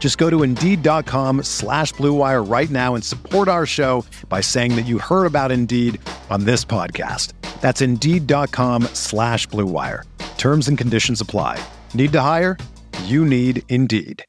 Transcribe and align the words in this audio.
Just 0.00 0.16
go 0.18 0.28
to 0.30 0.42
Indeed.com 0.42 1.44
slash 1.44 1.92
BlueWire 1.94 2.50
right 2.50 2.70
now 2.70 2.96
and 2.96 3.04
support 3.04 3.46
our 3.46 3.66
show 3.66 4.04
by 4.28 4.40
saying 4.40 4.74
that 4.74 4.86
you 4.86 4.98
heard 4.98 5.26
about 5.26 5.52
Indeed 5.52 6.00
on 6.30 6.44
this 6.44 6.64
podcast. 6.64 7.34
That's 7.60 7.80
Indeed.com 7.82 8.84
slash 8.94 9.46
BlueWire. 9.48 10.04
Terms 10.38 10.66
and 10.68 10.76
conditions 10.76 11.20
apply. 11.20 11.62
Need 11.92 12.12
to 12.12 12.20
hire? 12.22 12.56
You 13.04 13.24
need 13.26 13.62
Indeed. 13.68 14.24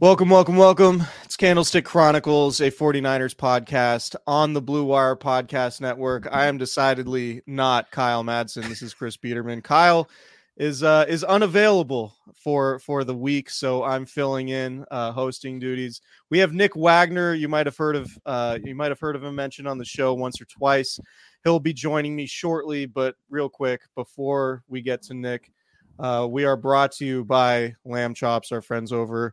Welcome, 0.00 0.30
welcome, 0.30 0.56
welcome. 0.56 1.04
It's 1.22 1.36
Candlestick 1.36 1.84
Chronicles, 1.84 2.60
a 2.60 2.72
49ers 2.72 3.36
podcast 3.36 4.16
on 4.26 4.52
the 4.52 4.60
Blue 4.60 4.84
Wire 4.84 5.14
Podcast 5.14 5.80
Network. 5.80 6.26
I 6.32 6.46
am 6.46 6.58
decidedly 6.58 7.42
not 7.46 7.92
Kyle 7.92 8.24
Madsen. 8.24 8.64
This 8.68 8.82
is 8.82 8.94
Chris 8.94 9.16
Peterman. 9.16 9.62
Kyle 9.62 10.08
is 10.56 10.82
uh 10.82 11.04
is 11.08 11.24
unavailable 11.24 12.14
for 12.36 12.78
for 12.80 13.04
the 13.04 13.14
week 13.14 13.48
so 13.48 13.82
i'm 13.84 14.04
filling 14.04 14.48
in 14.48 14.84
uh 14.90 15.10
hosting 15.10 15.58
duties. 15.58 16.00
We 16.30 16.38
have 16.38 16.52
nick 16.52 16.76
Wagoner 16.76 17.34
you 17.34 17.48
might 17.48 17.66
have 17.66 17.76
heard 17.76 17.96
of 17.96 18.10
uh 18.26 18.58
you 18.62 18.74
might 18.74 18.90
have 18.90 19.00
heard 19.00 19.16
of 19.16 19.24
him 19.24 19.34
mentioned 19.34 19.66
on 19.66 19.78
the 19.78 19.84
show 19.84 20.12
once 20.14 20.40
or 20.40 20.44
twice. 20.44 20.98
He'll 21.44 21.60
be 21.60 21.72
joining 21.72 22.14
me 22.14 22.26
shortly 22.26 22.86
but 22.86 23.14
real 23.30 23.48
quick 23.48 23.80
before 23.94 24.62
we 24.68 24.82
get 24.82 25.02
to 25.04 25.14
nick 25.14 25.50
uh 25.98 26.26
we 26.30 26.44
are 26.44 26.56
brought 26.56 26.92
to 26.92 27.06
you 27.06 27.24
by 27.24 27.74
lamb 27.84 28.12
chops 28.12 28.52
our 28.52 28.62
friends 28.62 28.92
over 28.92 29.32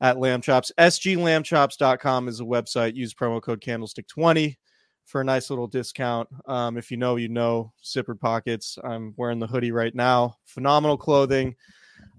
at 0.00 0.18
lamb 0.18 0.42
chops. 0.42 0.72
Sglambchops.com 0.78 2.28
is 2.28 2.40
a 2.40 2.44
website. 2.44 2.94
Use 2.94 3.14
promo 3.14 3.40
code 3.40 3.60
candlestick 3.60 4.06
20 4.08 4.58
for 5.06 5.20
a 5.20 5.24
nice 5.24 5.48
little 5.50 5.66
discount. 5.66 6.28
Um, 6.46 6.76
if 6.76 6.90
you 6.90 6.96
know, 6.96 7.16
you 7.16 7.28
know, 7.28 7.72
Zippered 7.82 8.20
Pockets. 8.20 8.78
I'm 8.84 9.14
wearing 9.16 9.38
the 9.38 9.46
hoodie 9.46 9.72
right 9.72 9.94
now. 9.94 10.36
Phenomenal 10.44 10.98
clothing. 10.98 11.54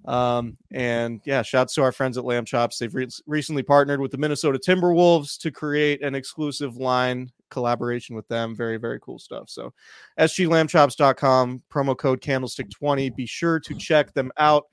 Um, 0.05 0.57
and 0.71 1.19
yeah, 1.25 1.41
shouts 1.41 1.73
to 1.75 1.83
our 1.83 1.91
friends 1.91 2.17
at 2.17 2.23
Lamb 2.23 2.45
Chops. 2.45 2.77
They've 2.77 2.95
re- 2.95 3.09
recently 3.27 3.61
partnered 3.61 3.99
with 3.99 4.11
the 4.11 4.17
Minnesota 4.17 4.57
Timberwolves 4.57 5.37
to 5.39 5.51
create 5.51 6.01
an 6.01 6.15
exclusive 6.15 6.77
line 6.77 7.29
collaboration 7.49 8.15
with 8.15 8.27
them. 8.29 8.55
Very, 8.55 8.77
very 8.77 9.01
cool 9.01 9.19
stuff. 9.19 9.49
So, 9.49 9.73
sglambchops.com, 10.17 11.61
promo 11.69 11.97
code 11.97 12.21
candlestick20. 12.21 13.15
Be 13.15 13.25
sure 13.25 13.59
to 13.59 13.75
check 13.75 14.13
them 14.13 14.31
out. 14.37 14.63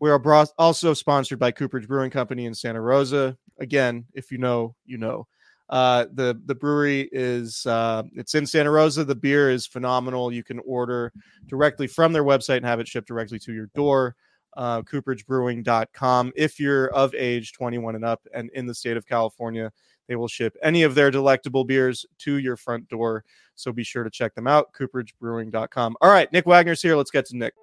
We 0.00 0.10
are 0.10 0.46
also 0.58 0.94
sponsored 0.94 1.38
by 1.38 1.50
Cooperage 1.50 1.88
Brewing 1.88 2.10
Company 2.10 2.46
in 2.46 2.54
Santa 2.54 2.80
Rosa. 2.80 3.36
Again, 3.58 4.06
if 4.14 4.30
you 4.32 4.38
know, 4.38 4.74
you 4.86 4.96
know. 4.96 5.26
Uh, 5.70 6.06
the 6.12 6.40
the 6.46 6.54
brewery 6.54 7.08
is 7.12 7.66
uh, 7.66 8.02
it's 8.14 8.34
in 8.34 8.46
Santa 8.46 8.70
Rosa. 8.70 9.04
The 9.04 9.14
beer 9.14 9.50
is 9.50 9.66
phenomenal. 9.66 10.32
You 10.32 10.42
can 10.42 10.60
order 10.60 11.12
directly 11.46 11.86
from 11.86 12.12
their 12.12 12.24
website 12.24 12.58
and 12.58 12.66
have 12.66 12.80
it 12.80 12.88
shipped 12.88 13.08
directly 13.08 13.38
to 13.40 13.52
your 13.52 13.66
door. 13.74 14.16
Uh, 14.56 14.82
CooperageBrewing.com. 14.82 16.32
If 16.34 16.58
you're 16.58 16.86
of 16.88 17.14
age 17.14 17.52
21 17.52 17.94
and 17.94 18.04
up 18.04 18.26
and 18.34 18.50
in 18.54 18.66
the 18.66 18.74
state 18.74 18.96
of 18.96 19.06
California, 19.06 19.70
they 20.08 20.16
will 20.16 20.26
ship 20.26 20.56
any 20.62 20.82
of 20.82 20.94
their 20.94 21.10
delectable 21.10 21.64
beers 21.64 22.06
to 22.20 22.38
your 22.38 22.56
front 22.56 22.88
door. 22.88 23.24
So 23.54 23.72
be 23.72 23.84
sure 23.84 24.04
to 24.04 24.10
check 24.10 24.34
them 24.34 24.46
out. 24.46 24.72
CooperageBrewing.com. 24.72 25.96
All 26.00 26.10
right, 26.10 26.32
Nick 26.32 26.46
Wagoner's 26.46 26.82
here. 26.82 26.96
Let's 26.96 27.10
get 27.10 27.26
to 27.26 27.36
Nick. 27.36 27.54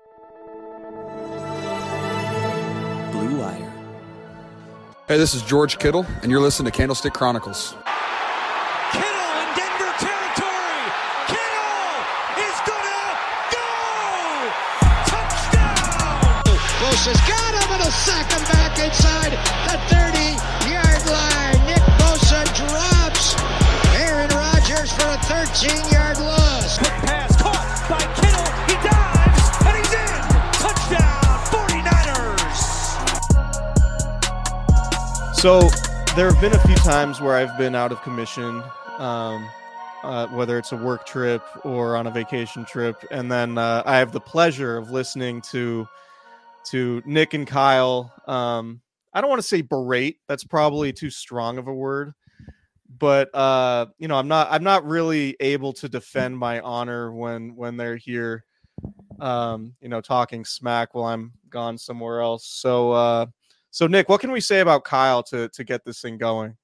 Blue 3.11 3.39
Wire. 3.39 3.73
Hey, 5.07 5.17
this 5.17 5.33
is 5.33 5.41
George 5.41 5.79
Kittle, 5.79 6.05
and 6.22 6.31
you're 6.31 6.41
listening 6.41 6.72
to 6.72 6.77
Candlestick 6.77 7.13
Chronicles. 7.13 7.75
Close 16.95 17.17
has 17.17 17.19
got 17.28 17.51
him 17.51 17.73
and 17.75 17.83
a 17.83 17.91
sack 17.91 18.31
him 18.31 18.39
back 18.47 18.79
inside 18.79 19.35
the 19.67 19.75
30 19.91 20.39
yard 20.72 21.03
line. 21.11 21.59
Nick 21.67 21.83
Bosa 22.00 22.47
drops 22.56 23.35
Aaron 24.00 24.29
Rodgers 24.29 24.94
for 24.94 25.03
a 25.03 25.17
13 25.28 25.91
yard 25.91 26.17
loss. 26.19 26.78
Quick 26.78 26.94
pass 27.03 27.35
caught 27.35 27.67
by 27.89 28.00
Kittle. 28.16 28.47
He 28.72 28.75
dives 28.88 29.44
and 29.67 29.75
he's 29.75 29.91
in. 29.91 30.23
Touchdown 30.55 31.35
49ers. 31.51 32.63
So 35.35 35.67
there 36.16 36.31
have 36.31 36.39
been 36.39 36.53
a 36.53 36.59
few 36.59 36.78
times 36.78 37.19
where 37.19 37.35
I've 37.35 37.57
been 37.57 37.75
out 37.75 37.91
of 37.91 38.01
commission, 38.03 38.63
um, 39.00 39.50
uh, 40.03 40.28
whether 40.28 40.57
it's 40.57 40.72
a 40.72 40.78
work 40.78 41.05
trip 41.05 41.44
or 41.66 41.97
on 41.97 42.07
a 42.07 42.11
vacation 42.11 42.63
trip, 42.63 43.03
and 43.11 43.29
then 43.29 43.57
uh, 43.57 43.84
I 43.85 43.97
have 43.97 44.13
the 44.13 44.22
pleasure 44.22 44.78
of 44.78 44.91
listening 44.91 45.41
to 45.51 45.89
to 46.66 47.02
Nick 47.06 47.34
and 47.34 47.48
Kyle. 47.48 48.14
Um, 48.28 48.81
I 49.14 49.22
don't 49.22 49.30
want 49.30 49.42
to 49.42 49.48
say 49.48 49.62
berate; 49.62 50.20
that's 50.28 50.44
probably 50.44 50.92
too 50.94 51.09
strong 51.09 51.58
of 51.58 51.68
a 51.68 51.74
word, 51.74 52.14
but 52.98 53.34
uh, 53.34 53.88
you 53.98 54.08
know, 54.08 54.16
I'm 54.16 54.28
not 54.28 54.48
I'm 54.52 54.64
not 54.64 54.86
really 54.86 55.36
able 55.40 55.74
to 55.74 55.90
defend 55.90 56.38
my 56.38 56.59
honor 56.62 57.12
when 57.14 57.56
when 57.56 57.78
they're 57.78 57.98
here, 57.98 58.46
um, 59.20 59.74
you 59.81 59.90
know, 59.90 60.02
talking 60.02 60.46
smack 60.46 60.94
while 60.94 61.06
I'm 61.06 61.34
gone 61.50 61.78
somewhere 61.78 62.22
else. 62.22 62.46
So. 62.46 62.92
Uh, 62.92 63.26
so 63.76 63.88
Nick, 63.88 64.08
what 64.08 64.22
can 64.22 64.32
we 64.32 64.40
say 64.40 64.62
about 64.62 64.86
Kyle 64.86 65.22
to 65.24 65.50
to 65.50 65.64
get 65.66 65.84
this 65.84 66.00
thing 66.00 66.18
going? 66.18 66.56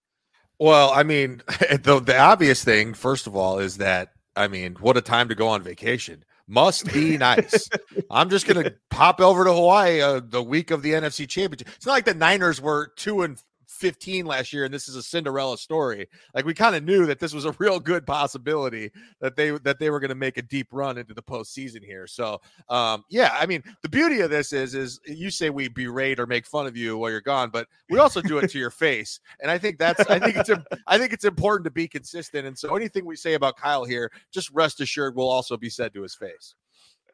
Well, 0.59 0.91
I 0.91 1.03
mean, 1.03 1.41
the 1.47 1.99
the 1.99 2.17
obvious 2.17 2.63
thing, 2.63 2.93
first 2.93 3.27
of 3.27 3.35
all, 3.35 3.59
is 3.59 3.77
that 3.79 4.13
I 4.37 4.47
mean, 4.47 4.75
what 4.79 4.95
a 4.95 5.01
time 5.01 5.27
to 5.27 5.35
go 5.35 5.49
on 5.49 5.61
vacation. 5.61 6.23
Must 6.51 6.91
be 6.91 7.17
nice. 7.17 7.69
I'm 8.11 8.29
just 8.29 8.45
gonna 8.45 8.73
pop 8.89 9.21
over 9.21 9.45
to 9.45 9.53
Hawaii 9.53 10.01
uh, 10.01 10.19
the 10.21 10.43
week 10.43 10.69
of 10.69 10.81
the 10.81 10.91
NFC 10.91 11.25
Championship. 11.25 11.69
It's 11.77 11.85
not 11.85 11.93
like 11.93 12.03
the 12.03 12.13
Niners 12.13 12.59
were 12.59 12.91
two 12.97 13.21
and 13.21 13.41
15 13.81 14.27
last 14.27 14.53
year 14.53 14.63
and 14.63 14.71
this 14.71 14.87
is 14.87 14.95
a 14.95 15.01
Cinderella 15.01 15.57
story. 15.57 16.07
Like 16.35 16.45
we 16.45 16.53
kind 16.53 16.75
of 16.75 16.83
knew 16.83 17.07
that 17.07 17.19
this 17.19 17.33
was 17.33 17.45
a 17.45 17.51
real 17.59 17.79
good 17.79 18.05
possibility 18.05 18.91
that 19.19 19.35
they 19.35 19.49
that 19.49 19.79
they 19.79 19.89
were 19.89 19.99
going 19.99 20.09
to 20.09 20.15
make 20.15 20.37
a 20.37 20.43
deep 20.43 20.67
run 20.71 20.99
into 20.99 21.15
the 21.15 21.23
postseason 21.23 21.83
here. 21.83 22.05
So 22.05 22.39
um 22.69 23.03
yeah, 23.09 23.31
I 23.33 23.47
mean 23.47 23.63
the 23.81 23.89
beauty 23.89 24.21
of 24.21 24.29
this 24.29 24.53
is 24.53 24.75
is 24.75 24.99
you 25.07 25.31
say 25.31 25.49
we 25.49 25.67
berate 25.67 26.19
or 26.19 26.27
make 26.27 26.45
fun 26.45 26.67
of 26.67 26.77
you 26.77 26.95
while 26.95 27.09
you're 27.09 27.21
gone, 27.21 27.49
but 27.49 27.67
we 27.89 27.97
also 27.97 28.21
do 28.21 28.37
it 28.37 28.51
to 28.51 28.59
your 28.59 28.69
face. 28.69 29.19
And 29.39 29.49
I 29.49 29.57
think 29.57 29.79
that's 29.79 29.99
I 30.01 30.19
think 30.19 30.37
it's 30.37 30.51
I 30.87 30.99
think 30.99 31.11
it's 31.11 31.25
important 31.25 31.65
to 31.65 31.71
be 31.71 31.87
consistent. 31.87 32.45
And 32.45 32.57
so 32.57 32.75
anything 32.75 33.03
we 33.03 33.15
say 33.15 33.33
about 33.33 33.57
Kyle 33.57 33.83
here, 33.83 34.11
just 34.31 34.51
rest 34.51 34.79
assured 34.79 35.15
will 35.15 35.29
also 35.29 35.57
be 35.57 35.69
said 35.69 35.91
to 35.95 36.03
his 36.03 36.13
face. 36.13 36.53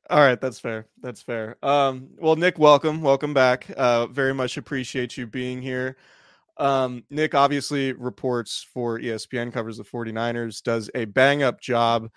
All 0.09 0.19
right, 0.19 0.39
that's 0.39 0.59
fair. 0.59 0.88
That's 1.01 1.21
fair. 1.21 1.57
Um, 1.62 2.09
well, 2.18 2.38
Nick, 2.38 2.57
welcome, 2.57 3.01
welcome 3.01 3.33
back. 3.33 3.68
Uh, 3.75 4.07
very 4.07 4.33
much 4.33 4.56
appreciate 4.56 5.18
you 5.18 5.27
being 5.27 5.62
here. 5.62 5.97
Um, 6.59 7.04
Nick 7.09 7.36
obviously 7.36 7.94
reports 7.94 8.65
for 8.74 9.00
ESPN, 9.00 9.54
covers 9.54 9.77
the 9.77 9.83
49ers, 9.83 10.62
does 10.63 10.89
a 10.95 11.06
bang 11.06 11.44
up 11.44 11.62
job. 11.62 12.09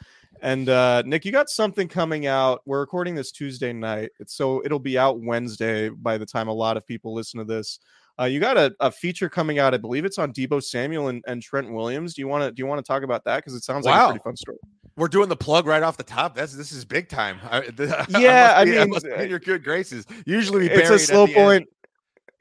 And 0.43 0.69
uh, 0.69 1.03
Nick, 1.05 1.25
you 1.25 1.33
got 1.33 1.51
something 1.51 1.89
coming 1.89 2.27
out. 2.27 2.63
We're 2.65 2.81
recording 2.81 3.15
this 3.15 3.31
Tuesday 3.31 3.73
night. 3.73 4.11
It's 4.19 4.35
so 4.35 4.63
it'll 4.65 4.79
be 4.79 4.97
out 4.99 5.21
Wednesday 5.21 5.91
by 5.91 6.17
the 6.17 6.27
time 6.27 6.49
a 6.49 6.53
lot 6.53 6.77
of 6.77 6.87
people 6.87 7.13
listen 7.13 7.39
to 7.39 7.45
this. 7.45 7.79
Uh, 8.19 8.25
you 8.25 8.41
got 8.41 8.57
a, 8.57 8.75
a 8.81 8.91
feature 8.91 9.29
coming 9.29 9.59
out. 9.59 9.73
I 9.75 9.79
believe 9.79 10.05
it's 10.05 10.19
on 10.19 10.33
Deebo 10.33 10.63
Samuel 10.63 11.09
and, 11.09 11.25
and 11.27 11.43
Trent 11.43 11.71
Williams. 11.73 12.15
Do 12.15 12.23
you 12.23 12.29
want 12.29 12.45
to 12.45 12.53
do 12.53 12.61
you 12.61 12.67
want 12.67 12.85
to 12.85 12.87
talk 12.87 13.03
about 13.03 13.25
that? 13.25 13.37
Because 13.37 13.55
it 13.55 13.65
sounds 13.65 13.87
like 13.87 14.01
a 14.01 14.07
pretty 14.09 14.23
fun 14.23 14.37
story. 14.37 14.59
We're 14.97 15.09
doing 15.09 15.29
the 15.29 15.37
plug 15.37 15.67
right 15.67 15.83
off 15.83 15.97
the 15.97 16.03
top. 16.03 16.35
That's 16.35 16.55
this 16.55 16.73
is 16.73 16.85
big 16.85 17.09
time. 17.09 17.39
I, 17.51 17.63
Yeah, 18.09 18.53
I, 18.57 18.61
I 18.61 18.65
be, 18.65 18.73
mean, 18.73 18.91
be 18.91 19.25
in 19.25 19.31
your 19.31 19.39
good 19.39 19.65
graces. 19.65 20.05
Usually, 20.27 20.69
It's 20.69 20.91
a 20.91 20.99
slow 20.99 21.27
point. 21.27 21.63
end. 21.63 21.67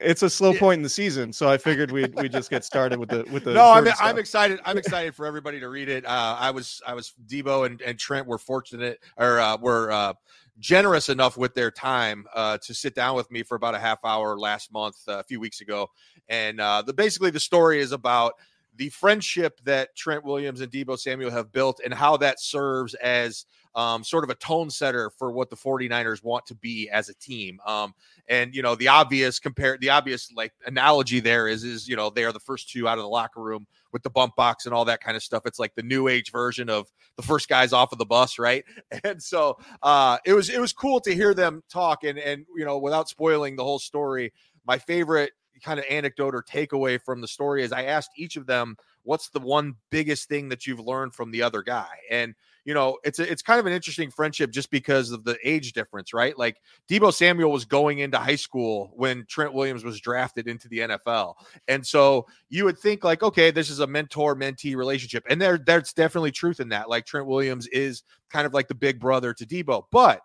It's 0.00 0.22
a 0.22 0.30
slow 0.30 0.54
point 0.54 0.78
in 0.78 0.82
the 0.82 0.88
season, 0.88 1.32
so 1.32 1.48
I 1.48 1.58
figured 1.58 1.90
we'd 1.90 2.14
we 2.14 2.28
just 2.28 2.48
get 2.48 2.64
started 2.64 2.98
with 2.98 3.10
the 3.10 3.26
with 3.30 3.44
the. 3.44 3.52
no, 3.52 3.70
I'm, 3.70 3.84
shorter 3.84 4.02
I'm 4.02 4.18
excited. 4.18 4.60
I'm 4.64 4.78
excited 4.78 5.14
for 5.14 5.26
everybody 5.26 5.60
to 5.60 5.68
read 5.68 5.88
it. 5.88 6.06
Uh, 6.06 6.36
I 6.38 6.50
was 6.50 6.80
I 6.86 6.94
was 6.94 7.12
Deebo 7.26 7.66
and, 7.66 7.80
and 7.82 7.98
Trent 7.98 8.26
were 8.26 8.38
fortunate 8.38 9.00
or 9.18 9.38
uh, 9.38 9.58
were 9.58 9.92
uh, 9.92 10.14
generous 10.58 11.08
enough 11.10 11.36
with 11.36 11.54
their 11.54 11.70
time 11.70 12.26
uh, 12.34 12.56
to 12.58 12.72
sit 12.72 12.94
down 12.94 13.14
with 13.14 13.30
me 13.30 13.42
for 13.42 13.56
about 13.56 13.74
a 13.74 13.78
half 13.78 13.98
hour 14.04 14.38
last 14.38 14.72
month, 14.72 14.96
uh, 15.06 15.18
a 15.18 15.22
few 15.22 15.38
weeks 15.38 15.60
ago, 15.60 15.90
and 16.28 16.60
uh, 16.60 16.82
the 16.82 16.94
basically 16.94 17.30
the 17.30 17.40
story 17.40 17.80
is 17.80 17.92
about 17.92 18.34
the 18.76 18.88
friendship 18.88 19.60
that 19.64 19.94
Trent 19.96 20.24
Williams 20.24 20.60
and 20.60 20.70
Deebo 20.70 20.98
Samuel 20.98 21.30
have 21.30 21.52
built 21.52 21.80
and 21.84 21.92
how 21.92 22.16
that 22.18 22.40
serves 22.40 22.94
as 22.94 23.44
um, 23.74 24.02
sort 24.02 24.24
of 24.24 24.30
a 24.30 24.34
tone 24.34 24.70
setter 24.70 25.10
for 25.10 25.30
what 25.30 25.50
the 25.50 25.56
49ers 25.56 26.24
want 26.24 26.46
to 26.46 26.54
be 26.54 26.88
as 26.90 27.08
a 27.08 27.14
team. 27.14 27.60
Um, 27.64 27.94
and 28.28 28.54
you 28.54 28.62
know, 28.62 28.74
the 28.74 28.88
obvious 28.88 29.38
compare 29.38 29.78
the 29.78 29.90
obvious 29.90 30.32
like 30.34 30.52
analogy 30.66 31.20
there 31.20 31.46
is 31.46 31.64
is 31.64 31.88
you 31.88 31.96
know 31.96 32.10
they 32.10 32.24
are 32.24 32.32
the 32.32 32.40
first 32.40 32.70
two 32.70 32.88
out 32.88 32.98
of 32.98 33.02
the 33.02 33.08
locker 33.08 33.40
room 33.40 33.66
with 33.92 34.02
the 34.02 34.10
bump 34.10 34.36
box 34.36 34.66
and 34.66 34.74
all 34.74 34.84
that 34.84 35.00
kind 35.00 35.16
of 35.16 35.22
stuff. 35.22 35.42
It's 35.46 35.58
like 35.58 35.74
the 35.74 35.82
new 35.82 36.08
age 36.08 36.32
version 36.32 36.68
of 36.68 36.90
the 37.16 37.22
first 37.22 37.48
guys 37.48 37.72
off 37.72 37.92
of 37.92 37.98
the 37.98 38.06
bus, 38.06 38.38
right? 38.38 38.64
And 39.04 39.22
so 39.22 39.58
uh, 39.82 40.18
it 40.24 40.32
was 40.32 40.50
it 40.50 40.60
was 40.60 40.72
cool 40.72 41.00
to 41.00 41.14
hear 41.14 41.32
them 41.34 41.62
talk 41.68 42.04
and 42.04 42.18
and 42.18 42.44
you 42.56 42.64
know 42.64 42.78
without 42.78 43.08
spoiling 43.08 43.56
the 43.56 43.64
whole 43.64 43.78
story. 43.78 44.32
My 44.66 44.78
favorite 44.78 45.32
kind 45.60 45.78
of 45.78 45.86
anecdote 45.88 46.34
or 46.34 46.42
takeaway 46.42 47.00
from 47.02 47.20
the 47.20 47.28
story 47.28 47.62
is 47.62 47.72
I 47.72 47.84
asked 47.84 48.10
each 48.16 48.36
of 48.36 48.46
them 48.46 48.76
what's 49.02 49.30
the 49.30 49.40
one 49.40 49.74
biggest 49.90 50.28
thing 50.28 50.48
that 50.50 50.66
you've 50.66 50.80
learned 50.80 51.14
from 51.14 51.30
the 51.30 51.42
other 51.42 51.62
guy? 51.62 51.88
And 52.10 52.34
you 52.64 52.74
know 52.74 52.98
it's 53.04 53.18
a, 53.18 53.30
it's 53.30 53.42
kind 53.42 53.58
of 53.58 53.66
an 53.66 53.72
interesting 53.72 54.10
friendship 54.10 54.50
just 54.50 54.70
because 54.70 55.10
of 55.10 55.24
the 55.24 55.36
age 55.44 55.72
difference 55.72 56.12
right? 56.12 56.38
Like 56.38 56.60
Deebo 56.88 57.12
Samuel 57.12 57.50
was 57.50 57.64
going 57.64 58.00
into 58.00 58.18
high 58.18 58.36
school 58.36 58.92
when 58.94 59.24
Trent 59.28 59.54
Williams 59.54 59.84
was 59.84 60.00
drafted 60.00 60.46
into 60.46 60.68
the 60.68 60.80
NFL 60.80 61.34
and 61.68 61.86
so 61.86 62.26
you 62.48 62.64
would 62.64 62.78
think 62.78 63.04
like 63.04 63.22
okay 63.22 63.50
this 63.50 63.70
is 63.70 63.80
a 63.80 63.86
mentor 63.86 64.36
mentee 64.36 64.76
relationship. 64.76 65.24
And 65.28 65.40
there 65.40 65.58
there's 65.58 65.92
definitely 65.92 66.32
truth 66.32 66.60
in 66.60 66.68
that 66.70 66.88
like 66.88 67.06
Trent 67.06 67.26
Williams 67.26 67.66
is 67.68 68.02
kind 68.30 68.46
of 68.46 68.54
like 68.54 68.68
the 68.68 68.74
big 68.74 69.00
brother 69.00 69.32
to 69.34 69.46
Deebo 69.46 69.84
but 69.90 70.20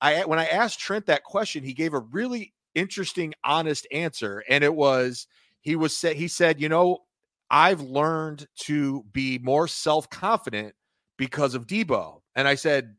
I 0.00 0.24
when 0.24 0.38
I 0.38 0.46
asked 0.46 0.80
Trent 0.80 1.06
that 1.06 1.24
question 1.24 1.62
he 1.62 1.72
gave 1.72 1.94
a 1.94 2.00
really 2.00 2.52
interesting 2.76 3.34
honest 3.42 3.86
answer 3.90 4.44
and 4.48 4.62
it 4.62 4.74
was 4.74 5.26
he 5.62 5.74
was 5.74 5.96
said 5.96 6.14
he 6.14 6.28
said 6.28 6.60
you 6.60 6.68
know 6.68 7.00
I've 7.50 7.80
learned 7.80 8.46
to 8.62 9.04
be 9.12 9.38
more 9.38 9.68
self-confident 9.68 10.74
because 11.16 11.54
of 11.54 11.66
Deebo. 11.66 12.20
And 12.34 12.46
I 12.48 12.54
said, 12.54 12.96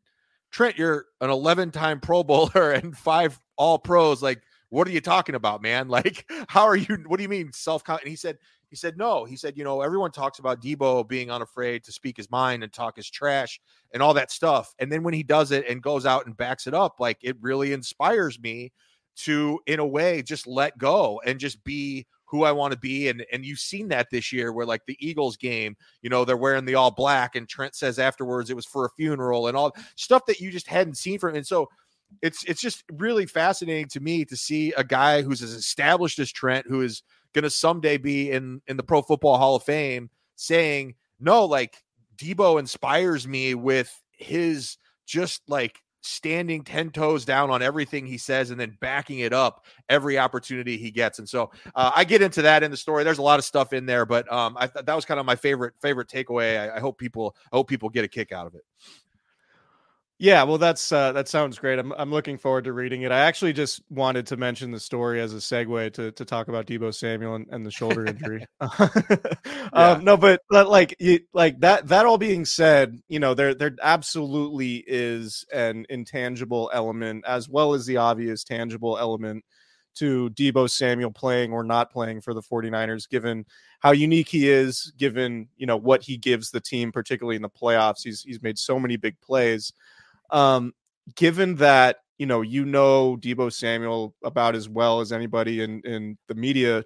Trent, 0.51 0.77
you're 0.77 1.05
an 1.21 1.29
11 1.29 1.71
time 1.71 1.99
Pro 1.99 2.23
Bowler 2.23 2.71
and 2.73 2.97
five 2.97 3.39
All 3.57 3.77
Pros. 3.77 4.23
Like, 4.23 4.41
what 4.69 4.87
are 4.87 4.91
you 4.91 5.01
talking 5.01 5.35
about, 5.35 5.61
man? 5.61 5.87
Like, 5.97 6.25
how 6.47 6.63
are 6.63 6.75
you? 6.75 7.03
What 7.07 7.17
do 7.17 7.23
you 7.23 7.29
mean 7.29 7.51
self 7.53 7.83
confident? 7.83 8.09
He 8.09 8.15
said, 8.15 8.37
he 8.69 8.75
said, 8.75 8.97
no. 8.97 9.23
He 9.23 9.37
said, 9.37 9.57
you 9.57 9.63
know, 9.63 9.81
everyone 9.81 10.11
talks 10.11 10.39
about 10.39 10.61
Deebo 10.61 11.07
being 11.07 11.31
unafraid 11.31 11.85
to 11.85 11.91
speak 11.91 12.17
his 12.17 12.29
mind 12.29 12.63
and 12.63 12.73
talk 12.73 12.97
his 12.97 13.09
trash 13.09 13.61
and 13.93 14.03
all 14.03 14.13
that 14.13 14.29
stuff. 14.31 14.73
And 14.79 14.91
then 14.91 15.03
when 15.03 15.13
he 15.13 15.23
does 15.23 15.51
it 15.51 15.65
and 15.69 15.81
goes 15.81 16.05
out 16.05 16.25
and 16.25 16.35
backs 16.35 16.67
it 16.67 16.73
up, 16.73 16.99
like 16.99 17.17
it 17.21 17.37
really 17.39 17.71
inspires 17.71 18.39
me 18.39 18.73
to, 19.17 19.59
in 19.65 19.79
a 19.79 19.85
way, 19.85 20.21
just 20.21 20.47
let 20.47 20.77
go 20.77 21.21
and 21.25 21.39
just 21.39 21.63
be 21.63 22.05
who 22.25 22.43
I 22.43 22.51
want 22.51 22.73
to 22.73 22.79
be. 22.79 23.07
And 23.07 23.25
and 23.31 23.45
you've 23.45 23.59
seen 23.59 23.87
that 23.89 24.07
this 24.11 24.31
year 24.31 24.51
where 24.51 24.65
like 24.65 24.85
the 24.85 24.97
Eagles 24.99 25.37
game, 25.37 25.75
you 26.01 26.09
know, 26.09 26.25
they're 26.25 26.37
wearing 26.37 26.65
the 26.65 26.75
all 26.75 26.91
black 26.91 27.35
and 27.35 27.47
Trent 27.47 27.75
says 27.75 27.99
afterwards 27.99 28.49
it 28.49 28.55
was 28.55 28.65
for 28.65 28.85
a 28.85 28.89
funeral 28.91 29.47
and 29.47 29.57
all 29.57 29.75
stuff 29.95 30.25
that 30.27 30.39
you 30.39 30.51
just 30.51 30.67
hadn't 30.67 30.97
seen 30.97 31.19
from. 31.19 31.35
And 31.35 31.47
so 31.47 31.67
it's 32.21 32.43
it's 32.43 32.61
just 32.61 32.83
really 32.93 33.25
fascinating 33.25 33.87
to 33.89 33.99
me 33.99 34.25
to 34.25 34.37
see 34.37 34.73
a 34.73 34.83
guy 34.83 35.21
who's 35.21 35.41
as 35.41 35.53
established 35.53 36.19
as 36.19 36.31
Trent, 36.31 36.67
who 36.67 36.81
is 36.81 37.01
gonna 37.33 37.49
someday 37.49 37.97
be 37.97 38.31
in 38.31 38.61
in 38.67 38.77
the 38.77 38.83
Pro 38.83 39.01
Football 39.01 39.37
Hall 39.37 39.55
of 39.55 39.63
Fame, 39.63 40.09
saying, 40.35 40.95
No, 41.19 41.45
like 41.45 41.83
Deebo 42.17 42.59
inspires 42.59 43.27
me 43.27 43.55
with 43.55 43.91
his 44.11 44.77
just 45.05 45.41
like 45.47 45.79
standing 46.01 46.63
10 46.63 46.91
toes 46.91 47.25
down 47.25 47.49
on 47.49 47.61
everything 47.61 48.05
he 48.05 48.17
says 48.17 48.51
and 48.51 48.59
then 48.59 48.77
backing 48.79 49.19
it 49.19 49.33
up 49.33 49.65
every 49.89 50.17
opportunity 50.17 50.77
he 50.77 50.91
gets. 50.91 51.19
And 51.19 51.27
so 51.27 51.51
uh, 51.75 51.91
i 51.95 52.03
get 52.03 52.21
into 52.21 52.41
that 52.43 52.63
in 52.63 52.71
the 52.71 52.77
story. 52.77 53.03
There's 53.03 53.17
a 53.17 53.23
lot 53.23 53.39
of 53.39 53.45
stuff 53.45 53.73
in 53.73 53.85
there 53.85 54.05
but 54.05 54.31
um 54.31 54.55
i 54.59 54.67
th- 54.67 54.85
that 54.85 54.95
was 54.95 55.05
kind 55.05 55.19
of 55.19 55.25
my 55.25 55.35
favorite 55.35 55.73
favorite 55.81 56.07
takeaway. 56.07 56.59
I, 56.59 56.77
I 56.77 56.79
hope 56.79 56.97
people 56.97 57.35
i 57.51 57.55
hope 57.55 57.67
people 57.67 57.89
get 57.89 58.05
a 58.05 58.07
kick 58.07 58.31
out 58.31 58.47
of 58.47 58.55
it 58.55 58.63
Yeah, 60.19 60.41
well, 60.43 60.57
that's 60.57 60.91
uh, 60.91 61.11
that 61.11 61.27
sounds 61.27 61.59
great. 61.59 61.77
I'm 61.77 61.91
I'm 61.93 62.09
looking 62.09 62.39
forward 62.39 62.63
to 62.63 62.73
reading 62.73 63.03
it. 63.03 63.11
I 63.11 63.19
actually 63.19 63.53
just 63.53 63.83
wanted 63.91 64.25
to 64.27 64.37
mention 64.37 64.71
the 64.71 64.79
story 64.79 65.21
as 65.21 65.31
a 65.31 65.37
segue 65.37 65.93
to 65.93 66.11
to 66.11 66.25
talk 66.25 66.47
about 66.47 66.65
Deebo 66.65 66.91
Samuel 66.93 67.35
and, 67.35 67.45
and 67.51 67.63
the 67.63 67.69
shoulder 67.69 68.03
injury. 68.07 68.43
um, 69.73 70.03
no, 70.03 70.17
but, 70.17 70.41
but 70.49 70.69
like 70.69 70.95
you, 70.99 71.19
like 71.33 71.59
that. 71.59 71.87
That 71.87 72.07
all 72.07 72.17
being 72.17 72.45
said, 72.45 72.99
you 73.07 73.19
know, 73.19 73.35
there 73.35 73.53
there 73.53 73.75
absolutely 73.83 74.83
is 74.87 75.45
an 75.53 75.85
intangible 75.87 76.71
element 76.73 77.23
as 77.27 77.47
well 77.47 77.75
as 77.75 77.85
the 77.85 77.97
obvious 77.97 78.43
tangible 78.43 78.97
element 78.97 79.45
to 79.97 80.31
Deebo 80.31 80.67
Samuel 80.69 81.11
playing 81.11 81.51
or 81.53 81.63
not 81.63 81.91
playing 81.91 82.21
for 82.21 82.33
the 82.33 82.41
49ers, 82.41 83.07
given 83.07 83.45
how 83.81 83.91
unique 83.91 84.29
he 84.29 84.49
is, 84.49 84.91
given 84.97 85.47
you 85.57 85.67
know 85.67 85.77
what 85.77 86.01
he 86.01 86.17
gives 86.17 86.49
the 86.49 86.59
team, 86.59 86.91
particularly 86.91 87.35
in 87.35 87.43
the 87.43 87.49
playoffs. 87.49 88.01
He's 88.03 88.23
he's 88.23 88.41
made 88.41 88.57
so 88.57 88.79
many 88.79 88.97
big 88.97 89.19
plays 89.21 89.73
um, 90.29 90.73
given 91.15 91.55
that 91.55 91.97
you 92.17 92.25
know 92.25 92.41
you 92.41 92.65
know 92.65 93.17
Deebo 93.17 93.51
Samuel 93.51 94.13
about 94.23 94.55
as 94.55 94.67
well 94.69 94.99
as 94.99 95.11
anybody 95.11 95.61
in 95.61 95.81
in 95.81 96.17
the 96.27 96.35
media, 96.35 96.83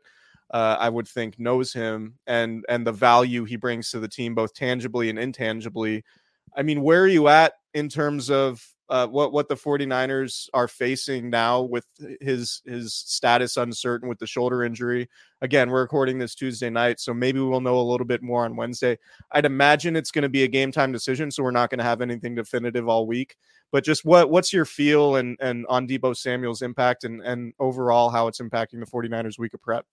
uh, 0.52 0.78
I 0.80 0.90
would 0.90 1.08
think 1.08 1.40
knows 1.40 1.74
him 1.74 2.16
and 2.28 2.66
and 2.70 2.86
the 2.86 2.92
value 2.92 3.46
he 3.46 3.56
brings 3.56 3.92
to 3.92 4.00
the 4.00 4.08
team 4.08 4.36
both 4.36 4.54
tangibly 4.54 5.10
and 5.10 5.18
intangibly. 5.20 6.04
I 6.56 6.64
mean, 6.64 6.82
where 6.82 7.02
are 7.04 7.08
you 7.08 7.28
at 7.30 7.54
in 7.74 7.88
terms 7.88 8.30
of 8.30 8.62
uh, 8.92 9.08
what 9.08 9.32
what 9.32 9.48
the 9.48 9.56
49ers 9.56 10.50
are 10.54 10.68
facing 10.68 11.30
now 11.30 11.62
with 11.62 11.86
his 12.20 12.62
his 12.66 12.94
status 12.94 13.56
uncertain 13.56 14.10
with 14.10 14.20
the 14.20 14.28
shoulder 14.28 14.66
injury? 14.66 15.10
Again, 15.42 15.70
we're 15.72 15.80
recording 15.80 16.20
this 16.20 16.36
Tuesday 16.36 16.70
night, 16.70 17.00
so 17.00 17.14
maybe 17.14 17.40
we'll 17.40 17.62
know 17.62 17.80
a 17.80 17.82
little 17.82 18.06
bit 18.06 18.22
more 18.22 18.44
on 18.44 18.58
Wednesday. 18.58 19.00
I'd 19.32 19.46
imagine 19.46 19.96
it's 19.96 20.12
going 20.12 20.24
to 20.24 20.30
be 20.30 20.44
a 20.44 20.48
game 20.48 20.74
time 20.74 20.92
decision, 20.92 21.32
so 21.32 21.42
we're 21.42 21.52
not 21.52 21.70
going 21.70 21.78
to 21.80 21.86
have 21.86 22.02
anything 22.02 22.36
definitive 22.36 22.90
all 22.90 23.08
week. 23.08 23.38
But 23.72 23.86
just 23.86 24.04
what 24.04 24.30
what's 24.30 24.52
your 24.52 24.66
feel 24.66 25.16
and 25.16 25.38
and 25.40 25.66
on 25.70 25.88
Deebo 25.88 26.16
Samuel's 26.18 26.62
impact 26.62 27.06
and 27.06 27.22
and 27.22 27.54
overall 27.60 28.10
how 28.10 28.28
it's 28.28 28.42
impacting 28.42 28.82
the 28.82 28.92
49ers 28.92 29.40
week 29.40 29.54
of 29.54 29.62
prep? 29.62 29.86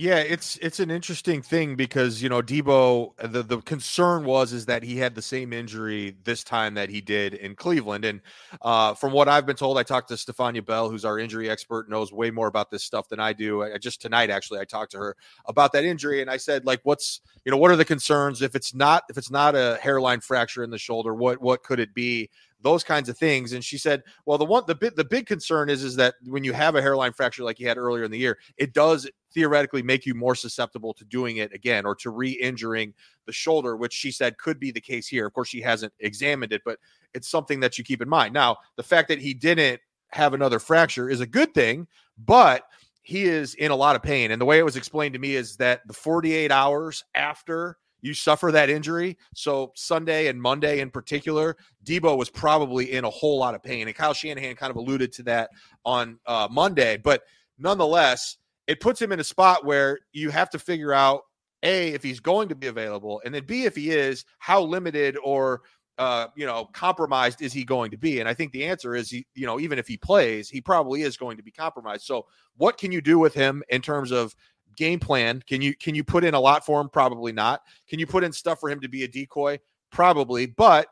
Yeah, 0.00 0.16
it's 0.20 0.56
it's 0.62 0.80
an 0.80 0.90
interesting 0.90 1.42
thing 1.42 1.76
because 1.76 2.22
you 2.22 2.30
know 2.30 2.40
Deebo. 2.40 3.12
The 3.32 3.42
the 3.42 3.58
concern 3.60 4.24
was 4.24 4.54
is 4.54 4.64
that 4.64 4.82
he 4.82 4.96
had 4.96 5.14
the 5.14 5.20
same 5.20 5.52
injury 5.52 6.16
this 6.24 6.42
time 6.42 6.72
that 6.72 6.88
he 6.88 7.02
did 7.02 7.34
in 7.34 7.54
Cleveland, 7.54 8.06
and 8.06 8.22
uh, 8.62 8.94
from 8.94 9.12
what 9.12 9.28
I've 9.28 9.44
been 9.44 9.56
told, 9.56 9.76
I 9.76 9.82
talked 9.82 10.08
to 10.08 10.16
Stephania 10.16 10.62
Bell, 10.64 10.88
who's 10.88 11.04
our 11.04 11.18
injury 11.18 11.50
expert, 11.50 11.90
knows 11.90 12.14
way 12.14 12.30
more 12.30 12.46
about 12.46 12.70
this 12.70 12.82
stuff 12.82 13.10
than 13.10 13.20
I 13.20 13.34
do. 13.34 13.62
I, 13.62 13.76
just 13.76 14.00
tonight 14.00 14.30
actually 14.30 14.60
I 14.60 14.64
talked 14.64 14.92
to 14.92 14.98
her 14.98 15.16
about 15.44 15.70
that 15.72 15.84
injury, 15.84 16.22
and 16.22 16.30
I 16.30 16.38
said 16.38 16.64
like, 16.64 16.80
what's 16.84 17.20
you 17.44 17.52
know 17.52 17.58
what 17.58 17.70
are 17.70 17.76
the 17.76 17.84
concerns 17.84 18.40
if 18.40 18.54
it's 18.54 18.74
not 18.74 19.02
if 19.10 19.18
it's 19.18 19.30
not 19.30 19.54
a 19.54 19.78
hairline 19.82 20.20
fracture 20.20 20.64
in 20.64 20.70
the 20.70 20.78
shoulder, 20.78 21.14
what 21.14 21.42
what 21.42 21.62
could 21.62 21.78
it 21.78 21.92
be? 21.92 22.30
Those 22.62 22.84
kinds 22.84 23.08
of 23.08 23.16
things. 23.16 23.52
And 23.52 23.64
she 23.64 23.78
said, 23.78 24.02
well, 24.26 24.38
the 24.38 24.44
one 24.44 24.64
the 24.66 24.74
bit 24.74 24.96
the 24.96 25.04
big 25.04 25.26
concern 25.26 25.68
is 25.68 25.82
is 25.82 25.96
that 25.96 26.14
when 26.24 26.44
you 26.44 26.52
have 26.52 26.74
a 26.74 26.82
hairline 26.82 27.12
fracture 27.12 27.42
like 27.42 27.58
you 27.58 27.68
had 27.68 27.78
earlier 27.78 28.04
in 28.04 28.10
the 28.10 28.18
year, 28.18 28.38
it 28.56 28.74
does 28.74 29.08
theoretically 29.32 29.82
make 29.82 30.06
you 30.06 30.14
more 30.14 30.34
susceptible 30.34 30.92
to 30.94 31.04
doing 31.04 31.38
it 31.38 31.52
again 31.54 31.86
or 31.86 31.94
to 31.94 32.10
re-injuring 32.10 32.92
the 33.26 33.32
shoulder, 33.32 33.76
which 33.76 33.92
she 33.92 34.10
said 34.10 34.36
could 34.38 34.58
be 34.58 34.70
the 34.70 34.80
case 34.80 35.06
here. 35.06 35.26
Of 35.26 35.32
course, 35.32 35.48
she 35.48 35.60
hasn't 35.60 35.92
examined 36.00 36.52
it, 36.52 36.62
but 36.64 36.78
it's 37.14 37.28
something 37.28 37.60
that 37.60 37.78
you 37.78 37.84
keep 37.84 38.02
in 38.02 38.08
mind. 38.08 38.34
Now, 38.34 38.56
the 38.76 38.82
fact 38.82 39.08
that 39.08 39.20
he 39.20 39.34
didn't 39.34 39.80
have 40.08 40.34
another 40.34 40.58
fracture 40.58 41.08
is 41.08 41.20
a 41.20 41.26
good 41.26 41.54
thing, 41.54 41.86
but 42.18 42.64
he 43.02 43.24
is 43.24 43.54
in 43.54 43.70
a 43.70 43.76
lot 43.76 43.96
of 43.96 44.02
pain. 44.02 44.30
And 44.30 44.40
the 44.40 44.46
way 44.46 44.58
it 44.58 44.64
was 44.64 44.76
explained 44.76 45.14
to 45.14 45.20
me 45.20 45.36
is 45.36 45.56
that 45.56 45.86
the 45.86 45.94
48 45.94 46.50
hours 46.52 47.04
after 47.14 47.78
you 48.02 48.14
suffer 48.14 48.50
that 48.52 48.70
injury. 48.70 49.16
So 49.34 49.72
Sunday 49.74 50.28
and 50.28 50.40
Monday 50.40 50.80
in 50.80 50.90
particular, 50.90 51.56
Deebo 51.84 52.16
was 52.16 52.30
probably 52.30 52.92
in 52.92 53.04
a 53.04 53.10
whole 53.10 53.38
lot 53.38 53.54
of 53.54 53.62
pain. 53.62 53.86
And 53.86 53.96
Kyle 53.96 54.14
Shanahan 54.14 54.56
kind 54.56 54.70
of 54.70 54.76
alluded 54.76 55.12
to 55.12 55.22
that 55.24 55.50
on 55.84 56.18
uh, 56.26 56.48
Monday. 56.50 56.96
But 56.96 57.22
nonetheless, 57.58 58.36
it 58.66 58.80
puts 58.80 59.00
him 59.00 59.12
in 59.12 59.20
a 59.20 59.24
spot 59.24 59.64
where 59.64 59.98
you 60.12 60.30
have 60.30 60.50
to 60.50 60.58
figure 60.58 60.92
out 60.92 61.22
A, 61.62 61.88
if 61.88 62.02
he's 62.02 62.20
going 62.20 62.48
to 62.48 62.54
be 62.54 62.68
available, 62.68 63.20
and 63.24 63.34
then 63.34 63.44
B, 63.44 63.64
if 63.64 63.74
he 63.74 63.90
is, 63.90 64.24
how 64.38 64.62
limited 64.62 65.16
or 65.24 65.62
uh, 66.00 66.28
you 66.34 66.46
know, 66.46 66.64
compromised 66.72 67.42
is 67.42 67.52
he 67.52 67.62
going 67.62 67.90
to 67.90 67.98
be? 67.98 68.20
And 68.20 68.28
I 68.28 68.32
think 68.32 68.52
the 68.52 68.64
answer 68.64 68.94
is, 68.94 69.10
he, 69.10 69.26
you 69.34 69.44
know, 69.44 69.60
even 69.60 69.78
if 69.78 69.86
he 69.86 69.98
plays, 69.98 70.48
he 70.48 70.58
probably 70.58 71.02
is 71.02 71.18
going 71.18 71.36
to 71.36 71.42
be 71.42 71.50
compromised. 71.50 72.04
So, 72.04 72.24
what 72.56 72.78
can 72.78 72.90
you 72.90 73.02
do 73.02 73.18
with 73.18 73.34
him 73.34 73.62
in 73.68 73.82
terms 73.82 74.10
of 74.10 74.34
game 74.76 75.00
plan? 75.00 75.42
Can 75.46 75.62
you 75.62 75.74
can 75.74 75.94
you 75.94 76.04
put 76.04 76.24
in 76.24 76.34
a 76.34 76.40
lot 76.40 76.64
for 76.64 76.80
him? 76.80 76.88
Probably 76.88 77.32
not. 77.32 77.62
Can 77.88 77.98
you 77.98 78.06
put 78.06 78.24
in 78.24 78.32
stuff 78.32 78.60
for 78.60 78.70
him 78.70 78.80
to 78.80 78.88
be 78.88 79.04
a 79.04 79.08
decoy? 79.08 79.58
Probably, 79.90 80.46
but 80.46 80.86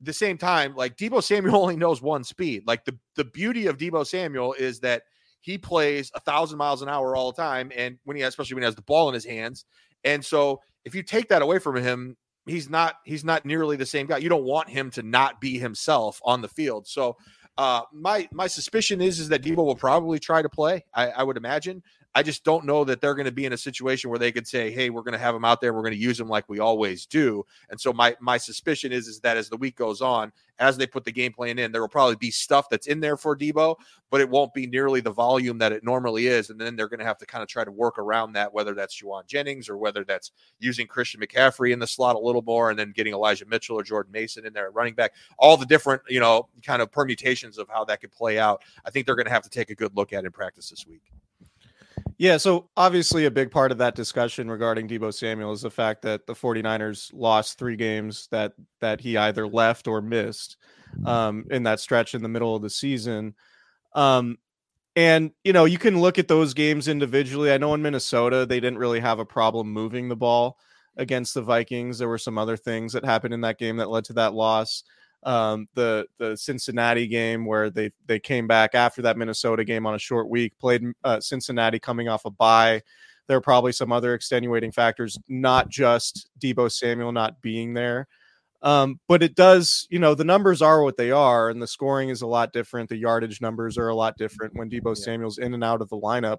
at 0.00 0.06
the 0.06 0.12
same 0.12 0.38
time, 0.38 0.74
like 0.74 0.96
Deebo 0.96 1.22
Samuel 1.22 1.56
only 1.62 1.76
knows 1.76 2.02
one 2.02 2.24
speed. 2.24 2.64
Like 2.66 2.84
the 2.84 2.96
the 3.16 3.24
beauty 3.24 3.66
of 3.66 3.78
Deebo 3.78 4.06
Samuel 4.06 4.54
is 4.54 4.80
that 4.80 5.02
he 5.40 5.58
plays 5.58 6.10
a 6.14 6.20
thousand 6.20 6.58
miles 6.58 6.82
an 6.82 6.88
hour 6.88 7.16
all 7.16 7.32
the 7.32 7.42
time, 7.42 7.70
and 7.76 7.98
when 8.04 8.16
he 8.16 8.22
especially 8.22 8.54
when 8.54 8.62
he 8.62 8.66
has 8.66 8.74
the 8.74 8.82
ball 8.82 9.08
in 9.08 9.14
his 9.14 9.24
hands, 9.24 9.64
and 10.04 10.24
so 10.24 10.60
if 10.84 10.94
you 10.94 11.02
take 11.02 11.28
that 11.28 11.42
away 11.42 11.58
from 11.58 11.76
him, 11.76 12.16
he's 12.46 12.68
not 12.68 12.96
he's 13.04 13.24
not 13.24 13.44
nearly 13.44 13.76
the 13.76 13.86
same 13.86 14.06
guy. 14.06 14.18
You 14.18 14.28
don't 14.28 14.44
want 14.44 14.68
him 14.68 14.90
to 14.92 15.02
not 15.02 15.40
be 15.40 15.58
himself 15.58 16.20
on 16.24 16.42
the 16.42 16.48
field. 16.48 16.86
So 16.86 17.16
uh, 17.56 17.82
my 17.92 18.28
my 18.32 18.46
suspicion 18.46 19.00
is 19.00 19.20
is 19.20 19.28
that 19.28 19.42
Deebo 19.42 19.64
will 19.64 19.76
probably 19.76 20.18
try 20.18 20.42
to 20.42 20.48
play. 20.48 20.84
I, 20.92 21.08
I 21.10 21.22
would 21.22 21.36
imagine. 21.36 21.82
I 22.14 22.22
just 22.22 22.44
don't 22.44 22.64
know 22.64 22.84
that 22.84 23.00
they're 23.00 23.14
going 23.14 23.26
to 23.26 23.32
be 23.32 23.44
in 23.44 23.52
a 23.52 23.58
situation 23.58 24.08
where 24.08 24.18
they 24.18 24.30
could 24.30 24.46
say, 24.46 24.70
"Hey, 24.70 24.90
we're 24.90 25.02
going 25.02 25.12
to 25.12 25.18
have 25.18 25.34
him 25.34 25.44
out 25.44 25.60
there. 25.60 25.74
We're 25.74 25.82
going 25.82 25.94
to 25.94 25.98
use 25.98 26.18
him 26.20 26.28
like 26.28 26.48
we 26.48 26.60
always 26.60 27.06
do." 27.06 27.44
And 27.70 27.80
so 27.80 27.92
my 27.92 28.16
my 28.20 28.38
suspicion 28.38 28.92
is 28.92 29.08
is 29.08 29.20
that 29.20 29.36
as 29.36 29.48
the 29.48 29.56
week 29.56 29.76
goes 29.76 30.00
on, 30.00 30.32
as 30.58 30.76
they 30.76 30.86
put 30.86 31.04
the 31.04 31.12
game 31.12 31.32
plan 31.32 31.58
in, 31.58 31.72
there 31.72 31.80
will 31.80 31.88
probably 31.88 32.16
be 32.16 32.30
stuff 32.30 32.68
that's 32.68 32.86
in 32.86 33.00
there 33.00 33.16
for 33.16 33.36
Deebo, 33.36 33.76
but 34.10 34.20
it 34.20 34.30
won't 34.30 34.54
be 34.54 34.66
nearly 34.66 35.00
the 35.00 35.10
volume 35.10 35.58
that 35.58 35.72
it 35.72 35.82
normally 35.82 36.28
is. 36.28 36.50
And 36.50 36.60
then 36.60 36.76
they're 36.76 36.88
going 36.88 37.00
to 37.00 37.04
have 37.04 37.18
to 37.18 37.26
kind 37.26 37.42
of 37.42 37.48
try 37.48 37.64
to 37.64 37.72
work 37.72 37.98
around 37.98 38.32
that, 38.34 38.52
whether 38.52 38.74
that's 38.74 39.02
Jauan 39.02 39.26
Jennings 39.26 39.68
or 39.68 39.76
whether 39.76 40.04
that's 40.04 40.30
using 40.60 40.86
Christian 40.86 41.20
McCaffrey 41.20 41.72
in 41.72 41.78
the 41.80 41.86
slot 41.86 42.14
a 42.14 42.20
little 42.20 42.42
more, 42.42 42.70
and 42.70 42.78
then 42.78 42.92
getting 42.92 43.12
Elijah 43.12 43.46
Mitchell 43.46 43.78
or 43.78 43.82
Jordan 43.82 44.12
Mason 44.12 44.46
in 44.46 44.52
there 44.52 44.66
at 44.66 44.74
running 44.74 44.94
back. 44.94 45.14
All 45.38 45.56
the 45.56 45.66
different 45.66 46.02
you 46.08 46.20
know 46.20 46.48
kind 46.64 46.80
of 46.80 46.92
permutations 46.92 47.58
of 47.58 47.68
how 47.68 47.84
that 47.86 48.00
could 48.00 48.12
play 48.12 48.38
out. 48.38 48.62
I 48.84 48.90
think 48.90 49.06
they're 49.06 49.16
going 49.16 49.26
to 49.26 49.32
have 49.32 49.42
to 49.42 49.50
take 49.50 49.70
a 49.70 49.74
good 49.74 49.96
look 49.96 50.12
at 50.12 50.24
in 50.24 50.30
practice 50.30 50.70
this 50.70 50.86
week. 50.86 51.02
Yeah, 52.18 52.36
so 52.36 52.68
obviously 52.76 53.24
a 53.24 53.30
big 53.30 53.50
part 53.50 53.72
of 53.72 53.78
that 53.78 53.94
discussion 53.94 54.50
regarding 54.50 54.88
Deebo 54.88 55.12
Samuel 55.12 55.52
is 55.52 55.62
the 55.62 55.70
fact 55.70 56.02
that 56.02 56.26
the 56.26 56.34
49ers 56.34 57.10
lost 57.12 57.58
three 57.58 57.76
games 57.76 58.28
that 58.30 58.52
that 58.80 59.00
he 59.00 59.16
either 59.16 59.46
left 59.46 59.88
or 59.88 60.00
missed 60.00 60.56
um, 61.04 61.44
in 61.50 61.64
that 61.64 61.80
stretch 61.80 62.14
in 62.14 62.22
the 62.22 62.28
middle 62.28 62.54
of 62.54 62.62
the 62.62 62.70
season. 62.70 63.34
Um, 63.94 64.38
and 64.96 65.32
you 65.42 65.52
know, 65.52 65.64
you 65.64 65.78
can 65.78 66.00
look 66.00 66.18
at 66.18 66.28
those 66.28 66.54
games 66.54 66.86
individually. 66.86 67.52
I 67.52 67.58
know 67.58 67.74
in 67.74 67.82
Minnesota 67.82 68.46
they 68.46 68.60
didn't 68.60 68.78
really 68.78 69.00
have 69.00 69.18
a 69.18 69.24
problem 69.24 69.72
moving 69.72 70.08
the 70.08 70.16
ball 70.16 70.58
against 70.96 71.34
the 71.34 71.42
Vikings. 71.42 71.98
There 71.98 72.08
were 72.08 72.18
some 72.18 72.38
other 72.38 72.56
things 72.56 72.92
that 72.92 73.04
happened 73.04 73.34
in 73.34 73.40
that 73.40 73.58
game 73.58 73.78
that 73.78 73.90
led 73.90 74.04
to 74.04 74.12
that 74.14 74.34
loss 74.34 74.84
um, 75.24 75.68
the 75.74 76.06
the 76.18 76.36
Cincinnati 76.36 77.06
game 77.06 77.44
where 77.44 77.70
they 77.70 77.90
they 78.06 78.20
came 78.20 78.46
back 78.46 78.74
after 78.74 79.02
that 79.02 79.16
Minnesota 79.16 79.64
game 79.64 79.86
on 79.86 79.94
a 79.94 79.98
short 79.98 80.28
week, 80.28 80.58
played 80.58 80.82
uh, 81.02 81.20
Cincinnati 81.20 81.78
coming 81.78 82.08
off 82.08 82.24
a 82.24 82.30
bye. 82.30 82.82
There 83.26 83.38
are 83.38 83.42
probably 83.42 83.72
some 83.72 83.90
other 83.90 84.14
extenuating 84.14 84.72
factors, 84.72 85.18
not 85.28 85.70
just 85.70 86.28
Deebo 86.38 86.70
Samuel 86.70 87.12
not 87.12 87.40
being 87.40 87.72
there. 87.72 88.06
Um, 88.60 88.98
but 89.08 89.22
it 89.22 89.34
does, 89.34 89.86
you 89.90 89.98
know, 89.98 90.14
the 90.14 90.24
numbers 90.24 90.62
are 90.62 90.82
what 90.82 90.96
they 90.96 91.10
are, 91.10 91.50
and 91.50 91.60
the 91.60 91.66
scoring 91.66 92.08
is 92.08 92.22
a 92.22 92.26
lot 92.26 92.52
different. 92.52 92.88
The 92.88 92.96
yardage 92.96 93.40
numbers 93.40 93.76
are 93.76 93.88
a 93.88 93.94
lot 93.94 94.16
different 94.16 94.54
when 94.54 94.70
Deebo 94.70 94.96
yeah. 94.96 95.04
Samuel's 95.04 95.38
in 95.38 95.52
and 95.52 95.62
out 95.62 95.82
of 95.82 95.90
the 95.90 95.98
lineup. 95.98 96.38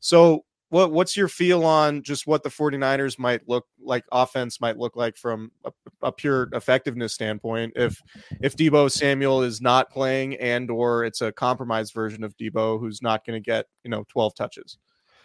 So 0.00 0.44
what 0.70 0.92
what's 0.92 1.16
your 1.16 1.28
feel 1.28 1.64
on 1.64 2.02
just 2.02 2.26
what 2.26 2.42
the 2.42 2.48
49ers 2.48 3.18
might 3.18 3.48
look 3.48 3.66
like 3.82 4.04
offense 4.12 4.60
might 4.60 4.76
look 4.76 4.96
like 4.96 5.16
from 5.16 5.50
a, 5.64 5.72
a, 6.02 6.12
pure 6.12 6.48
effectiveness 6.52 7.14
standpoint 7.14 7.72
if 7.76 8.02
if 8.40 8.56
Deebo 8.56 8.90
Samuel 8.90 9.42
is 9.42 9.60
not 9.60 9.90
playing 9.90 10.34
and 10.36 10.70
or 10.70 11.04
it's 11.04 11.20
a 11.20 11.32
compromised 11.32 11.94
version 11.94 12.24
of 12.24 12.36
Deebo 12.36 12.78
who's 12.78 13.02
not 13.02 13.24
going 13.24 13.36
to 13.36 13.44
get, 13.44 13.66
you 13.84 13.90
know, 13.90 14.04
12 14.08 14.34
touches. 14.34 14.78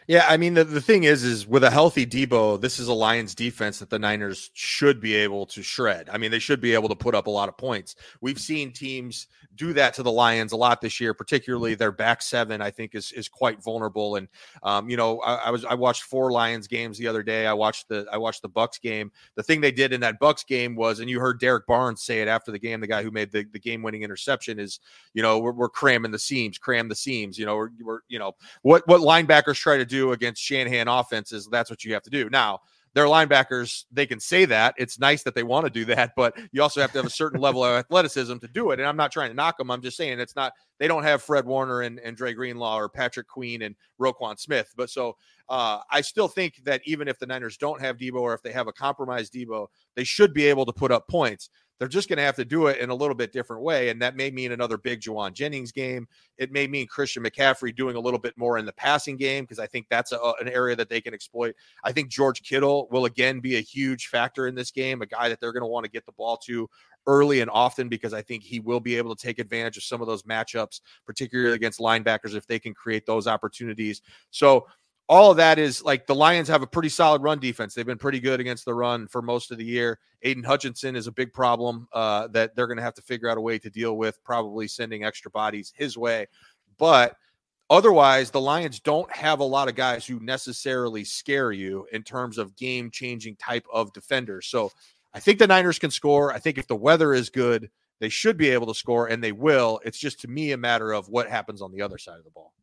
Yeah, 0.07 0.25
I 0.27 0.37
mean 0.37 0.53
the, 0.53 0.63
the 0.63 0.81
thing 0.81 1.05
is 1.05 1.23
is 1.23 1.47
with 1.47 1.63
a 1.63 1.71
healthy 1.71 2.05
Deebo, 2.05 2.59
this 2.59 2.79
is 2.79 2.87
a 2.87 2.93
Lions 2.93 3.33
defense 3.33 3.79
that 3.79 3.89
the 3.89 3.99
Niners 3.99 4.51
should 4.53 4.99
be 4.99 5.15
able 5.15 5.45
to 5.47 5.63
shred. 5.63 6.09
I 6.11 6.17
mean, 6.17 6.31
they 6.31 6.39
should 6.39 6.59
be 6.59 6.73
able 6.73 6.89
to 6.89 6.95
put 6.95 7.15
up 7.15 7.27
a 7.27 7.31
lot 7.31 7.49
of 7.49 7.57
points. 7.57 7.95
We've 8.21 8.39
seen 8.39 8.71
teams 8.71 9.27
do 9.55 9.73
that 9.73 9.93
to 9.93 10.03
the 10.03 10.11
Lions 10.11 10.51
a 10.51 10.57
lot 10.57 10.81
this 10.81 10.99
year, 10.99 11.13
particularly 11.13 11.75
their 11.75 11.91
back 11.91 12.21
seven, 12.21 12.61
I 12.61 12.71
think 12.71 12.95
is 12.95 13.11
is 13.13 13.29
quite 13.29 13.63
vulnerable. 13.63 14.15
And 14.15 14.27
um, 14.63 14.89
you 14.89 14.97
know, 14.97 15.19
I, 15.19 15.35
I, 15.35 15.49
was 15.51 15.65
I 15.65 15.73
watched 15.73 16.03
four 16.03 16.31
Lions 16.31 16.67
games 16.67 16.97
the 16.97 17.07
other 17.07 17.23
day. 17.23 17.47
I 17.47 17.53
watched 17.53 17.87
the 17.87 18.05
I 18.11 18.17
watched 18.17 18.41
the 18.41 18.49
Bucks 18.49 18.79
game. 18.79 19.11
The 19.35 19.43
thing 19.43 19.61
they 19.61 19.71
did 19.71 19.93
in 19.93 20.01
that 20.01 20.19
Bucks 20.19 20.43
game 20.43 20.75
was, 20.75 20.99
and 20.99 21.09
you 21.09 21.19
heard 21.19 21.39
Derrick 21.39 21.67
Barnes 21.67 22.03
say 22.03 22.21
it 22.21 22.27
after 22.27 22.51
the 22.51 22.59
game, 22.59 22.81
the 22.81 22.87
guy 22.87 23.03
who 23.03 23.11
made 23.11 23.31
the, 23.31 23.45
the 23.51 23.59
game 23.59 23.81
winning 23.81 24.03
interception 24.03 24.59
is, 24.59 24.79
you 25.13 25.21
know, 25.21 25.39
we're, 25.39 25.51
we're 25.51 25.69
cramming 25.69 26.11
the 26.11 26.19
seams, 26.19 26.57
cram 26.57 26.89
the 26.89 26.95
seams. 26.95 27.37
You 27.37 27.45
know, 27.45 27.55
we're, 27.55 27.69
we're 27.81 27.99
you 28.07 28.19
know 28.19 28.33
what 28.63 28.87
what 28.87 29.01
linebackers 29.01 29.55
try 29.55 29.77
to 29.77 29.85
do 29.85 29.92
against 30.11 30.41
Shanahan 30.41 30.87
offenses, 30.87 31.47
that's 31.51 31.69
what 31.69 31.83
you 31.83 31.93
have 31.93 32.03
to 32.03 32.09
do. 32.09 32.29
Now, 32.29 32.59
their 32.93 33.05
linebackers, 33.05 33.85
they 33.91 34.05
can 34.05 34.19
say 34.19 34.45
that. 34.45 34.75
It's 34.77 34.99
nice 34.99 35.23
that 35.23 35.33
they 35.33 35.43
want 35.43 35.65
to 35.65 35.69
do 35.69 35.85
that, 35.93 36.13
but 36.15 36.37
you 36.51 36.61
also 36.61 36.81
have 36.81 36.91
to 36.91 36.99
have 36.99 37.05
a 37.05 37.11
certain 37.11 37.41
level 37.41 37.63
of 37.63 37.77
athleticism 37.77 38.37
to 38.37 38.47
do 38.47 38.71
it. 38.71 38.79
And 38.79 38.87
I'm 38.87 38.97
not 38.97 39.11
trying 39.11 39.29
to 39.29 39.35
knock 39.35 39.57
them. 39.57 39.71
I'm 39.71 39.81
just 39.81 39.97
saying 39.97 40.19
it's 40.19 40.35
not, 40.35 40.53
they 40.79 40.87
don't 40.87 41.03
have 41.03 41.23
Fred 41.23 41.45
Warner 41.45 41.81
and, 41.81 41.99
and 41.99 42.15
Dre 42.15 42.33
Greenlaw 42.33 42.77
or 42.77 42.89
Patrick 42.89 43.27
Queen 43.27 43.63
and 43.63 43.75
Roquan 43.99 44.39
Smith. 44.39 44.71
But 44.75 44.89
so 44.89 45.17
uh, 45.49 45.79
I 45.89 46.01
still 46.01 46.27
think 46.27 46.63
that 46.65 46.81
even 46.85 47.07
if 47.07 47.19
the 47.19 47.25
Niners 47.25 47.57
don't 47.57 47.81
have 47.81 47.97
Deebo 47.97 48.21
or 48.21 48.33
if 48.33 48.41
they 48.41 48.51
have 48.51 48.67
a 48.67 48.73
compromised 48.73 49.33
Deebo, 49.33 49.67
they 49.95 50.03
should 50.03 50.33
be 50.33 50.45
able 50.45 50.65
to 50.65 50.73
put 50.73 50.91
up 50.91 51.07
points. 51.07 51.49
They're 51.83 51.89
just 51.89 52.07
going 52.07 52.15
to 52.15 52.23
have 52.23 52.37
to 52.37 52.45
do 52.45 52.67
it 52.67 52.79
in 52.79 52.91
a 52.91 52.95
little 52.95 53.13
bit 53.13 53.33
different 53.33 53.61
way. 53.61 53.89
And 53.89 54.01
that 54.01 54.15
may 54.15 54.31
mean 54.31 54.53
another 54.53 54.77
big 54.77 55.01
Jauan 55.01 55.33
Jennings 55.33 55.73
game. 55.73 56.07
It 56.37 56.49
may 56.49 56.65
mean 56.65 56.87
Christian 56.87 57.21
McCaffrey 57.21 57.75
doing 57.75 57.97
a 57.97 57.99
little 57.99 58.21
bit 58.21 58.37
more 58.37 58.57
in 58.57 58.65
the 58.65 58.71
passing 58.71 59.17
game 59.17 59.43
because 59.43 59.59
I 59.59 59.67
think 59.67 59.87
that's 59.89 60.13
a, 60.13 60.17
an 60.39 60.47
area 60.47 60.77
that 60.77 60.87
they 60.87 61.01
can 61.01 61.13
exploit. 61.13 61.55
I 61.83 61.91
think 61.91 62.07
George 62.07 62.41
Kittle 62.41 62.87
will 62.89 63.03
again 63.03 63.41
be 63.41 63.57
a 63.57 63.59
huge 63.59 64.07
factor 64.07 64.47
in 64.47 64.55
this 64.55 64.71
game, 64.71 65.01
a 65.01 65.05
guy 65.05 65.27
that 65.27 65.41
they're 65.41 65.51
going 65.51 65.59
to 65.59 65.67
want 65.67 65.83
to 65.83 65.91
get 65.91 66.05
the 66.05 66.13
ball 66.13 66.37
to 66.45 66.69
early 67.05 67.41
and 67.41 67.51
often 67.51 67.89
because 67.89 68.13
I 68.13 68.21
think 68.21 68.43
he 68.43 68.61
will 68.61 68.79
be 68.79 68.95
able 68.95 69.13
to 69.13 69.21
take 69.21 69.37
advantage 69.37 69.75
of 69.75 69.83
some 69.83 69.99
of 69.99 70.07
those 70.07 70.23
matchups, 70.23 70.79
particularly 71.05 71.53
against 71.53 71.81
linebackers 71.81 72.33
if 72.33 72.47
they 72.47 72.59
can 72.59 72.73
create 72.73 73.05
those 73.05 73.27
opportunities. 73.27 74.01
So, 74.31 74.67
all 75.09 75.31
of 75.31 75.37
that 75.37 75.59
is 75.59 75.83
like 75.83 76.07
the 76.07 76.15
Lions 76.15 76.47
have 76.47 76.61
a 76.61 76.67
pretty 76.67 76.89
solid 76.89 77.21
run 77.21 77.39
defense. 77.39 77.73
They've 77.73 77.85
been 77.85 77.97
pretty 77.97 78.19
good 78.19 78.39
against 78.39 78.65
the 78.65 78.73
run 78.73 79.07
for 79.07 79.21
most 79.21 79.51
of 79.51 79.57
the 79.57 79.65
year. 79.65 79.99
Aidan 80.21 80.43
Hutchinson 80.43 80.95
is 80.95 81.07
a 81.07 81.11
big 81.11 81.33
problem 81.33 81.87
uh, 81.91 82.27
that 82.29 82.55
they're 82.55 82.67
going 82.67 82.77
to 82.77 82.83
have 82.83 82.93
to 82.95 83.01
figure 83.01 83.29
out 83.29 83.37
a 83.37 83.41
way 83.41 83.59
to 83.59 83.69
deal 83.69 83.97
with, 83.97 84.23
probably 84.23 84.67
sending 84.67 85.03
extra 85.03 85.29
bodies 85.29 85.73
his 85.75 85.97
way. 85.97 86.27
But 86.77 87.17
otherwise, 87.69 88.31
the 88.31 88.39
Lions 88.39 88.79
don't 88.79 89.11
have 89.13 89.39
a 89.39 89.43
lot 89.43 89.67
of 89.67 89.75
guys 89.75 90.05
who 90.05 90.19
necessarily 90.21 91.03
scare 91.03 91.51
you 91.51 91.85
in 91.91 92.03
terms 92.03 92.37
of 92.37 92.55
game 92.55 92.89
changing 92.89 93.35
type 93.35 93.65
of 93.73 93.91
defenders. 93.91 94.47
So 94.47 94.71
I 95.13 95.19
think 95.19 95.37
the 95.37 95.47
Niners 95.47 95.79
can 95.79 95.91
score. 95.91 96.33
I 96.33 96.39
think 96.39 96.57
if 96.57 96.67
the 96.67 96.75
weather 96.75 97.13
is 97.13 97.29
good, 97.29 97.69
they 97.99 98.09
should 98.09 98.37
be 98.37 98.49
able 98.49 98.67
to 98.67 98.73
score, 98.73 99.07
and 99.07 99.23
they 99.23 99.31
will. 99.31 99.79
It's 99.85 99.99
just 99.99 100.21
to 100.21 100.27
me 100.29 100.53
a 100.53 100.57
matter 100.57 100.93
of 100.93 101.09
what 101.09 101.29
happens 101.29 101.61
on 101.61 101.71
the 101.71 101.81
other 101.81 101.97
side 101.97 102.17
of 102.17 102.23
the 102.23 102.31
ball. 102.31 102.53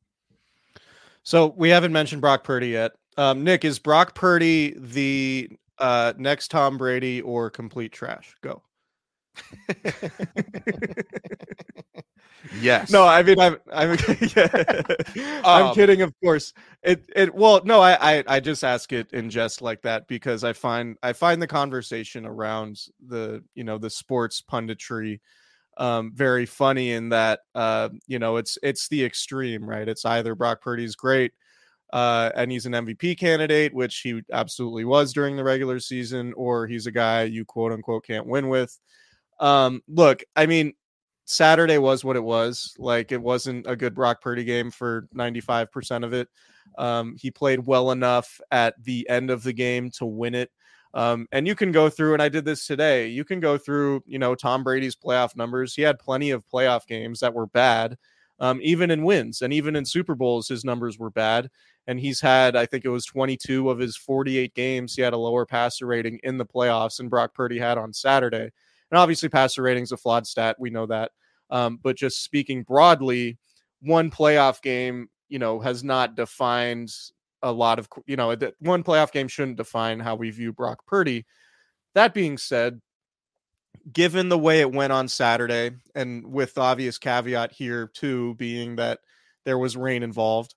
So 1.22 1.54
we 1.56 1.68
haven't 1.68 1.92
mentioned 1.92 2.20
Brock 2.20 2.44
Purdy 2.44 2.68
yet. 2.68 2.92
Um, 3.16 3.44
Nick, 3.44 3.64
is 3.64 3.78
Brock 3.78 4.14
Purdy 4.14 4.74
the 4.76 5.50
uh, 5.78 6.12
next 6.16 6.48
Tom 6.50 6.78
Brady 6.78 7.20
or 7.20 7.50
complete 7.50 7.92
trash? 7.92 8.34
Go. 8.42 8.62
yes. 12.60 12.90
No, 12.90 13.06
I 13.06 13.22
mean 13.22 13.38
I'm 13.38 13.56
I'm 13.72 13.96
yeah. 14.34 14.64
I'm 15.44 15.66
um, 15.66 15.74
kidding, 15.74 16.02
of 16.02 16.12
course. 16.22 16.52
It 16.82 17.04
it 17.14 17.34
well, 17.34 17.60
no, 17.64 17.80
I, 17.80 18.18
I 18.18 18.24
I 18.26 18.40
just 18.40 18.64
ask 18.64 18.92
it 18.92 19.12
in 19.12 19.30
jest 19.30 19.62
like 19.62 19.82
that 19.82 20.08
because 20.08 20.44
I 20.44 20.52
find 20.52 20.96
I 21.02 21.12
find 21.12 21.40
the 21.40 21.46
conversation 21.46 22.26
around 22.26 22.80
the 23.06 23.42
you 23.54 23.64
know 23.64 23.78
the 23.78 23.90
sports 23.90 24.42
punditry 24.42 25.20
um, 25.80 26.12
very 26.14 26.46
funny 26.46 26.92
in 26.92 27.08
that 27.08 27.40
uh, 27.56 27.88
you 28.06 28.20
know 28.20 28.36
it's 28.36 28.56
it's 28.62 28.86
the 28.86 29.04
extreme, 29.04 29.68
right? 29.68 29.88
It's 29.88 30.04
either 30.04 30.36
Brock 30.36 30.60
Purdy's 30.62 30.94
great 30.94 31.32
uh, 31.92 32.30
and 32.36 32.52
he's 32.52 32.66
an 32.66 32.72
MVP 32.72 33.18
candidate, 33.18 33.74
which 33.74 34.00
he 34.00 34.22
absolutely 34.32 34.84
was 34.84 35.12
during 35.12 35.36
the 35.36 35.44
regular 35.44 35.80
season, 35.80 36.32
or 36.36 36.66
he's 36.66 36.86
a 36.86 36.92
guy 36.92 37.24
you 37.24 37.44
quote 37.44 37.72
unquote 37.72 38.04
can't 38.06 38.26
win 38.26 38.48
with. 38.48 38.78
Um, 39.40 39.82
look, 39.88 40.22
I 40.36 40.46
mean, 40.46 40.74
Saturday 41.24 41.78
was 41.78 42.04
what 42.04 42.16
it 42.16 42.22
was. 42.22 42.74
Like 42.78 43.12
it 43.12 43.20
wasn't 43.20 43.66
a 43.66 43.76
good 43.76 43.94
Brock 43.94 44.20
Purdy 44.20 44.44
game 44.44 44.70
for 44.70 45.08
95% 45.14 46.04
of 46.04 46.12
it. 46.12 46.28
Um, 46.78 47.16
he 47.18 47.30
played 47.30 47.66
well 47.66 47.90
enough 47.90 48.40
at 48.50 48.74
the 48.82 49.08
end 49.08 49.30
of 49.30 49.42
the 49.42 49.52
game 49.52 49.90
to 49.92 50.06
win 50.06 50.34
it. 50.34 50.50
Um, 50.92 51.28
and 51.30 51.46
you 51.46 51.54
can 51.54 51.70
go 51.70 51.88
through, 51.88 52.14
and 52.14 52.22
I 52.22 52.28
did 52.28 52.44
this 52.44 52.66
today. 52.66 53.06
You 53.06 53.24
can 53.24 53.38
go 53.40 53.56
through, 53.56 54.02
you 54.06 54.18
know, 54.18 54.34
Tom 54.34 54.64
Brady's 54.64 54.96
playoff 54.96 55.36
numbers. 55.36 55.74
He 55.74 55.82
had 55.82 55.98
plenty 55.98 56.30
of 56.30 56.44
playoff 56.48 56.86
games 56.86 57.20
that 57.20 57.34
were 57.34 57.46
bad, 57.46 57.96
um, 58.40 58.58
even 58.62 58.90
in 58.90 59.04
wins 59.04 59.42
and 59.42 59.52
even 59.52 59.76
in 59.76 59.84
Super 59.84 60.14
Bowls, 60.14 60.48
his 60.48 60.64
numbers 60.64 60.98
were 60.98 61.10
bad. 61.10 61.50
And 61.86 62.00
he's 62.00 62.20
had, 62.20 62.56
I 62.56 62.66
think 62.66 62.84
it 62.84 62.90
was 62.90 63.04
22 63.04 63.70
of 63.70 63.78
his 63.78 63.96
48 63.96 64.54
games. 64.54 64.94
He 64.94 65.02
had 65.02 65.12
a 65.12 65.18
lower 65.18 65.44
passer 65.44 65.86
rating 65.86 66.20
in 66.22 66.38
the 66.38 66.46
playoffs, 66.46 66.96
than 66.96 67.08
Brock 67.08 67.34
Purdy 67.34 67.58
had 67.58 67.78
on 67.78 67.92
Saturday. 67.92 68.50
And 68.90 68.98
obviously, 68.98 69.28
passer 69.28 69.62
rating's 69.62 69.92
a 69.92 69.96
flawed 69.96 70.26
stat. 70.26 70.56
We 70.58 70.70
know 70.70 70.86
that. 70.86 71.12
Um, 71.50 71.78
but 71.82 71.96
just 71.96 72.24
speaking 72.24 72.62
broadly, 72.62 73.38
one 73.82 74.10
playoff 74.10 74.62
game, 74.62 75.08
you 75.28 75.38
know, 75.38 75.60
has 75.60 75.84
not 75.84 76.16
defined 76.16 76.92
a 77.42 77.52
lot 77.52 77.78
of 77.78 77.88
you 78.06 78.16
know 78.16 78.34
that 78.34 78.54
one 78.58 78.82
playoff 78.82 79.12
game 79.12 79.28
shouldn't 79.28 79.56
define 79.56 80.00
how 80.00 80.14
we 80.14 80.30
view 80.30 80.52
Brock 80.52 80.86
Purdy. 80.86 81.26
That 81.94 82.14
being 82.14 82.38
said, 82.38 82.80
given 83.92 84.28
the 84.28 84.38
way 84.38 84.60
it 84.60 84.72
went 84.72 84.92
on 84.92 85.08
Saturday, 85.08 85.72
and 85.94 86.32
with 86.32 86.54
the 86.54 86.60
obvious 86.60 86.98
caveat 86.98 87.52
here 87.52 87.90
too 87.92 88.34
being 88.34 88.76
that 88.76 89.00
there 89.44 89.58
was 89.58 89.76
rain 89.76 90.02
involved. 90.02 90.54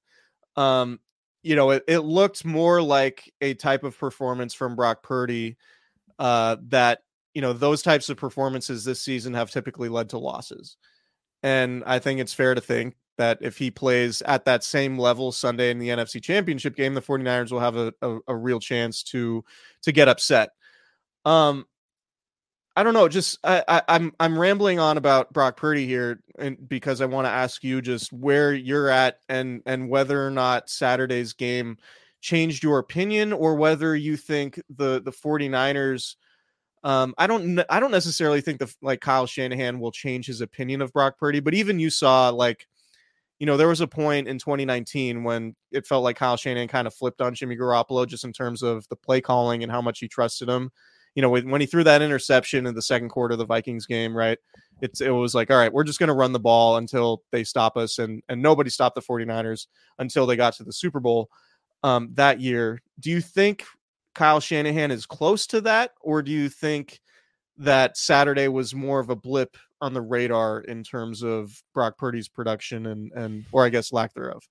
Um, 0.56 1.00
you 1.42 1.56
know, 1.56 1.72
it, 1.72 1.84
it 1.88 2.00
looked 2.00 2.46
more 2.46 2.82
like 2.82 3.32
a 3.42 3.54
type 3.54 3.84
of 3.84 3.98
performance 3.98 4.54
from 4.54 4.76
Brock 4.76 5.04
Purdy 5.04 5.58
uh, 6.20 6.58
that, 6.70 7.00
you 7.34 7.42
know, 7.42 7.54
those 7.54 7.82
types 7.82 8.10
of 8.10 8.18
performances 8.18 8.86
this 8.86 9.02
season 9.02 9.34
have 9.34 9.52
typically 9.52 9.90
led 9.90 10.10
to 10.10 10.18
losses. 10.18 10.78
And 11.42 11.84
I 11.86 12.00
think 12.00 12.20
it's 12.20 12.34
fair 12.34 12.56
to 12.56 12.62
think 12.62 12.96
that 13.18 13.38
if 13.42 13.58
he 13.58 13.72
plays 13.72 14.22
at 14.24 14.46
that 14.46 14.64
same 14.64 14.98
level 14.98 15.32
Sunday 15.32 15.72
in 15.72 15.80
the 15.80 15.90
NFC 15.90 16.22
Championship 16.22 16.76
game, 16.76 16.94
the 16.94 17.02
49ers 17.02 17.52
will 17.52 17.60
have 17.60 17.76
a, 17.76 17.94
a, 18.02 18.20
a 18.28 18.36
real 18.36 18.60
chance 18.60 19.04
to 19.04 19.44
to 19.84 19.92
get 19.92 20.08
upset. 20.08 20.50
Um, 21.26 21.66
I 22.76 22.84
don't 22.84 22.96
know. 22.96 23.08
Just 23.08 23.38
I, 23.44 23.64
I, 23.68 23.82
I'm 23.88 24.14
I'm 24.20 24.38
rambling 24.38 24.80
on 24.80 24.98
about 24.98 25.32
Brock 25.32 25.58
Purdy 25.58 25.86
here, 25.86 26.24
and 26.40 26.58
because 26.68 27.02
I 27.02 27.06
want 27.06 27.26
to 27.26 27.32
ask 27.32 27.64
you 27.64 27.82
just 27.82 28.12
where 28.12 28.54
you're 28.54 28.90
at 28.90 29.20
and 29.30 29.62
and 29.66 29.90
whether 29.90 30.26
or 30.26 30.32
not 30.32 30.70
Saturday's 30.70 31.34
game 31.34 31.78
changed 32.22 32.64
your 32.64 32.80
opinion 32.80 33.32
or 33.34 33.56
whether 33.56 33.96
you 33.96 34.18
think 34.18 34.60
the 34.76 35.02
the 35.02 35.12
49ers 35.12 36.16
um 36.86 37.14
I 37.18 37.28
don't 37.28 37.60
I 37.70 37.82
don't 37.82 37.92
necessarily 37.92 38.40
think 38.40 38.60
the 38.60 38.74
like 38.82 39.02
Kyle 39.02 39.28
Shanahan 39.28 39.78
will 39.80 39.92
change 39.92 40.26
his 40.28 40.40
opinion 40.40 40.82
of 40.82 40.94
Brock 40.94 41.18
Purdy, 41.20 41.42
but 41.42 41.54
even 41.54 41.80
you 41.80 41.90
saw 41.90 42.30
like 42.30 42.66
you 43.44 43.46
know 43.46 43.58
there 43.58 43.68
was 43.68 43.82
a 43.82 43.88
point 43.88 44.30
in 44.30 44.38
2019 44.40 45.26
when 45.26 45.54
it 45.74 45.86
felt 45.86 46.02
like 46.02 46.16
Kyle 46.16 46.38
Shanahan 46.38 46.70
kind 46.70 46.88
of 46.88 46.94
flipped 46.94 47.20
on 47.20 47.36
Jimmy 47.36 47.58
Garoppolo 47.58 48.08
just 48.08 48.24
in 48.24 48.32
terms 48.32 48.64
of 48.64 48.88
the 48.88 48.96
play 48.96 49.20
calling 49.20 49.64
and 49.64 49.70
how 49.70 49.82
much 49.82 50.00
he 50.00 50.08
trusted 50.08 50.48
him 50.48 50.72
you 51.16 51.22
know, 51.22 51.30
when, 51.30 51.62
he 51.62 51.68
threw 51.68 51.84
that 51.84 52.02
interception 52.02 52.66
in 52.66 52.74
the 52.74 52.82
second 52.82 53.10
quarter 53.10 53.34
of 53.34 53.40
the 53.40 53.46
Vikings 53.46 53.86
game, 53.86 54.16
right? 54.16 54.38
It's 54.82 55.00
it 55.02 55.10
was 55.10 55.36
like, 55.36 55.52
all 55.52 55.58
right, 55.58 55.72
we're 55.72 55.84
just 55.84 56.00
going 56.00 56.08
to 56.08 56.14
run 56.14 56.32
the 56.32 56.40
ball 56.40 56.78
until 56.78 57.22
they 57.32 57.44
stop 57.44 57.78
us, 57.78 58.00
and 58.00 58.24
and 58.30 58.42
nobody 58.42 58.70
stopped 58.70 58.96
the 58.96 59.02
49ers 59.02 59.68
until 60.00 60.26
they 60.26 60.36
got 60.36 60.54
to 60.54 60.64
the 60.64 60.74
Super 60.74 61.00
Bowl 61.00 61.30
um, 61.84 62.10
that 62.14 62.40
year. 62.40 62.82
Do 63.00 63.12
you 63.12 63.22
think 63.22 63.64
Kyle 64.16 64.40
Shanahan 64.40 64.90
is 64.90 65.06
close 65.06 65.46
to 65.48 65.62
that, 65.62 65.92
or 66.02 66.24
do 66.24 66.32
you 66.32 66.50
think 66.50 67.00
that 67.58 67.96
Saturday 67.96 68.48
was 68.48 68.74
more 68.74 69.00
of 69.00 69.10
a 69.10 69.16
blip 69.16 69.56
on 69.84 69.94
the 69.94 70.02
radar 70.02 70.62
in 70.62 70.84
terms 70.84 71.24
of 71.24 71.62
Brock 71.74 71.98
Purdy's 71.98 72.28
production 72.28 72.88
and 72.88 73.12
and 73.14 73.46
or 73.52 73.66
I 73.66 73.70
guess 73.70 73.94
lack 73.94 74.14
thereof? 74.14 74.42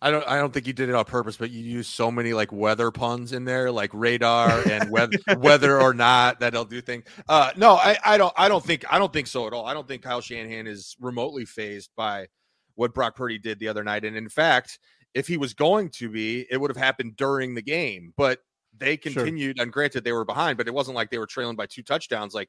I 0.00 0.10
don't 0.10 0.26
I 0.26 0.36
don't 0.36 0.52
think 0.52 0.66
you 0.66 0.72
did 0.72 0.88
it 0.88 0.94
on 0.94 1.04
purpose, 1.04 1.36
but 1.36 1.50
you 1.50 1.60
use 1.62 1.86
so 1.86 2.10
many 2.10 2.32
like 2.32 2.52
weather 2.52 2.90
puns 2.90 3.32
in 3.32 3.44
there, 3.44 3.70
like 3.70 3.90
radar 3.92 4.66
and 4.68 4.90
weather 4.90 5.18
whether 5.38 5.80
or 5.80 5.92
not 5.92 6.40
that'll 6.40 6.64
do 6.64 6.80
things. 6.80 7.04
Uh 7.28 7.50
no, 7.56 7.74
I, 7.74 7.98
I 8.04 8.18
don't 8.18 8.32
I 8.36 8.48
don't 8.48 8.64
think 8.64 8.84
I 8.90 8.98
don't 8.98 9.12
think 9.12 9.26
so 9.26 9.46
at 9.46 9.52
all. 9.52 9.66
I 9.66 9.74
don't 9.74 9.86
think 9.86 10.02
Kyle 10.02 10.20
Shanahan 10.20 10.66
is 10.66 10.96
remotely 11.00 11.44
fazed 11.44 11.90
by 11.96 12.26
what 12.74 12.94
Brock 12.94 13.16
Purdy 13.16 13.38
did 13.38 13.58
the 13.58 13.68
other 13.68 13.84
night. 13.84 14.04
And 14.04 14.16
in 14.16 14.28
fact, 14.28 14.78
if 15.14 15.26
he 15.26 15.36
was 15.36 15.52
going 15.52 15.90
to 15.90 16.08
be, 16.08 16.46
it 16.50 16.56
would 16.56 16.70
have 16.70 16.82
happened 16.82 17.16
during 17.16 17.54
the 17.54 17.62
game. 17.62 18.14
But 18.16 18.38
they 18.76 18.96
continued, 18.96 19.58
sure. 19.58 19.62
and 19.62 19.72
granted 19.72 20.04
they 20.04 20.12
were 20.12 20.24
behind, 20.24 20.56
but 20.56 20.66
it 20.66 20.74
wasn't 20.74 20.96
like 20.96 21.10
they 21.10 21.18
were 21.18 21.26
trailing 21.26 21.56
by 21.56 21.66
two 21.66 21.82
touchdowns. 21.82 22.34
Like 22.34 22.48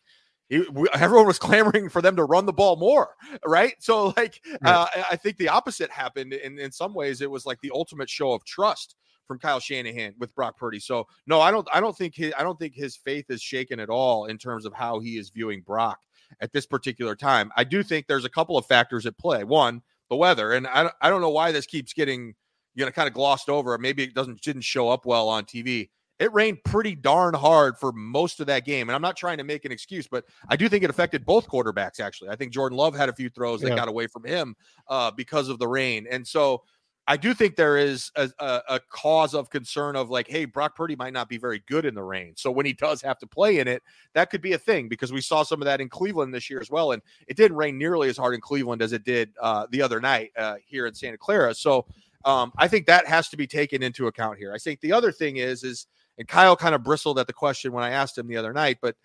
he, 0.50 0.60
we, 0.72 0.88
everyone 0.94 1.28
was 1.28 1.40
clamoring 1.40 1.90
for 1.90 2.02
them 2.02 2.16
to 2.16 2.24
run 2.24 2.46
the 2.46 2.54
ball 2.54 2.76
more, 2.76 3.16
right? 3.46 3.76
So, 3.80 4.14
like, 4.18 4.42
uh, 4.64 4.88
I 5.10 5.16
think 5.16 5.38
the 5.38 5.50
opposite 5.50 5.90
happened. 5.92 6.34
In 6.34 6.60
in 6.60 6.72
some 6.72 6.94
ways, 6.94 7.22
it 7.22 7.30
was 7.30 7.46
like 7.46 7.60
the 7.62 7.72
ultimate 7.74 8.10
show 8.10 8.34
of 8.34 8.44
trust 8.46 8.96
from 9.28 9.40
Kyle 9.40 9.60
Shanahan 9.60 10.16
with 10.20 10.36
Brock 10.36 10.58
Purdy. 10.58 10.80
So, 10.80 11.08
no, 11.28 11.40
I 11.40 11.52
don't, 11.52 11.68
I 11.74 11.80
don't 11.80 11.98
think 11.98 12.16
his, 12.16 12.34
I 12.38 12.44
don't 12.44 12.60
think 12.60 12.76
his 12.76 12.96
faith 12.96 13.26
is 13.30 13.42
shaken 13.42 13.80
at 13.80 13.90
all 13.90 14.26
in 14.26 14.38
terms 14.38 14.66
of 14.66 14.74
how 14.74 15.00
he 15.00 15.18
is 15.18 15.30
viewing 15.30 15.62
Brock 15.62 16.00
at 16.42 16.52
this 16.52 16.66
particular 16.66 17.16
time. 17.16 17.52
I 17.56 17.64
do 17.64 17.84
think 17.84 18.08
there's 18.08 18.26
a 18.26 18.30
couple 18.30 18.58
of 18.58 18.66
factors 18.66 19.06
at 19.06 19.18
play. 19.18 19.44
One, 19.44 19.82
the 20.10 20.16
weather, 20.16 20.52
and 20.52 20.68
I, 20.68 20.92
I 21.02 21.10
don't 21.10 21.22
know 21.22 21.30
why 21.30 21.52
this 21.52 21.66
keeps 21.66 21.94
getting, 21.94 22.34
you 22.76 22.86
know, 22.86 22.92
kind 22.92 23.08
of 23.08 23.14
glossed 23.14 23.50
over. 23.50 23.78
Maybe 23.78 24.04
it 24.04 24.14
doesn't 24.14 24.42
didn't 24.42 24.64
show 24.64 24.90
up 24.90 25.06
well 25.06 25.30
on 25.30 25.46
TV 25.46 25.90
it 26.20 26.32
rained 26.34 26.64
pretty 26.64 26.96
darn 26.96 27.34
hard 27.34 27.78
for 27.78 27.92
most 27.92 28.40
of 28.40 28.48
that 28.48 28.66
game. 28.66 28.88
And 28.90 28.96
I'm 28.96 29.02
not 29.02 29.18
trying 29.18 29.40
to 29.40 29.44
make 29.44 29.66
an 29.66 29.72
excuse, 29.72 30.08
but 30.08 30.26
I 30.48 30.56
do 30.56 30.70
think 30.70 30.84
it 30.84 30.90
affected 30.90 31.26
both 31.26 31.48
quarterbacks, 31.48 32.00
actually. 32.00 32.30
I 32.30 32.36
think 32.36 32.54
Jordan 32.54 32.78
Love 32.78 32.96
had 32.96 33.10
a 33.10 33.14
few 33.14 33.30
throws 33.30 33.62
that 33.62 33.76
got 33.76 33.88
away 33.88 34.08
from 34.08 34.24
him 34.24 34.56
uh, 34.88 35.12
because 35.12 35.50
of 35.50 35.60
the 35.60 35.68
rain. 35.68 36.06
And 36.10 36.26
so 36.26 36.64
I 37.08 37.18
do 37.18 37.34
think 37.34 37.56
there 37.56 37.78
is 37.78 38.12
a, 38.16 38.30
a, 38.40 38.62
a, 38.70 38.80
cause 38.90 39.34
of 39.34 39.50
concern 39.50 39.98
of 39.98 40.10
like, 40.10 40.28
hey, 40.30 40.46
Brock 40.46 40.76
Purdy 40.76 40.96
might 40.96 41.12
not 41.12 41.28
be 41.28 41.38
very 41.38 41.62
good 41.68 41.86
in 41.86 41.96
the 41.96 42.04
rain. 42.04 42.34
So 42.38 42.50
when 42.50 42.66
he 42.66 42.72
does 42.72 43.02
have 43.02 43.20
to 43.20 43.28
play 43.28 43.60
in 43.60 43.68
it, 43.68 43.84
that 44.14 44.30
could 44.30 44.42
be 44.42 44.54
a 44.54 44.58
thing 44.58 44.88
because 44.88 45.12
we 45.12 45.20
saw 45.20 45.44
some 45.44 45.62
of 45.62 45.66
that 45.66 45.82
in 45.82 45.90
Cleveland 45.90 46.34
this 46.34 46.50
year 46.50 46.62
as 46.62 46.72
well. 46.72 46.94
And 46.94 47.02
it 47.28 47.36
didn't 47.36 47.58
rain 47.58 47.78
nearly 47.78 48.08
as 48.08 48.16
hard 48.16 48.36
in 48.36 48.40
Cleveland 48.40 48.82
as 48.82 48.94
it 48.94 49.04
did 49.04 49.34
uh, 49.42 49.68
the 49.72 49.82
other 49.82 50.00
night 50.00 50.32
uh, 50.38 50.56
here 50.66 50.86
in 50.88 50.94
Santa 50.94 51.18
Clara. 51.18 51.54
So 51.54 51.86
um, 52.24 52.54
I 52.58 52.70
think 52.70 52.86
that 52.86 53.06
has 53.06 53.28
to 53.30 53.38
be 53.38 53.48
taken 53.48 53.84
into 53.84 54.08
account 54.08 54.38
here. 54.38 54.54
I 54.54 54.58
think 54.58 54.80
the 54.80 54.94
other 54.94 55.12
thing 55.12 55.38
is, 55.38 55.64
is– 55.64 55.88
and 56.18 56.28
Kyle 56.28 56.56
kind 56.56 56.76
of 56.76 56.84
bristled 56.84 57.20
at 57.20 57.28
the 57.28 57.34
question 57.34 57.72
when 57.72 57.84
I 57.84 57.92
asked 57.92 58.18
him 58.18 58.28
the 58.28 58.38
other 58.38 58.54
night, 58.54 58.78
but 58.82 58.96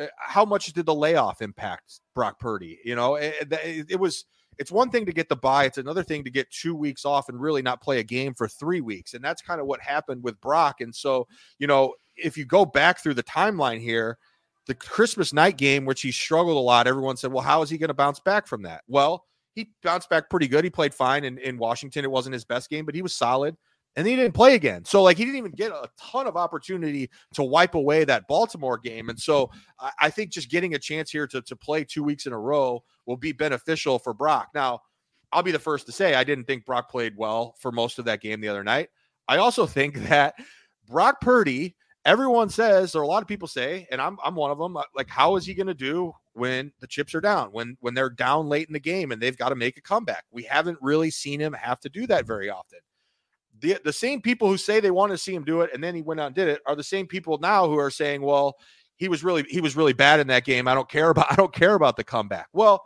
uh, 0.00 0.06
how 0.18 0.44
much 0.44 0.72
did 0.72 0.86
the 0.86 0.94
layoff 0.94 1.42
impact 1.42 2.00
Brock 2.14 2.38
Purdy? 2.38 2.78
You 2.84 2.96
know, 2.96 3.16
it, 3.16 3.34
it, 3.50 3.86
it, 3.90 4.00
was 4.00 4.24
it's 4.58 4.72
one 4.72 4.90
thing 4.90 5.06
to 5.06 5.12
get 5.12 5.28
the 5.28 5.36
bye, 5.36 5.64
it's 5.64 5.78
another 5.78 6.02
thing 6.02 6.24
to 6.24 6.30
get 6.30 6.50
two 6.50 6.74
weeks 6.74 7.04
off 7.04 7.28
and 7.28 7.40
really 7.40 7.62
not 7.62 7.82
play 7.82 7.98
a 8.00 8.04
game 8.04 8.34
for 8.34 8.48
three 8.48 8.80
weeks. 8.80 9.14
And 9.14 9.24
that's 9.24 9.42
kind 9.42 9.60
of 9.60 9.66
what 9.66 9.80
happened 9.80 10.22
with 10.22 10.40
Brock. 10.40 10.80
And 10.80 10.94
so, 10.94 11.26
you 11.58 11.66
know, 11.66 11.94
if 12.16 12.36
you 12.36 12.44
go 12.44 12.64
back 12.64 13.00
through 13.00 13.14
the 13.14 13.22
timeline 13.22 13.80
here, 13.80 14.18
the 14.66 14.74
Christmas 14.74 15.32
night 15.32 15.58
game, 15.58 15.84
which 15.84 16.02
he 16.02 16.10
struggled 16.10 16.56
a 16.56 16.60
lot, 16.60 16.86
everyone 16.86 17.16
said, 17.16 17.32
well, 17.32 17.44
how 17.44 17.62
is 17.62 17.70
he 17.70 17.78
going 17.78 17.88
to 17.88 17.94
bounce 17.94 18.18
back 18.20 18.46
from 18.46 18.62
that? 18.62 18.82
Well, 18.88 19.24
he 19.54 19.70
bounced 19.82 20.10
back 20.10 20.28
pretty 20.28 20.48
good. 20.48 20.64
He 20.64 20.70
played 20.70 20.92
fine 20.92 21.24
in, 21.24 21.38
in 21.38 21.56
Washington. 21.56 22.04
It 22.04 22.10
wasn't 22.10 22.34
his 22.34 22.44
best 22.44 22.68
game, 22.68 22.84
but 22.84 22.94
he 22.94 23.02
was 23.02 23.14
solid 23.14 23.56
and 23.96 24.06
he 24.06 24.14
didn't 24.14 24.34
play 24.34 24.54
again. 24.54 24.84
So 24.84 25.02
like 25.02 25.16
he 25.16 25.24
didn't 25.24 25.38
even 25.38 25.52
get 25.52 25.72
a 25.72 25.88
ton 25.98 26.26
of 26.26 26.36
opportunity 26.36 27.10
to 27.34 27.42
wipe 27.42 27.74
away 27.74 28.04
that 28.04 28.28
Baltimore 28.28 28.78
game. 28.78 29.08
And 29.08 29.18
so 29.18 29.50
I, 29.98 30.10
think 30.10 30.30
just 30.30 30.50
getting 30.50 30.74
a 30.74 30.78
chance 30.78 31.10
here 31.10 31.26
to, 31.28 31.40
to 31.40 31.56
play 31.56 31.82
two 31.82 32.04
weeks 32.04 32.26
in 32.26 32.34
a 32.34 32.38
row 32.38 32.84
will 33.06 33.16
be 33.16 33.32
beneficial 33.32 33.98
for 33.98 34.12
Brock. 34.12 34.50
Now, 34.54 34.80
I'll 35.32 35.42
be 35.42 35.50
the 35.50 35.58
first 35.58 35.86
to 35.86 35.92
say 35.92 36.14
I 36.14 36.24
didn't 36.24 36.44
think 36.44 36.66
Brock 36.66 36.90
played 36.90 37.14
well 37.16 37.56
for 37.58 37.72
most 37.72 37.98
of 37.98 38.04
that 38.04 38.20
game 38.20 38.40
the 38.40 38.48
other 38.48 38.62
night. 38.62 38.90
I 39.28 39.38
also 39.38 39.66
think 39.66 39.94
that 40.08 40.34
Brock 40.86 41.20
Purdy, 41.20 41.74
everyone 42.04 42.50
says, 42.50 42.94
or 42.94 43.02
a 43.02 43.06
lot 43.06 43.22
of 43.22 43.28
people 43.28 43.48
say, 43.48 43.88
and 43.90 44.00
I'm 44.00 44.18
I'm 44.24 44.36
one 44.36 44.50
of 44.50 44.58
them, 44.58 44.76
uh, 44.76 44.82
like, 44.94 45.08
how 45.08 45.36
is 45.36 45.44
he 45.44 45.54
going 45.54 45.66
to 45.66 45.74
do 45.74 46.12
when 46.34 46.70
the 46.80 46.86
chips 46.86 47.14
are 47.14 47.20
down, 47.20 47.48
when 47.48 47.76
when 47.80 47.94
they're 47.94 48.10
down 48.10 48.48
late 48.48 48.68
in 48.68 48.72
the 48.72 48.78
game 48.78 49.10
and 49.10 49.20
they've 49.20 49.36
got 49.36 49.48
to 49.48 49.56
make 49.56 49.76
a 49.78 49.82
comeback? 49.82 50.24
We 50.30 50.44
haven't 50.44 50.78
really 50.80 51.10
seen 51.10 51.40
him 51.40 51.54
have 51.54 51.80
to 51.80 51.88
do 51.88 52.06
that 52.06 52.26
very 52.26 52.48
often 52.48 52.78
the 53.60 53.78
the 53.84 53.92
same 53.92 54.20
people 54.20 54.48
who 54.48 54.56
say 54.56 54.80
they 54.80 54.90
want 54.90 55.12
to 55.12 55.18
see 55.18 55.34
him 55.34 55.44
do 55.44 55.60
it 55.62 55.70
and 55.72 55.82
then 55.82 55.94
he 55.94 56.02
went 56.02 56.20
out 56.20 56.26
and 56.26 56.34
did 56.34 56.48
it 56.48 56.60
are 56.66 56.76
the 56.76 56.82
same 56.82 57.06
people 57.06 57.38
now 57.38 57.66
who 57.66 57.78
are 57.78 57.90
saying, 57.90 58.22
well, 58.22 58.56
he 58.96 59.08
was 59.08 59.22
really 59.24 59.44
he 59.48 59.60
was 59.60 59.76
really 59.76 59.92
bad 59.92 60.20
in 60.20 60.26
that 60.28 60.44
game. 60.44 60.68
I 60.68 60.74
don't 60.74 60.88
care 60.88 61.10
about 61.10 61.26
I 61.30 61.36
don't 61.36 61.52
care 61.52 61.74
about 61.74 61.96
the 61.96 62.04
comeback. 62.04 62.48
Well, 62.52 62.84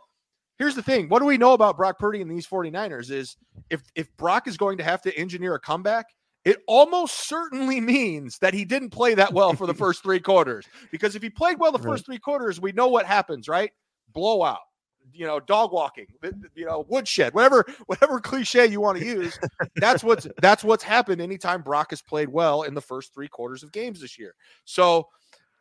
here's 0.59 0.75
the 0.75 0.83
thing. 0.83 1.09
What 1.09 1.21
do 1.21 1.27
we 1.27 1.39
know 1.39 1.53
about 1.53 1.77
Brock 1.77 1.99
Purdy 1.99 2.21
and 2.21 2.31
these 2.31 2.47
49ers 2.47 3.11
is 3.11 3.37
if 3.71 3.83
if 3.95 4.15
Brock 4.17 4.47
is 4.47 4.57
going 4.57 4.79
to 4.79 4.85
have 4.85 5.03
to 5.03 5.17
engineer 5.17 5.55
a 5.55 5.61
comeback, 5.61 6.07
it 6.45 6.59
almost 6.67 7.29
certainly 7.29 7.81
means 7.81 8.39
that 8.39 8.55
he 8.55 8.65
didn't 8.65 8.91
play 8.91 9.15
that 9.15 9.33
well 9.33 9.55
for 9.55 9.67
the 9.67 9.75
first 9.85 10.03
three 10.03 10.21
quarters. 10.21 10.67
Because 10.91 11.17
if 11.17 11.23
he 11.23 11.31
played 11.31 11.59
well 11.59 11.73
the 11.73 11.79
first 11.79 12.07
three 12.07 12.19
quarters, 12.19 12.61
we 12.61 12.73
know 12.73 12.89
what 12.89 13.07
happens, 13.07 13.49
right? 13.49 13.71
Blowout 14.13 14.61
you 15.13 15.27
know, 15.27 15.41
dog 15.41 15.73
walking, 15.73 16.07
you 16.55 16.67
know, 16.67 16.85
woodshed, 16.89 17.35
whatever, 17.35 17.65
whatever 17.87 18.21
cliche 18.21 18.67
you 18.67 18.81
want 18.81 18.99
to 18.99 19.05
use. 19.05 19.39
That's 19.77 20.03
what's 20.05 20.27
that's 20.43 20.65
what's 20.65 20.85
happened 20.85 21.21
anytime 21.21 21.63
Brock 21.63 21.91
has 21.91 22.03
played 22.03 22.29
well 22.29 22.63
in 22.63 22.75
the 22.75 22.81
first 22.81 23.15
three 23.15 23.29
quarters 23.29 23.63
of 23.63 23.73
games 23.73 24.01
this 24.01 24.19
year. 24.19 24.35
So 24.65 25.09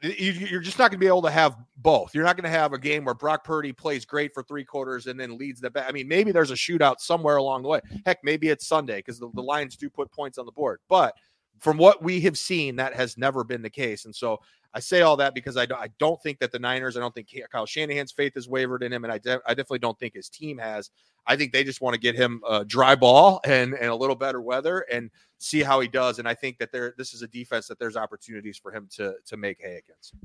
you're 0.02 0.62
just 0.62 0.80
not 0.80 0.92
going 0.92 1.00
to 1.00 1.04
be 1.04 1.08
able 1.08 1.24
to 1.24 1.32
have 1.32 1.58
both. 1.78 2.16
You're 2.16 2.24
not 2.24 2.38
going 2.38 2.50
to 2.50 2.58
have 2.58 2.72
a 2.72 2.78
game 2.78 3.04
where 3.04 3.14
Brock 3.16 3.44
Purdy 3.44 3.74
plays 3.74 4.06
great 4.06 4.34
for 4.34 4.44
three 4.44 4.64
quarters 4.64 5.08
and 5.08 5.20
then 5.20 5.38
leads 5.38 5.60
the 5.60 5.70
back. 5.70 5.88
I 5.90 5.92
mean, 5.92 6.08
maybe 6.08 6.32
there's 6.32 6.52
a 6.52 6.56
shootout 6.56 7.00
somewhere 7.00 7.36
along 7.36 7.64
the 7.64 7.68
way. 7.68 7.82
Heck, 8.06 8.20
maybe 8.24 8.48
it's 8.48 8.66
Sunday 8.66 8.98
because 8.98 9.20
the, 9.20 9.30
the 9.34 9.44
Lions 9.44 9.76
do 9.76 9.90
put 9.90 10.10
points 10.12 10.38
on 10.38 10.46
the 10.46 10.54
board. 10.54 10.80
But 10.88 11.14
from 11.60 11.78
what 11.78 12.02
we 12.02 12.22
have 12.22 12.38
seen, 12.38 12.76
that 12.78 12.94
has 12.94 13.18
never 13.18 13.44
been 13.44 13.62
the 13.62 13.70
case. 13.70 14.06
And 14.06 14.16
so 14.16 14.40
I 14.74 14.80
say 14.80 15.02
all 15.02 15.18
that 15.18 15.34
because 15.34 15.58
I 15.58 15.66
don't, 15.66 15.80
I 15.80 15.90
don't 15.98 16.22
think 16.22 16.40
that 16.40 16.52
the 16.52 16.60
Niners, 16.60 16.96
I 16.96 17.00
don't 17.00 17.14
think 17.14 17.30
Kyle 17.52 17.66
Shanahan's 17.66 18.12
faith 18.12 18.34
has 18.36 18.48
wavered 18.48 18.84
in 18.84 18.94
him, 18.94 19.04
and 19.04 19.12
I, 19.12 19.18
de- 19.18 19.42
I 19.46 19.50
definitely 19.50 19.80
don't 19.80 19.98
think 19.98 20.14
his 20.14 20.30
team 20.30 20.58
has. 20.60 20.92
I 21.26 21.36
think 21.36 21.54
they 21.54 21.64
just 21.64 21.82
want 21.82 21.96
to 21.96 22.00
get 22.00 22.16
him 22.16 22.42
a 22.48 22.66
dry 22.66 22.96
ball 22.96 23.40
and 23.46 23.74
and 23.74 23.90
a 23.90 23.96
little 23.96 24.16
better 24.16 24.42
weather 24.42 24.86
and 24.92 25.12
see 25.38 25.62
how 25.62 25.80
he 25.80 25.88
does. 25.88 26.20
And 26.20 26.28
I 26.28 26.34
think 26.34 26.58
that 26.60 26.72
there 26.72 26.94
this 26.98 27.14
is 27.14 27.22
a 27.22 27.28
defense 27.28 27.68
that 27.68 27.80
there's 27.80 27.96
opportunities 27.96 28.58
for 28.58 28.72
him 28.72 28.88
to 28.96 29.16
to 29.26 29.38
make 29.38 29.60
hay 29.62 29.82
against. 29.86 30.16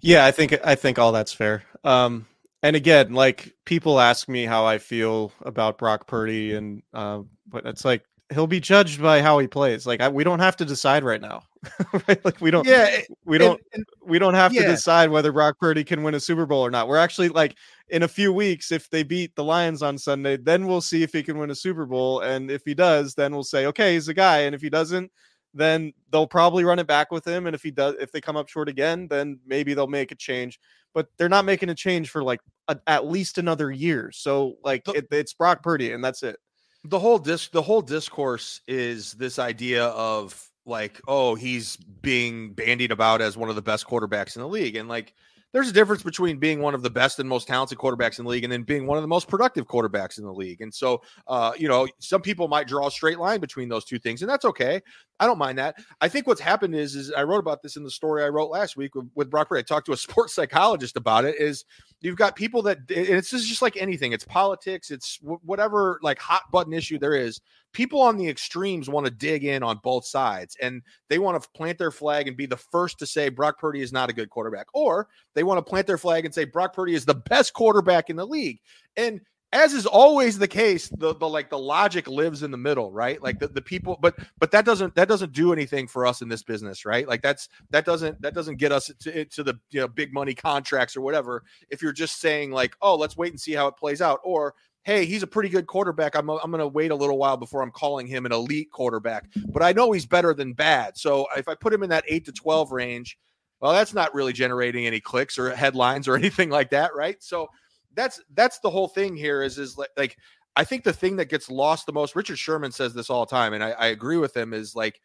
Yeah, 0.00 0.24
I 0.24 0.30
think 0.32 0.58
I 0.64 0.74
think 0.74 0.98
all 0.98 1.12
that's 1.12 1.32
fair. 1.32 1.62
Um, 1.84 2.26
and 2.62 2.76
again, 2.76 3.12
like 3.12 3.54
people 3.64 4.00
ask 4.00 4.28
me 4.28 4.44
how 4.44 4.64
I 4.64 4.78
feel 4.78 5.32
about 5.42 5.78
Brock 5.78 6.06
Purdy, 6.06 6.54
and 6.54 6.82
uh, 6.92 7.22
but 7.48 7.66
it's 7.66 7.84
like 7.84 8.04
he'll 8.32 8.46
be 8.46 8.60
judged 8.60 9.00
by 9.02 9.22
how 9.22 9.38
he 9.38 9.46
plays. 9.46 9.86
Like 9.86 10.00
I, 10.00 10.08
we 10.08 10.24
don't 10.24 10.38
have 10.40 10.56
to 10.56 10.64
decide 10.64 11.04
right 11.04 11.20
now, 11.20 11.42
right? 12.08 12.24
Like 12.24 12.40
we 12.40 12.50
don't. 12.50 12.66
Yeah, 12.66 13.00
we 13.24 13.38
don't. 13.38 13.60
and- 13.74 13.84
we 14.04 14.18
don't 14.18 14.34
have 14.34 14.52
to 14.52 14.68
decide 14.70 15.10
whether 15.10 15.30
Brock 15.32 15.58
Purdy 15.60 15.84
can 15.84 16.02
win 16.02 16.14
a 16.14 16.20
Super 16.20 16.44
Bowl 16.44 16.64
or 16.66 16.70
not. 16.70 16.88
We're 16.88 16.96
actually 16.98 17.28
like 17.28 17.56
in 17.88 18.02
a 18.02 18.08
few 18.08 18.32
weeks, 18.32 18.72
if 18.72 18.90
they 18.90 19.02
beat 19.04 19.34
the 19.36 19.44
Lions 19.44 19.80
on 19.82 19.96
Sunday, 19.96 20.36
then 20.36 20.66
we'll 20.66 20.80
see 20.80 21.02
if 21.02 21.12
he 21.12 21.22
can 21.22 21.38
win 21.38 21.50
a 21.50 21.54
Super 21.54 21.86
Bowl. 21.86 22.20
And 22.20 22.50
if 22.50 22.62
he 22.64 22.74
does, 22.74 23.14
then 23.14 23.32
we'll 23.32 23.44
say, 23.44 23.66
okay, 23.66 23.94
he's 23.94 24.08
a 24.08 24.14
guy. 24.14 24.40
And 24.40 24.54
if 24.54 24.60
he 24.60 24.68
doesn't, 24.70 25.10
then 25.54 25.92
they'll 26.10 26.26
probably 26.26 26.64
run 26.64 26.78
it 26.78 26.86
back 26.86 27.10
with 27.12 27.26
him. 27.26 27.46
And 27.46 27.54
if 27.54 27.62
he 27.62 27.70
does, 27.70 27.94
if 28.00 28.10
they 28.10 28.20
come 28.20 28.36
up 28.36 28.48
short 28.48 28.68
again, 28.68 29.06
then 29.08 29.38
maybe 29.46 29.72
they'll 29.74 29.86
make 29.86 30.10
a 30.10 30.16
change. 30.16 30.58
But 30.94 31.08
they're 31.16 31.28
not 31.28 31.44
making 31.44 31.68
a 31.68 31.74
change 31.74 32.10
for 32.10 32.22
like 32.22 32.40
a, 32.68 32.76
at 32.86 33.06
least 33.06 33.38
another 33.38 33.70
year. 33.70 34.10
So 34.12 34.56
like 34.64 34.84
The- 34.84 34.92
it, 34.94 35.08
it's 35.10 35.32
Brock 35.34 35.62
Purdy, 35.62 35.92
and 35.92 36.02
that's 36.02 36.22
it. 36.22 36.36
The 36.84 36.98
whole 36.98 37.18
dis 37.18 37.48
the 37.48 37.62
whole 37.62 37.82
discourse 37.82 38.60
is 38.66 39.12
this 39.12 39.38
idea 39.38 39.86
of 39.86 40.50
like 40.66 41.00
oh 41.08 41.34
he's 41.34 41.76
being 41.76 42.52
bandied 42.52 42.92
about 42.92 43.20
as 43.20 43.36
one 43.36 43.48
of 43.48 43.56
the 43.56 43.62
best 43.62 43.86
quarterbacks 43.86 44.36
in 44.36 44.42
the 44.42 44.48
league. 44.48 44.76
And 44.76 44.88
like 44.88 45.14
there's 45.52 45.68
a 45.68 45.72
difference 45.72 46.02
between 46.02 46.38
being 46.38 46.60
one 46.60 46.74
of 46.74 46.82
the 46.82 46.90
best 46.90 47.18
and 47.18 47.28
most 47.28 47.46
talented 47.46 47.76
quarterbacks 47.76 48.18
in 48.18 48.24
the 48.24 48.30
league 48.30 48.42
and 48.42 48.52
then 48.52 48.62
being 48.62 48.86
one 48.86 48.96
of 48.96 49.02
the 49.02 49.08
most 49.08 49.28
productive 49.28 49.66
quarterbacks 49.66 50.18
in 50.18 50.24
the 50.24 50.32
league. 50.32 50.60
And 50.60 50.72
so 50.72 51.02
uh 51.28 51.52
you 51.56 51.68
know 51.68 51.86
some 51.98 52.20
people 52.20 52.48
might 52.48 52.66
draw 52.66 52.88
a 52.88 52.90
straight 52.90 53.18
line 53.18 53.40
between 53.40 53.68
those 53.68 53.84
two 53.84 53.98
things 53.98 54.22
and 54.22 54.30
that's 54.30 54.44
okay 54.44 54.80
i 55.22 55.26
don't 55.26 55.38
mind 55.38 55.58
that 55.58 55.76
i 56.00 56.08
think 56.08 56.26
what's 56.26 56.40
happened 56.40 56.74
is 56.74 56.94
is 56.94 57.12
i 57.12 57.22
wrote 57.22 57.38
about 57.38 57.62
this 57.62 57.76
in 57.76 57.84
the 57.84 57.90
story 57.90 58.24
i 58.24 58.28
wrote 58.28 58.50
last 58.50 58.76
week 58.76 58.94
with, 58.94 59.08
with 59.14 59.30
brock 59.30 59.48
Purdy. 59.48 59.60
i 59.60 59.62
talked 59.62 59.86
to 59.86 59.92
a 59.92 59.96
sports 60.08 60.34
psychologist 60.34 60.96
about 60.96 61.24
it 61.24 61.38
is 61.38 61.64
you've 62.00 62.16
got 62.16 62.36
people 62.36 62.62
that 62.62 62.78
and 62.78 63.08
it's 63.08 63.30
just 63.30 63.62
like 63.62 63.76
anything 63.76 64.12
it's 64.12 64.24
politics 64.24 64.90
it's 64.90 65.18
wh- 65.22 65.44
whatever 65.44 65.98
like 66.02 66.18
hot 66.18 66.42
button 66.50 66.72
issue 66.72 66.98
there 66.98 67.14
is 67.14 67.40
people 67.72 68.00
on 68.00 68.16
the 68.16 68.28
extremes 68.28 68.88
want 68.88 69.06
to 69.06 69.12
dig 69.12 69.44
in 69.44 69.62
on 69.62 69.80
both 69.82 70.04
sides 70.04 70.56
and 70.60 70.82
they 71.08 71.18
want 71.18 71.40
to 71.40 71.48
plant 71.50 71.78
their 71.78 71.90
flag 71.90 72.28
and 72.28 72.36
be 72.36 72.46
the 72.46 72.56
first 72.56 72.98
to 72.98 73.06
say 73.06 73.28
Brock 73.28 73.58
Purdy 73.58 73.80
is 73.80 73.92
not 73.92 74.10
a 74.10 74.12
good 74.12 74.30
quarterback 74.30 74.66
or 74.74 75.08
they 75.34 75.42
want 75.42 75.58
to 75.58 75.68
plant 75.68 75.86
their 75.86 75.98
flag 75.98 76.24
and 76.24 76.34
say 76.34 76.44
Brock 76.44 76.74
Purdy 76.74 76.94
is 76.94 77.04
the 77.04 77.14
best 77.14 77.54
quarterback 77.54 78.10
in 78.10 78.16
the 78.16 78.26
league 78.26 78.58
and 78.96 79.20
as 79.52 79.74
is 79.74 79.86
always 79.86 80.38
the 80.38 80.48
case 80.48 80.88
the, 80.98 81.14
the 81.14 81.28
like 81.28 81.50
the 81.50 81.58
logic 81.58 82.08
lives 82.08 82.42
in 82.42 82.50
the 82.50 82.56
middle 82.56 82.90
right 82.90 83.22
like 83.22 83.38
the, 83.38 83.48
the 83.48 83.62
people 83.62 83.98
but 84.00 84.18
but 84.38 84.50
that 84.50 84.64
doesn't 84.64 84.94
that 84.94 85.08
doesn't 85.08 85.32
do 85.32 85.52
anything 85.52 85.86
for 85.86 86.06
us 86.06 86.22
in 86.22 86.28
this 86.28 86.42
business 86.42 86.84
right 86.84 87.06
like 87.06 87.22
that's 87.22 87.48
that 87.70 87.84
doesn't 87.84 88.20
that 88.22 88.34
doesn't 88.34 88.56
get 88.56 88.72
us 88.72 88.90
to, 89.00 89.24
to 89.26 89.42
the 89.42 89.58
you 89.70 89.80
know 89.80 89.88
big 89.88 90.12
money 90.12 90.34
contracts 90.34 90.96
or 90.96 91.00
whatever 91.00 91.42
if 91.70 91.82
you're 91.82 91.92
just 91.92 92.20
saying 92.20 92.50
like 92.50 92.74
oh 92.82 92.96
let's 92.96 93.16
wait 93.16 93.32
and 93.32 93.40
see 93.40 93.52
how 93.52 93.66
it 93.66 93.76
plays 93.76 94.00
out 94.00 94.20
or 94.24 94.54
hey, 94.84 95.04
he's 95.04 95.22
a 95.22 95.28
pretty 95.28 95.48
good 95.48 95.66
quarterback. 95.66 96.16
I'm, 96.16 96.28
I'm 96.28 96.50
going 96.50 96.58
to 96.58 96.66
wait 96.66 96.90
a 96.90 96.96
little 96.96 97.18
while 97.18 97.36
before 97.36 97.62
I'm 97.62 97.70
calling 97.70 98.06
him 98.06 98.26
an 98.26 98.32
elite 98.32 98.70
quarterback, 98.72 99.28
but 99.48 99.62
I 99.62 99.72
know 99.72 99.92
he's 99.92 100.06
better 100.06 100.34
than 100.34 100.54
bad. 100.54 100.98
So 100.98 101.26
if 101.36 101.48
I 101.48 101.54
put 101.54 101.72
him 101.72 101.82
in 101.82 101.90
that 101.90 102.04
eight 102.08 102.24
to 102.24 102.32
12 102.32 102.72
range, 102.72 103.16
well, 103.60 103.72
that's 103.72 103.94
not 103.94 104.12
really 104.12 104.32
generating 104.32 104.86
any 104.86 104.98
clicks 104.98 105.38
or 105.38 105.54
headlines 105.54 106.08
or 106.08 106.16
anything 106.18 106.50
like 106.50 106.70
that. 106.70 106.96
Right. 106.96 107.22
So 107.22 107.48
that's, 107.94 108.20
that's 108.34 108.58
the 108.60 108.70
whole 108.70 108.88
thing 108.88 109.16
here 109.16 109.42
is, 109.42 109.58
is 109.58 109.76
like, 109.76 109.90
like, 109.96 110.16
I 110.54 110.64
think 110.64 110.84
the 110.84 110.92
thing 110.92 111.16
that 111.16 111.30
gets 111.30 111.50
lost 111.50 111.86
the 111.86 111.92
most, 111.92 112.14
Richard 112.14 112.38
Sherman 112.38 112.72
says 112.72 112.92
this 112.92 113.08
all 113.08 113.24
the 113.24 113.30
time, 113.30 113.54
and 113.54 113.64
I, 113.64 113.70
I 113.70 113.86
agree 113.86 114.18
with 114.18 114.36
him, 114.36 114.52
is 114.52 114.74
like 114.74 115.00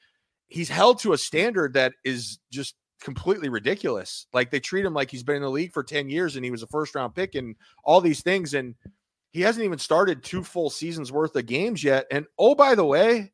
he's 0.47 0.69
held 0.69 0.99
to 0.99 1.13
a 1.13 1.17
standard 1.17 1.73
that 1.73 1.93
is 2.03 2.39
just 2.51 2.75
completely 3.01 3.49
ridiculous. 3.49 4.27
Like 4.33 4.51
they 4.51 4.59
treat 4.59 4.85
him 4.85 4.93
like 4.93 5.11
he's 5.11 5.23
been 5.23 5.37
in 5.37 5.41
the 5.43 5.49
league 5.49 5.73
for 5.73 5.83
10 5.83 6.09
years 6.09 6.35
and 6.35 6.43
he 6.43 6.51
was 6.51 6.63
a 6.63 6.67
first 6.67 6.95
round 6.95 7.15
pick 7.15 7.35
and 7.35 7.55
all 7.83 8.01
these 8.01 8.21
things. 8.21 8.53
And 8.53 8.75
he 9.31 9.41
hasn't 9.41 9.65
even 9.65 9.79
started 9.79 10.23
two 10.23 10.43
full 10.43 10.69
seasons 10.69 11.11
worth 11.11 11.35
of 11.35 11.45
games 11.45 11.83
yet. 11.83 12.07
And 12.11 12.25
oh, 12.39 12.55
by 12.55 12.75
the 12.75 12.85
way, 12.85 13.31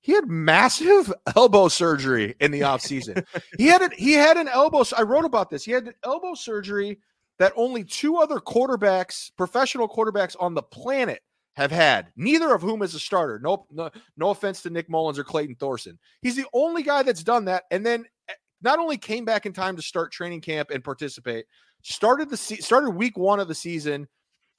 he 0.00 0.12
had 0.12 0.28
massive 0.28 1.12
elbow 1.36 1.68
surgery 1.68 2.34
in 2.40 2.50
the 2.50 2.60
offseason. 2.60 3.24
he 3.58 3.66
had 3.66 3.82
it, 3.82 3.94
he 3.94 4.12
had 4.12 4.36
an 4.36 4.48
elbow. 4.48 4.84
I 4.96 5.02
wrote 5.02 5.24
about 5.24 5.50
this. 5.50 5.64
He 5.64 5.72
had 5.72 5.88
an 5.88 5.94
elbow 6.04 6.34
surgery 6.34 7.00
that 7.40 7.54
only 7.56 7.82
two 7.82 8.18
other 8.18 8.38
quarterbacks, 8.38 9.32
professional 9.34 9.88
quarterbacks 9.88 10.36
on 10.38 10.52
the 10.52 10.62
planet 10.62 11.22
have 11.56 11.70
had, 11.70 12.12
neither 12.14 12.54
of 12.54 12.60
whom 12.60 12.82
is 12.82 12.94
a 12.94 13.00
starter. 13.00 13.40
No, 13.42 13.66
no, 13.72 13.90
no 14.18 14.28
offense 14.28 14.60
to 14.62 14.70
Nick 14.70 14.90
Mullens 14.90 15.18
or 15.18 15.24
Clayton 15.24 15.56
Thorson. 15.56 15.98
He's 16.20 16.36
the 16.36 16.46
only 16.52 16.82
guy 16.82 17.02
that's 17.02 17.24
done 17.24 17.46
that. 17.46 17.64
And 17.70 17.84
then 17.84 18.04
eh, 18.28 18.34
not 18.60 18.78
only 18.78 18.98
came 18.98 19.24
back 19.24 19.46
in 19.46 19.54
time 19.54 19.74
to 19.76 19.82
start 19.82 20.12
training 20.12 20.42
camp 20.42 20.70
and 20.70 20.84
participate, 20.84 21.46
started 21.82 22.28
the 22.28 22.36
se- 22.36 22.56
started 22.56 22.90
week 22.90 23.16
one 23.16 23.40
of 23.40 23.48
the 23.48 23.54
season, 23.54 24.06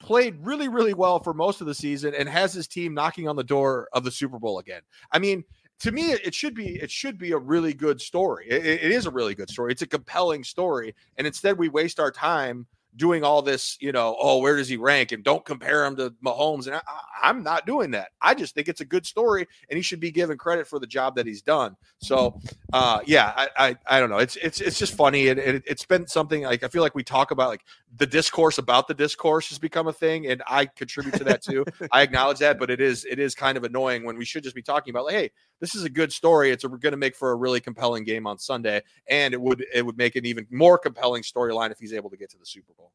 played 0.00 0.36
really, 0.40 0.66
really 0.66 0.92
well 0.92 1.20
for 1.20 1.32
most 1.32 1.60
of 1.60 1.68
the 1.68 1.74
season, 1.74 2.14
and 2.18 2.28
has 2.28 2.52
his 2.52 2.66
team 2.66 2.94
knocking 2.94 3.28
on 3.28 3.36
the 3.36 3.44
door 3.44 3.88
of 3.92 4.02
the 4.02 4.10
Super 4.10 4.40
Bowl 4.40 4.58
again. 4.58 4.82
I 5.12 5.20
mean, 5.20 5.44
to 5.82 5.90
me, 5.90 6.12
it 6.12 6.32
should 6.32 6.54
be 6.54 6.76
it 6.80 6.90
should 6.90 7.18
be 7.18 7.32
a 7.32 7.38
really 7.38 7.74
good 7.74 8.00
story. 8.00 8.46
It- 8.48 8.64
it- 8.64 8.92
is 8.92 9.06
a 9.06 9.10
really 9.10 9.34
good 9.34 9.50
story. 9.50 9.72
It's 9.72 9.82
a 9.82 9.86
compelling 9.86 10.44
story, 10.44 10.94
and 11.16 11.26
instead 11.26 11.58
we 11.58 11.68
waste 11.68 11.98
our 11.98 12.10
time 12.12 12.66
doing 12.96 13.24
all 13.24 13.42
this. 13.42 13.78
You 13.80 13.90
know, 13.90 14.16
oh, 14.20 14.38
where 14.38 14.56
does 14.56 14.68
he 14.68 14.76
rank? 14.76 15.10
And 15.10 15.24
don't 15.24 15.44
compare 15.44 15.84
him 15.84 15.96
to 15.96 16.10
Mahomes. 16.24 16.66
And 16.66 16.76
I, 16.76 16.82
I'm 17.22 17.42
not 17.42 17.66
doing 17.66 17.90
that. 17.92 18.10
I 18.20 18.34
just 18.34 18.54
think 18.54 18.68
it's 18.68 18.80
a 18.80 18.84
good 18.84 19.04
story, 19.06 19.48
and 19.70 19.76
he 19.76 19.82
should 19.82 19.98
be 19.98 20.12
given 20.12 20.38
credit 20.38 20.68
for 20.68 20.78
the 20.78 20.86
job 20.86 21.16
that 21.16 21.26
he's 21.26 21.42
done. 21.42 21.76
So, 21.98 22.38
uh, 22.72 23.00
yeah, 23.04 23.32
I, 23.36 23.48
I, 23.56 23.76
I 23.86 24.00
don't 24.00 24.10
know. 24.10 24.18
It's 24.18 24.36
it's 24.36 24.60
it's 24.60 24.78
just 24.78 24.94
funny. 24.94 25.26
It, 25.26 25.38
it 25.38 25.62
it's 25.66 25.84
been 25.84 26.06
something 26.06 26.42
like 26.42 26.62
I 26.62 26.68
feel 26.68 26.82
like 26.82 26.94
we 26.94 27.02
talk 27.02 27.32
about 27.32 27.48
like 27.48 27.64
the 27.96 28.06
discourse 28.06 28.58
about 28.58 28.88
the 28.88 28.94
discourse 28.94 29.48
has 29.50 29.58
become 29.58 29.86
a 29.86 29.92
thing, 29.92 30.26
and 30.26 30.42
I 30.48 30.66
contribute 30.66 31.14
to 31.16 31.24
that 31.24 31.42
too. 31.42 31.64
I 31.92 32.02
acknowledge 32.02 32.38
that, 32.38 32.58
but 32.58 32.70
it 32.70 32.80
is 32.80 33.04
it 33.04 33.18
is 33.18 33.34
kind 33.34 33.56
of 33.58 33.64
annoying 33.64 34.04
when 34.04 34.16
we 34.16 34.24
should 34.24 34.42
just 34.42 34.54
be 34.54 34.62
talking 34.62 34.92
about 34.92 35.04
like, 35.04 35.14
hey, 35.14 35.30
this 35.60 35.74
is 35.74 35.84
a 35.84 35.90
good 35.90 36.12
story. 36.12 36.50
It's 36.50 36.64
going 36.64 36.80
to 36.80 36.96
make 36.96 37.14
for 37.14 37.32
a 37.32 37.34
really 37.34 37.60
compelling 37.60 38.04
game 38.04 38.26
on 38.26 38.38
Sunday, 38.38 38.82
and 39.08 39.34
it 39.34 39.40
would 39.40 39.64
it 39.74 39.84
would 39.84 39.98
make 39.98 40.16
an 40.16 40.24
even 40.24 40.46
more 40.50 40.78
compelling 40.78 41.22
storyline 41.22 41.70
if 41.70 41.78
he's 41.78 41.92
able 41.92 42.10
to 42.10 42.16
get 42.16 42.30
to 42.30 42.38
the 42.38 42.46
Super 42.46 42.72
Bowl. 42.74 42.92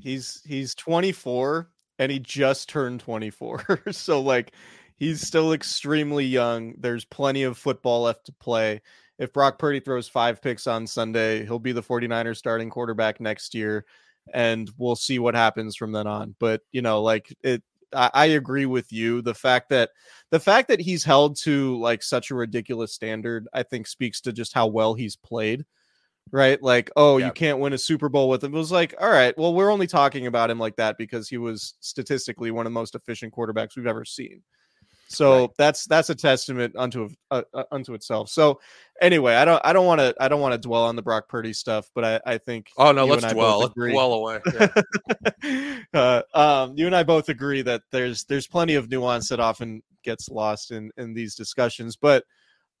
He's 0.00 0.42
he's 0.46 0.74
24 0.74 1.70
and 1.98 2.10
he 2.10 2.18
just 2.18 2.68
turned 2.68 3.00
24. 3.00 3.82
so 3.90 4.20
like 4.20 4.52
he's 4.96 5.20
still 5.20 5.52
extremely 5.52 6.24
young. 6.24 6.74
There's 6.78 7.04
plenty 7.04 7.42
of 7.42 7.58
football 7.58 8.02
left 8.02 8.26
to 8.26 8.32
play. 8.32 8.80
If 9.20 9.32
Brock 9.32 9.58
Purdy 9.58 9.78
throws 9.78 10.08
five 10.08 10.42
picks 10.42 10.66
on 10.66 10.86
Sunday, 10.86 11.44
he'll 11.44 11.60
be 11.60 11.70
the 11.72 11.82
49ers 11.82 12.38
starting 12.38 12.70
quarterback 12.70 13.20
next 13.20 13.54
year 13.54 13.84
and 14.34 14.68
we'll 14.78 14.96
see 14.96 15.18
what 15.20 15.34
happens 15.34 15.76
from 15.76 15.92
then 15.92 16.08
on. 16.08 16.34
But, 16.40 16.62
you 16.72 16.82
know, 16.82 17.02
like 17.02 17.32
it 17.42 17.62
I, 17.94 18.10
I 18.12 18.26
agree 18.26 18.66
with 18.66 18.92
you. 18.92 19.22
The 19.22 19.34
fact 19.34 19.68
that 19.70 19.90
the 20.30 20.40
fact 20.40 20.68
that 20.68 20.80
he's 20.80 21.04
held 21.04 21.36
to 21.42 21.78
like 21.78 22.02
such 22.02 22.30
a 22.30 22.34
ridiculous 22.34 22.92
standard, 22.92 23.46
I 23.52 23.62
think 23.62 23.86
speaks 23.86 24.20
to 24.22 24.32
just 24.32 24.52
how 24.52 24.66
well 24.66 24.94
he's 24.94 25.14
played 25.16 25.64
right? 26.32 26.62
Like, 26.62 26.90
oh, 26.96 27.16
Yeah. 27.16 27.26
you 27.26 27.32
can't 27.32 27.58
win 27.58 27.72
a 27.72 27.78
Super 27.78 28.08
Bowl 28.08 28.28
with 28.28 28.42
him. 28.44 28.54
It 28.54 28.58
was 28.58 28.72
like, 28.72 28.94
all 29.00 29.10
right, 29.10 29.36
well, 29.36 29.54
we're 29.54 29.72
only 29.72 29.86
talking 29.86 30.26
about 30.26 30.50
him 30.50 30.58
like 30.58 30.76
that 30.76 30.96
because 30.98 31.28
he 31.28 31.38
was 31.38 31.74
statistically 31.80 32.50
one 32.50 32.66
of 32.66 32.72
the 32.72 32.78
most 32.78 32.94
efficient 32.94 33.34
quarterbacks 33.34 33.76
we've 33.76 33.86
ever 33.86 34.04
seen. 34.04 34.42
So 35.10 35.40
Right. 35.40 35.50
that's 35.58 35.86
that's 35.86 36.08
a 36.08 36.14
testament 36.14 36.76
unto 36.76 37.08
uh, 37.32 37.42
uh, 37.52 37.64
unto 37.72 37.94
itself. 37.94 38.28
So 38.30 38.60
anyway, 39.00 39.34
I 39.34 39.44
don't 39.44 39.60
I 39.64 39.72
don't 39.72 39.84
want 39.86 40.00
to 40.00 40.14
I 40.20 40.28
don't 40.28 40.40
want 40.40 40.52
to 40.52 40.58
dwell 40.58 40.84
on 40.84 40.94
the 40.94 41.02
Brock 41.02 41.28
Purdy 41.28 41.52
stuff, 41.52 41.90
but 41.96 42.04
I 42.04 42.20
I 42.34 42.38
think 42.38 42.70
Oh 42.76 42.92
no, 42.92 43.04
you 43.04 43.10
let's 43.10 43.24
and 43.24 43.30
I 43.30 43.34
dwell. 43.34 43.58
both 43.58 43.62
Let's 43.62 43.72
agree. 43.72 43.92
dwell 43.92 44.12
away. 44.12 44.40
Yeah. 44.54 45.82
uh, 45.94 46.22
um, 46.32 46.74
you 46.76 46.86
and 46.86 46.94
I 46.94 47.02
both 47.02 47.28
agree 47.28 47.62
that 47.62 47.82
there's 47.90 48.24
there's 48.24 48.46
plenty 48.46 48.76
of 48.76 48.88
nuance 48.88 49.28
that 49.30 49.40
often 49.40 49.82
gets 50.04 50.28
lost 50.28 50.70
in 50.70 50.92
in 50.96 51.12
these 51.12 51.34
discussions. 51.34 51.96
But 51.96 52.24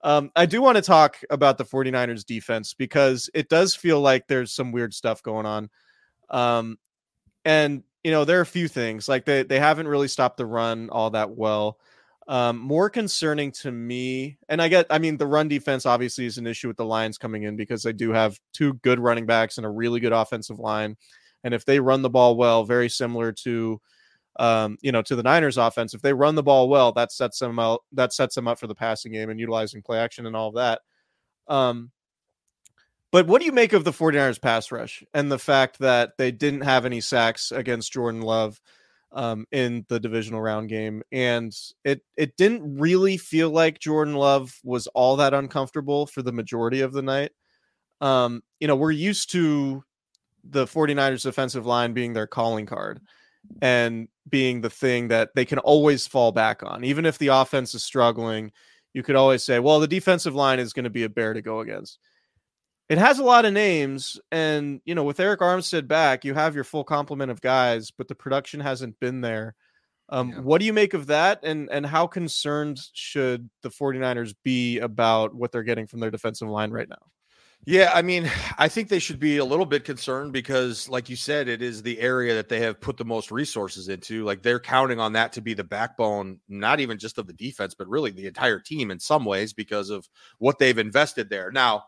um, 0.02 0.30
I 0.36 0.46
do 0.46 0.62
want 0.62 0.76
to 0.76 0.82
talk 0.82 1.16
about 1.30 1.58
the 1.58 1.64
49ers 1.64 2.24
defense 2.24 2.74
because 2.74 3.28
it 3.34 3.48
does 3.48 3.74
feel 3.74 4.00
like 4.00 4.28
there's 4.28 4.52
some 4.52 4.70
weird 4.70 4.94
stuff 4.94 5.20
going 5.22 5.46
on. 5.46 5.68
Um, 6.30 6.78
and 7.44 7.82
you 8.04 8.10
know, 8.12 8.24
there 8.24 8.38
are 8.38 8.42
a 8.42 8.46
few 8.46 8.68
things 8.68 9.08
like 9.08 9.24
they 9.24 9.42
they 9.42 9.58
haven't 9.58 9.88
really 9.88 10.08
stopped 10.08 10.36
the 10.36 10.46
run 10.46 10.90
all 10.90 11.10
that 11.10 11.30
well. 11.30 11.78
Um, 12.30 12.58
more 12.58 12.88
concerning 12.88 13.50
to 13.50 13.72
me, 13.72 14.38
and 14.48 14.62
I 14.62 14.68
get, 14.68 14.86
I 14.88 15.00
mean, 15.00 15.16
the 15.16 15.26
run 15.26 15.48
defense 15.48 15.84
obviously 15.84 16.26
is 16.26 16.38
an 16.38 16.46
issue 16.46 16.68
with 16.68 16.76
the 16.76 16.84
Lions 16.84 17.18
coming 17.18 17.42
in 17.42 17.56
because 17.56 17.82
they 17.82 17.92
do 17.92 18.12
have 18.12 18.38
two 18.52 18.74
good 18.74 19.00
running 19.00 19.26
backs 19.26 19.56
and 19.56 19.66
a 19.66 19.68
really 19.68 19.98
good 19.98 20.12
offensive 20.12 20.60
line. 20.60 20.96
And 21.42 21.52
if 21.52 21.64
they 21.64 21.80
run 21.80 22.02
the 22.02 22.08
ball 22.08 22.36
well, 22.36 22.62
very 22.62 22.88
similar 22.88 23.32
to, 23.42 23.80
um, 24.38 24.78
you 24.80 24.92
know, 24.92 25.02
to 25.02 25.16
the 25.16 25.24
Niners 25.24 25.58
offense, 25.58 25.92
if 25.92 26.02
they 26.02 26.12
run 26.12 26.36
the 26.36 26.42
ball 26.44 26.68
well, 26.68 26.92
that 26.92 27.10
sets 27.10 27.40
them 27.40 27.58
out, 27.58 27.82
that 27.94 28.12
sets 28.12 28.36
them 28.36 28.46
up 28.46 28.60
for 28.60 28.68
the 28.68 28.76
passing 28.76 29.10
game 29.10 29.28
and 29.28 29.40
utilizing 29.40 29.82
play 29.82 29.98
action 29.98 30.24
and 30.24 30.36
all 30.36 30.50
of 30.50 30.54
that. 30.54 30.82
Um, 31.48 31.90
but 33.10 33.26
what 33.26 33.40
do 33.40 33.46
you 33.46 33.52
make 33.52 33.72
of 33.72 33.82
the 33.82 33.90
49ers 33.90 34.40
pass 34.40 34.70
rush 34.70 35.02
and 35.12 35.32
the 35.32 35.38
fact 35.40 35.80
that 35.80 36.12
they 36.16 36.30
didn't 36.30 36.60
have 36.60 36.86
any 36.86 37.00
sacks 37.00 37.50
against 37.50 37.92
Jordan 37.92 38.20
Love 38.20 38.60
um, 39.12 39.46
in 39.52 39.84
the 39.88 40.00
divisional 40.00 40.40
round 40.40 40.68
game? 40.68 41.02
And 41.12 41.54
it 41.84 42.02
it 42.16 42.36
didn't 42.36 42.78
really 42.78 43.16
feel 43.16 43.50
like 43.50 43.78
Jordan 43.78 44.14
Love 44.14 44.58
was 44.64 44.86
all 44.88 45.16
that 45.16 45.34
uncomfortable 45.34 46.06
for 46.06 46.22
the 46.22 46.32
majority 46.32 46.80
of 46.80 46.92
the 46.92 47.02
night. 47.02 47.32
Um, 48.00 48.42
you 48.60 48.68
know, 48.68 48.76
we're 48.76 48.92
used 48.92 49.30
to 49.32 49.82
the 50.44 50.66
49ers 50.66 51.22
defensive 51.22 51.66
line 51.66 51.92
being 51.92 52.12
their 52.14 52.26
calling 52.26 52.66
card. 52.66 53.00
and 53.62 54.08
being 54.28 54.60
the 54.60 54.70
thing 54.70 55.08
that 55.08 55.30
they 55.34 55.44
can 55.44 55.58
always 55.58 56.06
fall 56.06 56.32
back 56.32 56.62
on. 56.62 56.84
Even 56.84 57.04
if 57.06 57.18
the 57.18 57.28
offense 57.28 57.74
is 57.74 57.82
struggling, 57.82 58.52
you 58.94 59.02
could 59.02 59.16
always 59.16 59.42
say, 59.42 59.58
well, 59.58 59.80
the 59.80 59.88
defensive 59.88 60.34
line 60.34 60.58
is 60.60 60.72
going 60.72 60.84
to 60.84 60.90
be 60.90 61.04
a 61.04 61.08
bear 61.08 61.32
to 61.34 61.42
go 61.42 61.60
against. 61.60 61.98
It 62.90 62.98
has 62.98 63.20
a 63.20 63.24
lot 63.24 63.44
of 63.46 63.52
names, 63.54 64.20
and 64.32 64.80
you 64.84 64.96
know, 64.96 65.04
with 65.04 65.18
Arik 65.18 65.38
Armstead 65.38 65.86
back, 65.88 66.24
you 66.24 66.34
have 66.34 66.56
your 66.56 66.64
full 66.64 66.84
complement 66.84 67.30
of 67.30 67.40
guys, 67.40 67.92
but 67.92 68.08
the 68.08 68.16
production 68.16 68.60
hasn't 68.60 68.98
been 69.00 69.22
there. 69.22 69.54
Um, 70.10 70.30
Yeah. 70.30 70.40
What 70.40 70.58
do 70.60 70.66
you 70.66 70.72
make 70.72 70.92
of 70.94 71.06
that, 71.06 71.40
and 71.44 71.70
and 71.70 71.86
how 71.86 72.06
concerned 72.08 72.80
should 72.92 73.48
the 73.62 73.70
49ers 73.70 74.34
be 74.44 74.80
about 74.80 75.34
what 75.34 75.52
they're 75.52 75.62
getting 75.62 75.86
from 75.86 76.00
their 76.00 76.10
defensive 76.10 76.48
line 76.48 76.72
right 76.72 76.88
now? 76.88 77.12
Yeah, 77.66 77.90
I 77.94 78.02
mean, 78.02 78.30
I 78.58 78.68
think 78.68 78.88
they 78.88 78.98
should 78.98 79.20
be 79.20 79.36
a 79.38 79.44
little 79.44 79.66
bit 79.66 79.84
concerned 79.84 80.32
because, 80.32 80.88
like 80.88 81.08
you 81.08 81.16
said, 81.16 81.48
it 81.48 81.62
is 81.62 81.82
the 81.82 82.00
area 82.00 82.34
that 82.34 82.48
they 82.48 82.60
have 82.60 82.80
put 82.80 82.96
the 82.96 83.04
most 83.04 83.30
resources 83.30 83.88
into. 83.88 84.24
Like 84.24 84.42
they're 84.42 84.60
counting 84.60 84.98
on 85.00 85.12
that 85.14 85.32
to 85.34 85.40
be 85.40 85.54
the 85.54 85.64
backbone, 85.64 86.40
not 86.48 86.80
even 86.80 86.98
just 86.98 87.18
of 87.18 87.26
the 87.26 87.32
defense, 87.34 87.74
but 87.74 87.88
really 87.88 88.10
the 88.10 88.26
entire 88.26 88.58
team 88.58 88.90
in 88.90 88.98
some 88.98 89.24
ways 89.24 89.52
because 89.52 89.90
of 89.90 90.08
what 90.38 90.58
they've 90.58 90.78
invested 90.78 91.28
there. 91.30 91.50
Now, 91.52 91.84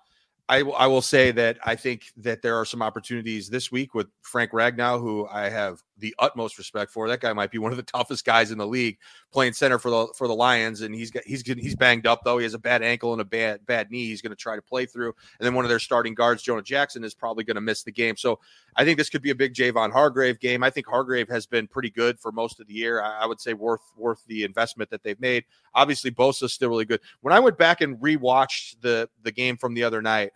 I, 0.52 0.58
I 0.58 0.86
will 0.86 1.00
say 1.00 1.30
that 1.30 1.56
I 1.64 1.76
think 1.76 2.12
that 2.18 2.42
there 2.42 2.56
are 2.56 2.66
some 2.66 2.82
opportunities 2.82 3.48
this 3.48 3.72
week 3.72 3.94
with 3.94 4.08
Frank 4.20 4.50
Ragnow, 4.52 5.00
who 5.00 5.26
I 5.26 5.48
have 5.48 5.82
the 6.02 6.14
utmost 6.18 6.58
respect 6.58 6.90
for. 6.90 7.08
That 7.08 7.20
guy 7.20 7.32
might 7.32 7.52
be 7.52 7.58
one 7.58 7.70
of 7.70 7.76
the 7.76 7.84
toughest 7.84 8.24
guys 8.24 8.50
in 8.50 8.58
the 8.58 8.66
league 8.66 8.98
playing 9.32 9.52
center 9.52 9.78
for 9.78 9.88
the 9.90 10.08
for 10.18 10.26
the 10.26 10.34
Lions, 10.34 10.82
and 10.82 10.92
he's 10.94 11.12
got 11.12 11.22
he's 11.24 11.42
he's 11.42 11.76
banged 11.76 12.06
up 12.06 12.22
though. 12.24 12.38
He 12.38 12.42
has 12.42 12.54
a 12.54 12.58
bad 12.58 12.82
ankle 12.82 13.12
and 13.12 13.22
a 13.22 13.24
bad 13.24 13.64
bad 13.64 13.90
knee. 13.90 14.06
He's 14.06 14.20
going 14.20 14.30
to 14.30 14.36
try 14.36 14.56
to 14.56 14.62
play 14.62 14.84
through, 14.84 15.14
and 15.38 15.46
then 15.46 15.54
one 15.54 15.64
of 15.64 15.68
their 15.68 15.78
starting 15.78 16.14
guards, 16.14 16.42
Jonah 16.42 16.60
Jackson, 16.60 17.04
is 17.04 17.14
probably 17.14 17.44
going 17.44 17.54
to 17.54 17.60
miss 17.60 17.84
the 17.84 17.92
game. 17.92 18.16
So 18.16 18.40
I 18.74 18.84
think 18.84 18.98
this 18.98 19.08
could 19.08 19.22
be 19.22 19.30
a 19.30 19.34
big 19.34 19.54
Javon 19.54 19.92
Hargrave 19.92 20.40
game. 20.40 20.64
I 20.64 20.70
think 20.70 20.86
Hargrave 20.86 21.28
has 21.28 21.46
been 21.46 21.68
pretty 21.68 21.90
good 21.90 22.18
for 22.18 22.32
most 22.32 22.60
of 22.60 22.66
the 22.66 22.74
year. 22.74 23.00
I, 23.00 23.20
I 23.20 23.26
would 23.26 23.40
say 23.40 23.54
worth 23.54 23.92
worth 23.96 24.24
the 24.26 24.42
investment 24.42 24.90
that 24.90 25.04
they've 25.04 25.20
made. 25.20 25.44
Obviously, 25.74 26.10
Bosa's 26.10 26.52
still 26.52 26.68
really 26.68 26.84
good. 26.84 27.00
When 27.20 27.32
I 27.32 27.38
went 27.38 27.56
back 27.56 27.80
and 27.80 27.96
rewatched 27.98 28.80
the 28.80 29.08
the 29.22 29.32
game 29.32 29.56
from 29.56 29.74
the 29.74 29.84
other 29.84 30.02
night, 30.02 30.32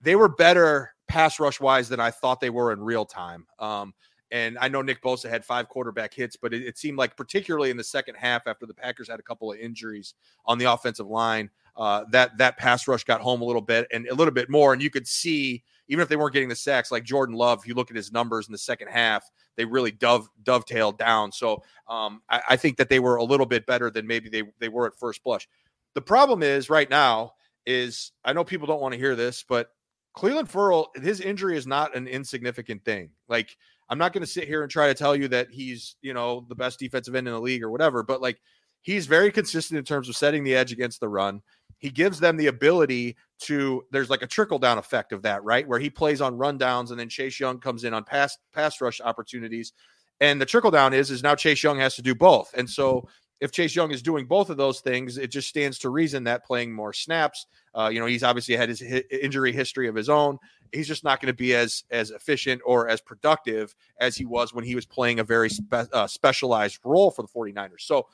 they 0.00 0.14
were 0.14 0.28
better 0.28 0.94
pass 1.08 1.40
rush 1.40 1.60
wise 1.60 1.88
than 1.88 1.98
I 1.98 2.10
thought 2.12 2.40
they 2.40 2.50
were 2.50 2.72
in 2.72 2.80
real 2.80 3.04
time. 3.04 3.46
Um, 3.58 3.94
and 4.30 4.58
I 4.58 4.68
know 4.68 4.82
Nick 4.82 5.02
Bosa 5.02 5.28
had 5.28 5.44
five 5.44 5.68
quarterback 5.68 6.12
hits, 6.12 6.36
but 6.36 6.52
it, 6.52 6.62
it 6.62 6.78
seemed 6.78 6.98
like, 6.98 7.16
particularly 7.16 7.70
in 7.70 7.76
the 7.76 7.84
second 7.84 8.16
half, 8.16 8.46
after 8.46 8.66
the 8.66 8.74
Packers 8.74 9.08
had 9.08 9.20
a 9.20 9.22
couple 9.22 9.50
of 9.50 9.58
injuries 9.58 10.14
on 10.44 10.58
the 10.58 10.66
offensive 10.66 11.06
line, 11.06 11.50
uh, 11.76 12.04
that 12.10 12.36
that 12.38 12.56
pass 12.58 12.88
rush 12.88 13.04
got 13.04 13.20
home 13.20 13.40
a 13.40 13.44
little 13.44 13.62
bit 13.62 13.86
and 13.92 14.06
a 14.08 14.14
little 14.14 14.34
bit 14.34 14.50
more. 14.50 14.72
And 14.72 14.82
you 14.82 14.90
could 14.90 15.06
see, 15.06 15.62
even 15.88 16.02
if 16.02 16.08
they 16.08 16.16
weren't 16.16 16.34
getting 16.34 16.48
the 16.48 16.56
sacks, 16.56 16.90
like 16.90 17.04
Jordan 17.04 17.36
Love, 17.36 17.60
if 17.60 17.68
you 17.68 17.74
look 17.74 17.90
at 17.90 17.96
his 17.96 18.12
numbers 18.12 18.48
in 18.48 18.52
the 18.52 18.58
second 18.58 18.88
half, 18.88 19.30
they 19.56 19.64
really 19.64 19.92
dove 19.92 20.28
dovetailed 20.42 20.98
down. 20.98 21.32
So 21.32 21.62
um, 21.88 22.20
I, 22.28 22.42
I 22.50 22.56
think 22.56 22.76
that 22.78 22.88
they 22.88 23.00
were 23.00 23.16
a 23.16 23.24
little 23.24 23.46
bit 23.46 23.66
better 23.66 23.90
than 23.90 24.06
maybe 24.06 24.28
they 24.28 24.42
they 24.58 24.68
were 24.68 24.86
at 24.86 24.98
first 24.98 25.22
blush. 25.22 25.48
The 25.94 26.02
problem 26.02 26.42
is 26.42 26.68
right 26.68 26.90
now 26.90 27.32
is 27.64 28.12
I 28.24 28.32
know 28.32 28.44
people 28.44 28.66
don't 28.66 28.80
want 28.80 28.92
to 28.92 29.00
hear 29.00 29.16
this, 29.16 29.44
but 29.48 29.70
Clelin 30.16 30.48
Ferrell, 30.48 30.90
his 30.96 31.20
injury 31.20 31.56
is 31.56 31.66
not 31.66 31.94
an 31.94 32.08
insignificant 32.08 32.84
thing. 32.84 33.10
Like, 33.28 33.56
I'm 33.88 33.98
not 33.98 34.12
going 34.12 34.24
to 34.24 34.30
sit 34.30 34.46
here 34.46 34.62
and 34.62 34.70
try 34.70 34.88
to 34.88 34.94
tell 34.94 35.16
you 35.16 35.28
that 35.28 35.48
he's, 35.50 35.96
you 36.02 36.14
know, 36.14 36.44
the 36.48 36.54
best 36.54 36.78
defensive 36.78 37.14
end 37.14 37.26
in 37.26 37.34
the 37.34 37.40
league 37.40 37.62
or 37.62 37.70
whatever, 37.70 38.02
but 38.02 38.20
like, 38.20 38.38
he's 38.82 39.06
very 39.06 39.32
consistent 39.32 39.76
in 39.76 39.84
terms 39.84 40.08
of 40.08 40.16
setting 40.16 40.44
the 40.44 40.54
edge 40.54 40.72
against 40.72 41.00
the 41.00 41.08
run. 41.08 41.42
He 41.78 41.90
gives 41.90 42.20
them 42.20 42.36
the 42.36 42.46
ability 42.46 43.16
to, 43.40 43.84
there's 43.90 44.08
like 44.08 44.22
a 44.22 44.26
trickle 44.26 44.58
down 44.58 44.78
effect 44.78 45.12
of 45.12 45.22
that, 45.22 45.42
right? 45.44 45.66
Where 45.66 45.78
he 45.78 45.90
plays 45.90 46.20
on 46.20 46.38
rundowns 46.38 46.90
and 46.90 46.98
then 46.98 47.08
Chase 47.08 47.38
Young 47.40 47.58
comes 47.58 47.84
in 47.84 47.92
on 47.92 48.04
pass, 48.04 48.38
pass 48.52 48.80
rush 48.80 49.00
opportunities. 49.00 49.72
And 50.20 50.40
the 50.40 50.46
trickle 50.46 50.70
down 50.70 50.94
is, 50.94 51.10
is 51.10 51.22
now 51.22 51.34
Chase 51.34 51.62
Young 51.62 51.78
has 51.78 51.96
to 51.96 52.02
do 52.02 52.14
both. 52.14 52.52
And 52.56 52.68
so, 52.68 53.08
if 53.40 53.52
Chase 53.52 53.74
Young 53.74 53.90
is 53.92 54.02
doing 54.02 54.26
both 54.26 54.50
of 54.50 54.56
those 54.56 54.80
things, 54.80 55.16
it 55.16 55.30
just 55.30 55.48
stands 55.48 55.78
to 55.80 55.90
reason 55.90 56.24
that 56.24 56.44
playing 56.44 56.72
more 56.72 56.92
snaps, 56.92 57.46
uh, 57.74 57.88
you 57.92 58.00
know, 58.00 58.06
he's 58.06 58.24
obviously 58.24 58.56
had 58.56 58.68
his 58.68 58.80
hi- 58.80 59.04
injury 59.10 59.52
history 59.52 59.88
of 59.88 59.94
his 59.94 60.08
own. 60.08 60.38
He's 60.72 60.88
just 60.88 61.04
not 61.04 61.20
going 61.20 61.32
to 61.32 61.36
be 61.36 61.54
as 61.54 61.84
as 61.90 62.10
efficient 62.10 62.60
or 62.64 62.88
as 62.88 63.00
productive 63.00 63.74
as 64.00 64.16
he 64.16 64.26
was 64.26 64.52
when 64.52 64.64
he 64.64 64.74
was 64.74 64.84
playing 64.84 65.20
a 65.20 65.24
very 65.24 65.48
spe- 65.48 65.92
uh, 65.92 66.06
specialized 66.06 66.80
role 66.84 67.10
for 67.10 67.22
the 67.22 67.28
49ers. 67.28 67.80
So 67.80 68.06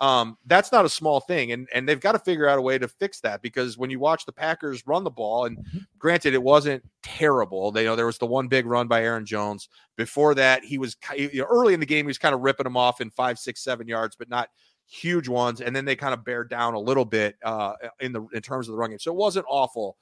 um, 0.00 0.38
that's 0.46 0.72
not 0.72 0.86
a 0.86 0.88
small 0.88 1.20
thing, 1.20 1.52
and 1.52 1.68
and 1.74 1.86
they've 1.86 2.00
got 2.00 2.12
to 2.12 2.18
figure 2.18 2.48
out 2.48 2.58
a 2.58 2.62
way 2.62 2.78
to 2.78 2.88
fix 2.88 3.20
that 3.20 3.42
because 3.42 3.76
when 3.76 3.90
you 3.90 4.00
watch 4.00 4.24
the 4.24 4.32
Packers 4.32 4.86
run 4.86 5.04
the 5.04 5.10
ball, 5.10 5.44
and 5.44 5.58
granted 5.98 6.32
it 6.32 6.42
wasn't 6.42 6.82
terrible, 7.02 7.70
they 7.70 7.82
you 7.82 7.86
know 7.86 7.96
there 7.96 8.06
was 8.06 8.18
the 8.18 8.26
one 8.26 8.48
big 8.48 8.64
run 8.64 8.88
by 8.88 9.02
Aaron 9.02 9.26
Jones. 9.26 9.68
Before 9.96 10.34
that, 10.36 10.64
he 10.64 10.78
was 10.78 10.96
you 11.16 11.40
know, 11.40 11.46
early 11.50 11.74
in 11.74 11.80
the 11.80 11.86
game 11.86 12.06
he 12.06 12.08
was 12.08 12.18
kind 12.18 12.34
of 12.34 12.40
ripping 12.40 12.64
them 12.64 12.78
off 12.78 13.02
in 13.02 13.10
five, 13.10 13.38
six, 13.38 13.62
seven 13.62 13.86
yards, 13.86 14.16
but 14.16 14.30
not 14.30 14.48
huge 14.90 15.28
ones, 15.28 15.60
and 15.60 15.74
then 15.74 15.84
they 15.84 15.96
kind 15.96 16.12
of 16.12 16.24
bear 16.24 16.44
down 16.44 16.74
a 16.74 16.78
little 16.78 17.04
bit 17.04 17.36
uh, 17.44 17.74
in 18.00 18.12
the 18.12 18.26
in 18.34 18.42
terms 18.42 18.68
of 18.68 18.72
the 18.72 18.78
run 18.78 18.90
game. 18.90 18.98
So 18.98 19.12
it 19.12 19.16
wasn't 19.16 19.46
awful, 19.48 19.96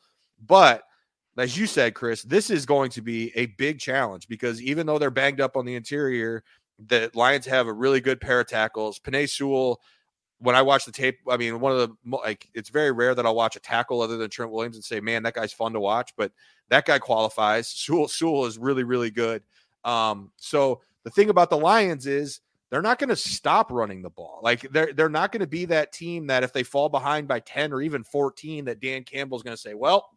but 0.44 0.82
as 1.36 1.56
you 1.56 1.66
said, 1.66 1.94
Chris, 1.94 2.22
this 2.22 2.50
is 2.50 2.66
going 2.66 2.90
to 2.90 3.02
be 3.02 3.30
a 3.36 3.46
big 3.46 3.78
challenge 3.78 4.26
because 4.26 4.60
even 4.60 4.86
though 4.86 4.98
they're 4.98 5.10
banged 5.10 5.40
up 5.40 5.56
on 5.56 5.64
the 5.64 5.76
interior, 5.76 6.42
the 6.84 7.10
Lions 7.14 7.46
have 7.46 7.68
a 7.68 7.72
really 7.72 8.00
good 8.00 8.20
pair 8.20 8.40
of 8.40 8.48
tackles. 8.48 8.98
Penei 8.98 9.28
Sewell. 9.28 9.80
When 10.40 10.54
I 10.54 10.62
watch 10.62 10.84
the 10.84 10.92
tape, 10.92 11.18
I 11.28 11.36
mean, 11.36 11.58
one 11.58 11.72
of 11.72 11.78
the 11.78 12.16
like 12.16 12.48
it's 12.54 12.68
very 12.68 12.92
rare 12.92 13.12
that 13.12 13.26
I'll 13.26 13.34
watch 13.34 13.56
a 13.56 13.60
tackle 13.60 14.00
other 14.00 14.16
than 14.16 14.30
Trent 14.30 14.52
Williams 14.52 14.76
and 14.76 14.84
say, 14.84 15.00
"Man, 15.00 15.24
that 15.24 15.34
guy's 15.34 15.52
fun 15.52 15.72
to 15.72 15.80
watch." 15.80 16.12
But 16.16 16.30
that 16.68 16.86
guy 16.86 17.00
qualifies. 17.00 17.66
Sewell, 17.66 18.06
Sewell 18.06 18.46
is 18.46 18.56
really, 18.56 18.84
really 18.84 19.10
good. 19.10 19.42
Um, 19.84 20.30
so 20.36 20.80
the 21.02 21.10
thing 21.10 21.28
about 21.28 21.50
the 21.50 21.58
Lions 21.58 22.06
is 22.06 22.40
they're 22.70 22.82
not 22.82 22.98
going 22.98 23.08
to 23.08 23.16
stop 23.16 23.70
running 23.72 24.02
the 24.02 24.10
ball. 24.10 24.40
Like 24.42 24.60
they're 24.72 24.92
they're 24.92 25.08
not 25.08 25.32
going 25.32 25.40
to 25.40 25.46
be 25.46 25.64
that 25.66 25.92
team 25.92 26.26
that 26.26 26.42
if 26.42 26.52
they 26.52 26.62
fall 26.62 26.88
behind 26.88 27.26
by 27.28 27.40
10 27.40 27.72
or 27.72 27.80
even 27.82 28.04
14 28.04 28.64
that 28.66 28.80
Dan 28.80 29.04
Campbell's 29.04 29.42
going 29.42 29.56
to 29.56 29.60
say, 29.60 29.74
"Well, 29.74 30.10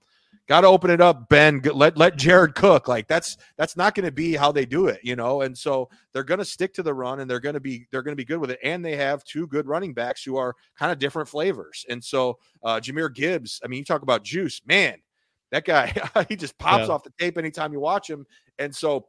got 0.48 0.62
to 0.62 0.68
open 0.68 0.90
it 0.92 1.00
up, 1.02 1.30
Ben. 1.30 1.62
Let 1.64 1.98
let 1.98 2.18
Jared 2.18 2.56
cook." 2.56 2.88
Like 2.90 3.08
that's 3.08 3.38
that's 3.58 3.78
not 3.78 3.96
going 3.96 4.06
to 4.06 4.12
be 4.12 4.36
how 4.36 4.52
they 4.52 4.66
do 4.66 4.88
it, 4.88 5.00
you 5.04 5.16
know. 5.16 5.42
And 5.42 5.58
so 5.58 5.90
they're 6.14 6.24
going 6.26 6.40
to 6.40 6.46
stick 6.46 6.74
to 6.74 6.84
the 6.84 6.94
run 6.94 7.22
and 7.22 7.30
they're 7.30 7.40
going 7.40 7.54
to 7.54 7.62
be 7.62 7.88
they're 7.92 8.02
going 8.04 8.14
to 8.14 8.22
be 8.22 8.26
good 8.26 8.40
with 8.40 8.52
it 8.52 8.60
and 8.64 8.84
they 8.84 8.96
have 8.98 9.24
two 9.24 9.48
good 9.48 9.68
running 9.68 9.94
backs 9.94 10.24
who 10.24 10.36
are 10.38 10.54
kind 10.78 10.92
of 10.92 11.00
different 11.00 11.30
flavors. 11.30 11.86
And 11.90 12.04
so 12.04 12.38
uh 12.64 12.80
Jahmyr 12.82 13.14
Gibbs, 13.14 13.62
I 13.64 13.68
mean, 13.68 13.80
you 13.80 13.86
talk 13.86 14.02
about 14.02 14.24
juice, 14.24 14.62
man. 14.66 14.98
That 15.52 15.66
guy, 15.66 15.94
he 16.30 16.36
just 16.36 16.58
pops 16.58 16.88
Yeah. 16.88 16.94
off 16.94 17.04
the 17.04 17.12
tape 17.20 17.38
anytime 17.38 17.74
you 17.74 17.80
watch 17.80 18.10
him. 18.10 18.26
And 18.60 18.74
so 18.76 19.08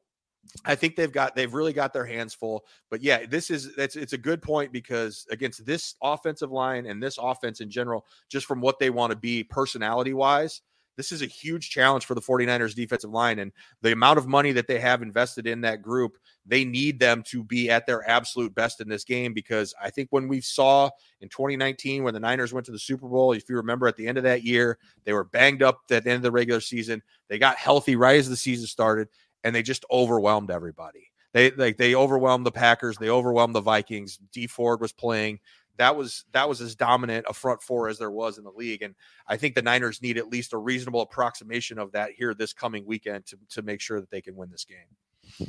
I 0.64 0.74
think 0.74 0.96
they've 0.96 1.12
got 1.12 1.34
they've 1.34 1.52
really 1.52 1.72
got 1.72 1.92
their 1.92 2.04
hands 2.04 2.34
full. 2.34 2.64
But 2.90 3.02
yeah, 3.02 3.26
this 3.26 3.50
is 3.50 3.74
that's 3.74 3.96
it's 3.96 4.12
a 4.12 4.18
good 4.18 4.42
point 4.42 4.72
because 4.72 5.26
against 5.30 5.64
this 5.64 5.94
offensive 6.02 6.50
line 6.50 6.86
and 6.86 7.02
this 7.02 7.18
offense 7.18 7.60
in 7.60 7.70
general, 7.70 8.04
just 8.28 8.46
from 8.46 8.60
what 8.60 8.78
they 8.78 8.90
want 8.90 9.10
to 9.12 9.16
be 9.16 9.44
personality 9.44 10.14
wise, 10.14 10.62
this 10.96 11.12
is 11.12 11.22
a 11.22 11.26
huge 11.26 11.70
challenge 11.70 12.04
for 12.04 12.14
the 12.14 12.20
49ers 12.20 12.74
defensive 12.74 13.10
line 13.10 13.38
and 13.38 13.52
the 13.80 13.92
amount 13.92 14.18
of 14.18 14.26
money 14.26 14.52
that 14.52 14.66
they 14.66 14.78
have 14.78 15.00
invested 15.00 15.46
in 15.46 15.62
that 15.62 15.80
group, 15.80 16.18
they 16.44 16.64
need 16.64 16.98
them 17.00 17.22
to 17.28 17.42
be 17.42 17.70
at 17.70 17.86
their 17.86 18.08
absolute 18.08 18.54
best 18.54 18.80
in 18.80 18.88
this 18.88 19.04
game 19.04 19.32
because 19.32 19.74
I 19.80 19.90
think 19.90 20.08
when 20.10 20.28
we 20.28 20.40
saw 20.40 20.90
in 21.20 21.28
2019 21.28 22.04
when 22.04 22.14
the 22.14 22.20
Niners 22.20 22.52
went 22.52 22.66
to 22.66 22.72
the 22.72 22.78
Super 22.78 23.08
Bowl, 23.08 23.32
if 23.32 23.48
you 23.48 23.56
remember 23.56 23.86
at 23.86 23.96
the 23.96 24.06
end 24.06 24.18
of 24.18 24.24
that 24.24 24.42
year, 24.42 24.78
they 25.04 25.12
were 25.12 25.24
banged 25.24 25.62
up 25.62 25.80
at 25.90 26.04
the 26.04 26.10
end 26.10 26.16
of 26.16 26.22
the 26.22 26.32
regular 26.32 26.60
season. 26.60 27.02
They 27.28 27.38
got 27.38 27.56
healthy 27.56 27.96
right 27.96 28.18
as 28.18 28.28
the 28.28 28.36
season 28.36 28.66
started 28.66 29.08
and 29.44 29.54
they 29.54 29.62
just 29.62 29.84
overwhelmed 29.90 30.50
everybody. 30.50 31.10
They 31.32 31.50
like 31.52 31.76
they 31.76 31.94
overwhelmed 31.94 32.46
the 32.46 32.52
Packers, 32.52 32.98
they 32.98 33.08
overwhelmed 33.08 33.54
the 33.54 33.60
Vikings. 33.60 34.18
Dee 34.32 34.46
Ford 34.46 34.80
was 34.80 34.92
playing. 34.92 35.40
That 35.78 35.96
was 35.96 36.24
that 36.32 36.48
was 36.48 36.60
as 36.60 36.74
dominant 36.74 37.24
a 37.28 37.32
front 37.32 37.62
four 37.62 37.88
as 37.88 37.98
there 37.98 38.10
was 38.10 38.36
in 38.36 38.44
the 38.44 38.50
league, 38.50 38.82
and 38.82 38.94
I 39.26 39.38
think 39.38 39.54
the 39.54 39.62
Niners 39.62 40.02
need 40.02 40.18
at 40.18 40.28
least 40.28 40.52
a 40.52 40.58
reasonable 40.58 41.00
approximation 41.00 41.78
of 41.78 41.92
that 41.92 42.10
here 42.12 42.34
this 42.34 42.52
coming 42.52 42.84
weekend 42.86 43.26
to 43.26 43.38
to 43.50 43.62
make 43.62 43.80
sure 43.80 44.00
that 44.00 44.10
they 44.10 44.20
can 44.20 44.36
win 44.36 44.50
this 44.50 44.66
game. 44.66 45.48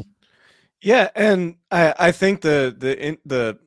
Yeah, 0.82 1.10
and 1.16 1.56
I 1.72 1.94
I 2.00 2.12
think 2.12 2.42
the 2.42 2.74
the 2.78 3.08
in, 3.08 3.18
the 3.26 3.60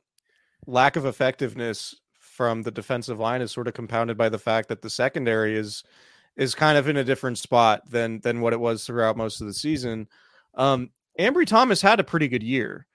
lack 0.65 0.95
of 0.95 1.05
effectiveness 1.05 1.95
from 2.19 2.63
the 2.63 2.71
defensive 2.71 3.19
line 3.19 3.41
is 3.41 3.51
sort 3.51 3.67
of 3.67 3.73
compounded 3.73 4.17
by 4.17 4.29
the 4.29 4.37
fact 4.37 4.69
that 4.69 4.81
the 4.81 4.89
secondary 4.89 5.57
is 5.57 5.83
is 6.37 6.53
kind 6.53 6.77
of 6.77 6.87
in 6.87 6.97
a 6.97 7.03
different 7.03 7.37
spot 7.37 7.81
than 7.89 8.19
than 8.21 8.41
what 8.41 8.53
it 8.53 8.59
was 8.59 8.85
throughout 8.85 9.17
most 9.17 9.41
of 9.41 9.47
the 9.47 9.53
season. 9.53 10.07
Um, 10.55 10.91
Ambry 11.19 11.47
Thomas 11.47 11.81
had 11.81 11.99
a 11.99 12.03
pretty 12.03 12.27
good 12.27 12.43
year, 12.43 12.85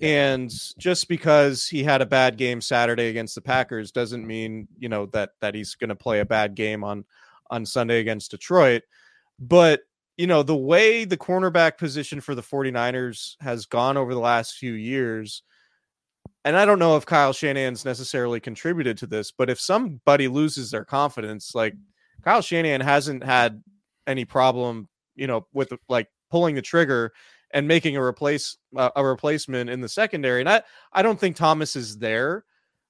and 0.00 0.52
just 0.78 1.08
because 1.08 1.66
he 1.66 1.82
had 1.82 2.02
a 2.02 2.06
bad 2.06 2.36
game 2.36 2.60
Saturday 2.60 3.08
against 3.08 3.34
the 3.34 3.40
Packers 3.40 3.90
doesn't 3.90 4.26
mean 4.26 4.68
you 4.78 4.88
know 4.88 5.06
that 5.06 5.30
that 5.40 5.54
he's 5.54 5.74
going 5.74 5.88
to 5.88 5.96
play 5.96 6.20
a 6.20 6.26
bad 6.26 6.54
game 6.54 6.84
on 6.84 7.04
on 7.50 7.66
Sunday 7.66 8.00
against 8.00 8.30
Detroit. 8.30 8.82
But 9.38 9.80
you 10.18 10.26
know, 10.26 10.42
the 10.42 10.56
way 10.56 11.06
the 11.06 11.16
cornerback 11.16 11.78
position 11.78 12.20
for 12.20 12.34
the 12.34 12.42
49ers 12.42 13.36
has 13.40 13.64
gone 13.64 13.96
over 13.96 14.12
the 14.12 14.20
last 14.20 14.56
few 14.56 14.74
years, 14.74 15.42
and 16.44 16.56
I 16.56 16.66
don't 16.66 16.78
know 16.78 16.98
if 16.98 17.06
Kyle 17.06 17.32
Shanahan's 17.32 17.86
necessarily 17.86 18.38
contributed 18.38 18.98
to 18.98 19.06
this, 19.06 19.32
but 19.32 19.48
if 19.48 19.58
somebody 19.58 20.28
loses 20.28 20.70
their 20.70 20.84
confidence, 20.84 21.54
like 21.54 21.74
Kyle 22.22 22.42
Shanahan 22.42 22.80
hasn't 22.80 23.24
had 23.24 23.62
any 24.06 24.24
problem, 24.24 24.88
you 25.14 25.26
know, 25.26 25.46
with 25.52 25.72
like 25.88 26.08
pulling 26.30 26.54
the 26.54 26.62
trigger 26.62 27.12
and 27.52 27.68
making 27.68 27.96
a 27.96 28.02
replace 28.02 28.56
uh, 28.76 28.90
a 28.96 29.04
replacement 29.04 29.70
in 29.70 29.80
the 29.80 29.88
secondary. 29.88 30.40
And 30.40 30.48
I 30.48 30.62
I 30.92 31.02
don't 31.02 31.20
think 31.20 31.36
Thomas 31.36 31.76
is 31.76 31.98
there, 31.98 32.44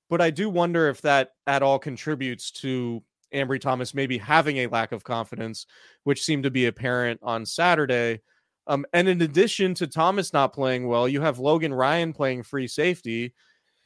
but 0.09 0.21
I 0.21 0.31
do 0.31 0.49
wonder 0.49 0.89
if 0.89 1.01
that 1.03 1.31
at 1.47 1.63
all 1.63 1.79
contributes 1.79 2.51
to 2.53 3.03
Ambry 3.35 3.61
Thomas 3.61 3.95
maybe 3.95 4.19
having 4.19 4.59
a 4.59 4.67
lack 4.67 4.93
of 4.93 5.05
confidence, 5.05 5.67
which 6.05 6.23
seemed 6.23 6.45
to 6.45 6.51
be 6.51 6.67
apparent 6.67 7.21
on 7.23 7.47
Saturday. 7.47 8.21
Um, 8.67 8.87
and 8.93 9.09
in 9.09 9.21
addition 9.23 9.75
to 9.75 9.87
Thomas 9.87 10.33
not 10.33 10.53
playing 10.53 10.87
well, 10.87 11.09
you 11.09 11.21
have 11.23 11.39
Logan 11.41 11.75
Ryan 11.75 12.13
playing 12.13 12.45
free 12.45 12.69
safety, 12.69 13.35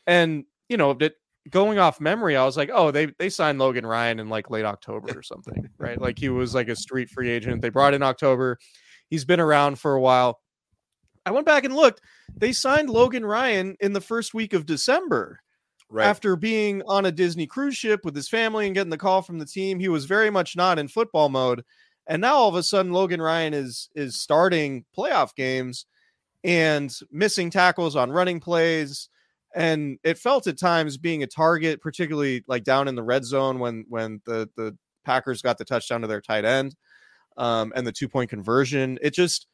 and 0.06 0.44
you 0.68 0.76
know 0.76 0.92
that 0.94 1.14
going 1.50 1.78
off 1.78 2.00
memory, 2.00 2.36
I 2.36 2.44
was 2.44 2.56
like, 2.56 2.70
oh, 2.72 2.90
they 2.90 3.06
they 3.18 3.28
signed 3.28 3.58
Logan 3.58 3.86
Ryan 3.86 4.18
in 4.20 4.28
like 4.28 4.50
late 4.50 4.64
October 4.64 5.18
or 5.18 5.22
something, 5.22 5.68
right? 5.78 6.00
Like 6.00 6.18
he 6.18 6.28
was 6.28 6.54
like 6.54 6.68
a 6.68 6.76
street 6.76 7.10
free 7.10 7.30
agent. 7.30 7.62
They 7.62 7.68
brought 7.68 7.94
in 7.94 8.02
October. 8.02 8.58
He's 9.08 9.24
been 9.24 9.40
around 9.40 9.78
for 9.78 9.94
a 9.94 10.00
while. 10.00 10.40
I 11.24 11.30
went 11.30 11.46
back 11.46 11.64
and 11.64 11.74
looked. 11.74 12.00
They 12.36 12.52
signed 12.52 12.90
Logan 12.90 13.24
Ryan 13.24 13.76
in 13.80 13.92
the 13.92 14.00
first 14.00 14.34
week 14.34 14.52
of 14.52 14.66
December. 14.66 15.40
Right. 15.88 16.06
After 16.06 16.34
being 16.34 16.82
on 16.88 17.06
a 17.06 17.12
Disney 17.12 17.46
cruise 17.46 17.76
ship 17.76 18.04
with 18.04 18.16
his 18.16 18.28
family 18.28 18.66
and 18.66 18.74
getting 18.74 18.90
the 18.90 18.98
call 18.98 19.22
from 19.22 19.38
the 19.38 19.46
team, 19.46 19.78
he 19.78 19.88
was 19.88 20.04
very 20.04 20.30
much 20.30 20.56
not 20.56 20.80
in 20.80 20.88
football 20.88 21.28
mode. 21.28 21.62
And 22.08 22.20
now 22.20 22.34
all 22.34 22.48
of 22.48 22.56
a 22.56 22.62
sudden 22.62 22.92
Logan 22.92 23.22
Ryan 23.22 23.54
is 23.54 23.88
is 23.94 24.16
starting 24.16 24.84
playoff 24.96 25.34
games 25.34 25.86
and 26.42 26.92
missing 27.10 27.50
tackles 27.50 27.96
on 27.96 28.10
running 28.10 28.40
plays 28.40 29.08
and 29.56 29.98
it 30.04 30.18
felt 30.18 30.46
at 30.46 30.58
times 30.58 30.96
being 30.96 31.22
a 31.22 31.26
target 31.26 31.80
particularly 31.80 32.44
like 32.46 32.62
down 32.62 32.86
in 32.86 32.94
the 32.94 33.02
red 33.02 33.24
zone 33.24 33.58
when 33.58 33.84
when 33.88 34.20
the 34.26 34.48
the 34.56 34.76
Packers 35.04 35.42
got 35.42 35.58
the 35.58 35.64
touchdown 35.64 36.02
to 36.02 36.06
their 36.06 36.20
tight 36.20 36.44
end 36.44 36.76
um 37.36 37.72
and 37.74 37.86
the 37.86 37.92
two 37.92 38.08
point 38.08 38.30
conversion 38.30 38.98
it 39.02 39.14
just 39.14 39.46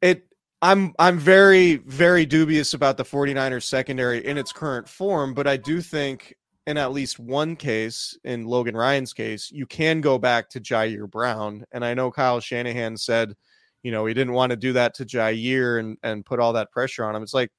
it 0.00 0.24
I'm 0.60 0.92
I'm 0.98 1.18
very 1.18 1.76
very 1.76 2.26
dubious 2.26 2.74
about 2.74 2.96
the 2.96 3.04
49ers 3.04 3.62
secondary 3.62 4.24
in 4.26 4.36
its 4.36 4.52
current 4.52 4.88
form, 4.88 5.32
but 5.34 5.46
I 5.46 5.56
do 5.56 5.80
think 5.80 6.34
in 6.66 6.76
at 6.76 6.92
least 6.92 7.18
one 7.18 7.56
case, 7.56 8.18
in 8.24 8.44
Logan 8.44 8.76
Ryan's 8.76 9.14
case, 9.14 9.50
you 9.50 9.66
can 9.66 10.02
go 10.02 10.18
back 10.18 10.50
to 10.50 10.60
Ji'Ayir 10.60 11.10
Brown. 11.10 11.64
And 11.72 11.82
I 11.82 11.94
know 11.94 12.10
Kyle 12.10 12.40
Shanahan 12.40 12.98
said, 12.98 13.34
you 13.82 13.90
know, 13.90 14.04
he 14.04 14.12
didn't 14.12 14.34
want 14.34 14.50
to 14.50 14.56
do 14.56 14.74
that 14.74 14.94
to 14.96 15.06
Ji'Ayir 15.06 15.80
and 15.80 15.96
and 16.02 16.26
put 16.26 16.40
all 16.40 16.52
that 16.54 16.72
pressure 16.72 17.04
on 17.04 17.14
him. 17.14 17.22
It's 17.22 17.34
like 17.34 17.50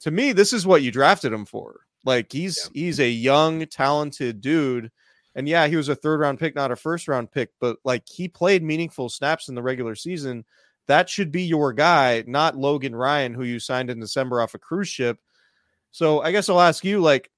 to 0.00 0.10
me, 0.10 0.32
this 0.32 0.52
is 0.52 0.66
what 0.66 0.82
you 0.82 0.90
drafted 0.90 1.32
him 1.32 1.44
for. 1.44 1.80
Like 2.04 2.32
he's 2.32 2.70
yeah. 2.72 2.80
he's 2.84 3.00
a 3.00 3.08
young, 3.08 3.66
talented 3.66 4.40
dude. 4.40 4.90
And 5.34 5.48
yeah, 5.48 5.68
he 5.68 5.76
was 5.76 5.88
a 5.88 5.94
third 5.94 6.20
round 6.20 6.38
pick, 6.40 6.54
not 6.54 6.72
a 6.72 6.76
first 6.76 7.06
round 7.06 7.30
pick, 7.30 7.50
but 7.60 7.76
like 7.84 8.04
he 8.08 8.28
played 8.28 8.62
meaningful 8.62 9.08
snaps 9.08 9.48
in 9.48 9.54
the 9.54 9.62
regular 9.62 9.94
season 9.94 10.44
that 10.88 11.08
should 11.08 11.30
be 11.30 11.42
your 11.42 11.72
guy, 11.72 12.24
not 12.26 12.56
Logan 12.56 12.96
Ryan, 12.96 13.34
who 13.34 13.44
you 13.44 13.60
signed 13.60 13.90
in 13.90 14.00
December 14.00 14.40
off 14.40 14.54
a 14.54 14.58
cruise 14.58 14.88
ship. 14.88 15.18
So 15.90 16.20
I 16.22 16.32
guess 16.32 16.48
I'll 16.48 16.60
ask 16.60 16.84
you, 16.84 17.00
like, 17.00 17.30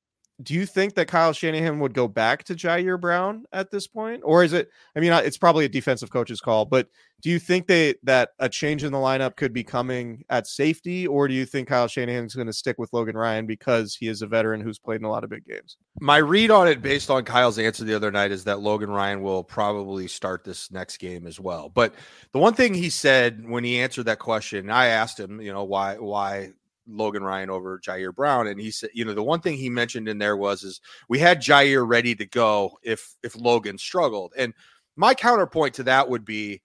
do 0.43 0.55
you 0.55 0.67
think 0.67 0.95
that 0.95 1.09
Kyle 1.09 1.33
Shanahan 1.33 1.79
would 1.81 1.95
go 1.95 2.09
back 2.09 2.45
to 2.45 2.55
Ji'Ayir 2.55 3.01
Brown 3.01 3.45
at 3.53 3.71
this 3.71 3.87
point, 3.87 4.23
or 4.25 4.45
is 4.45 4.53
it? 4.53 4.71
I 4.97 5.01
mean, 5.01 5.13
it's 5.13 5.39
probably 5.39 5.65
a 5.65 5.69
defensive 5.69 6.11
coach's 6.11 6.41
call, 6.41 6.65
but 6.65 6.89
do 7.21 7.31
you 7.31 7.39
think 7.39 7.67
they 7.67 7.95
that 8.03 8.31
a 8.39 8.49
change 8.49 8.83
in 8.83 8.93
the 8.93 8.99
lineup 8.99 9.37
could 9.37 9.53
be 9.53 9.63
coming 9.63 10.25
at 10.31 10.47
safety, 10.47 11.07
or 11.07 11.29
do 11.29 11.35
you 11.35 11.45
think 11.45 11.69
Kyle 11.69 11.89
Shanahan's 11.89 12.35
going 12.35 12.47
to 12.47 12.53
stick 12.53 12.79
with 12.79 12.93
Logan 12.93 13.17
Ryan 13.17 13.47
because 13.47 13.95
he 13.95 14.09
is 14.09 14.23
a 14.23 14.27
veteran 14.27 14.61
who's 14.61 14.79
played 14.79 15.01
in 15.01 15.05
a 15.05 15.11
lot 15.11 15.25
of 15.25 15.31
big 15.31 15.45
games? 15.45 15.77
My 16.01 16.17
read 16.17 16.51
on 16.51 16.69
it, 16.69 16.81
based 16.81 17.11
on 17.11 17.25
Kyle's 17.25 17.59
answer 17.59 17.85
the 17.85 17.95
other 17.95 18.11
night, 18.11 18.31
is 18.31 18.45
that 18.45 18.61
Logan 18.61 18.91
Ryan 18.91 19.23
will 19.23 19.45
probably 19.45 20.09
start 20.09 20.45
this 20.45 20.71
next 20.71 20.97
game 20.97 21.27
as 21.27 21.39
well. 21.39 21.69
But 21.69 21.95
the 22.33 22.39
one 22.39 22.55
thing 22.55 22.75
he 22.75 22.91
said 22.91 23.49
when 23.49 23.65
he 23.65 23.81
answered 23.81 24.05
that 24.05 24.19
question, 24.19 24.71
I 24.71 24.87
asked 24.87 25.21
him, 25.21 25.41
you 25.41 25.53
know, 25.53 25.65
why 25.65 25.97
why 25.97 26.53
Logan 26.87 27.23
Ryan 27.23 27.51
over 27.51 27.79
Ji'Ayir 27.79 28.15
Brown. 28.15 28.47
And 28.47 28.61
he 28.61 28.71
said, 28.71 28.91
you 28.95 29.05
know, 29.05 29.15
the 29.15 29.23
one 29.23 29.41
thing 29.41 29.57
he 29.57 29.71
mentioned 29.71 30.09
in 30.09 30.19
there 30.19 30.37
was 30.37 30.63
is 30.63 30.81
we 31.09 31.19
had 31.19 31.41
Ji'Ayir 31.41 31.87
ready 31.87 32.15
to 32.17 32.27
go 32.27 32.79
if 32.83 33.17
if 33.23 33.37
Logan 33.37 33.79
struggled. 33.79 34.33
And 34.37 34.55
my 34.97 35.15
counterpoint 35.15 35.75
to 35.75 35.83
that 35.85 36.09
would 36.09 36.25
be 36.25 36.63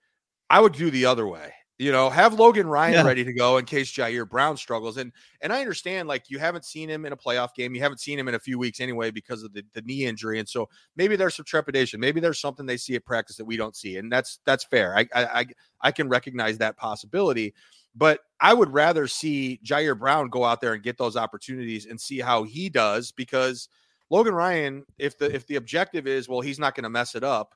I 0.50 0.60
would 0.60 0.74
do 0.74 0.90
the 0.90 1.06
other 1.06 1.28
way. 1.28 1.54
You 1.78 1.92
know, 1.92 2.10
have 2.10 2.34
Logan 2.34 2.68
Ryan 2.68 2.94
yeah. 2.94 3.04
ready 3.04 3.26
to 3.26 3.34
go 3.34 3.58
in 3.58 3.66
case 3.66 3.92
Ji'Ayir 3.92 4.30
Brown 4.30 4.56
struggles. 4.56 4.96
And 4.96 5.12
and 5.42 5.52
I 5.52 5.60
understand 5.60 6.08
like 6.08 6.30
you 6.30 6.40
haven't 6.40 6.64
seen 6.64 6.90
him 6.90 7.06
in 7.06 7.12
a 7.12 7.18
playoff 7.18 7.54
game. 7.54 7.76
You 7.76 7.82
haven't 7.82 8.00
seen 8.00 8.18
him 8.18 8.30
in 8.30 8.36
a 8.36 8.40
few 8.40 8.58
weeks 8.58 8.80
anyway 8.80 9.12
because 9.12 9.44
of 9.44 9.52
the, 9.52 9.66
the 9.74 9.82
knee 9.82 10.06
injury. 10.06 10.40
And 10.40 10.48
so 10.48 10.70
maybe 10.96 11.18
there's 11.18 11.36
some 11.36 11.44
trepidation. 11.44 12.00
Maybe 12.00 12.22
there's 12.22 12.40
something 12.40 12.66
they 12.66 12.78
see 12.78 12.96
at 12.96 13.04
practice 13.04 13.36
that 13.36 13.46
we 13.46 13.58
don't 13.58 13.76
see. 13.76 13.98
And 13.98 14.10
that's 14.10 14.40
that's 14.46 14.64
fair. 14.64 14.98
I 14.98 15.06
I 15.14 15.48
I 15.82 15.92
can 15.92 16.08
recognize 16.08 16.58
that 16.60 16.78
possibility. 16.78 17.54
But 17.96 18.20
I 18.40 18.54
would 18.54 18.74
rather 18.74 19.08
see 19.08 19.60
Ji'Ayir 19.64 19.98
Brown 19.98 20.30
go 20.30 20.44
out 20.44 20.60
there 20.60 20.74
and 20.74 20.84
get 20.84 20.98
those 20.98 21.16
opportunities 21.16 21.86
and 21.86 22.00
see 22.00 22.20
how 22.20 22.44
he 22.44 22.70
does 22.70 23.12
because 23.12 23.70
Logan 24.10 24.34
Ryan, 24.34 24.86
if 24.98 25.18
the 25.18 25.34
if 25.34 25.48
the 25.48 25.56
objective 25.56 26.06
is 26.08 26.28
well, 26.28 26.42
he's 26.42 26.60
not 26.60 26.76
going 26.76 26.84
to 26.84 26.90
mess 26.90 27.16
it 27.16 27.24
up, 27.24 27.56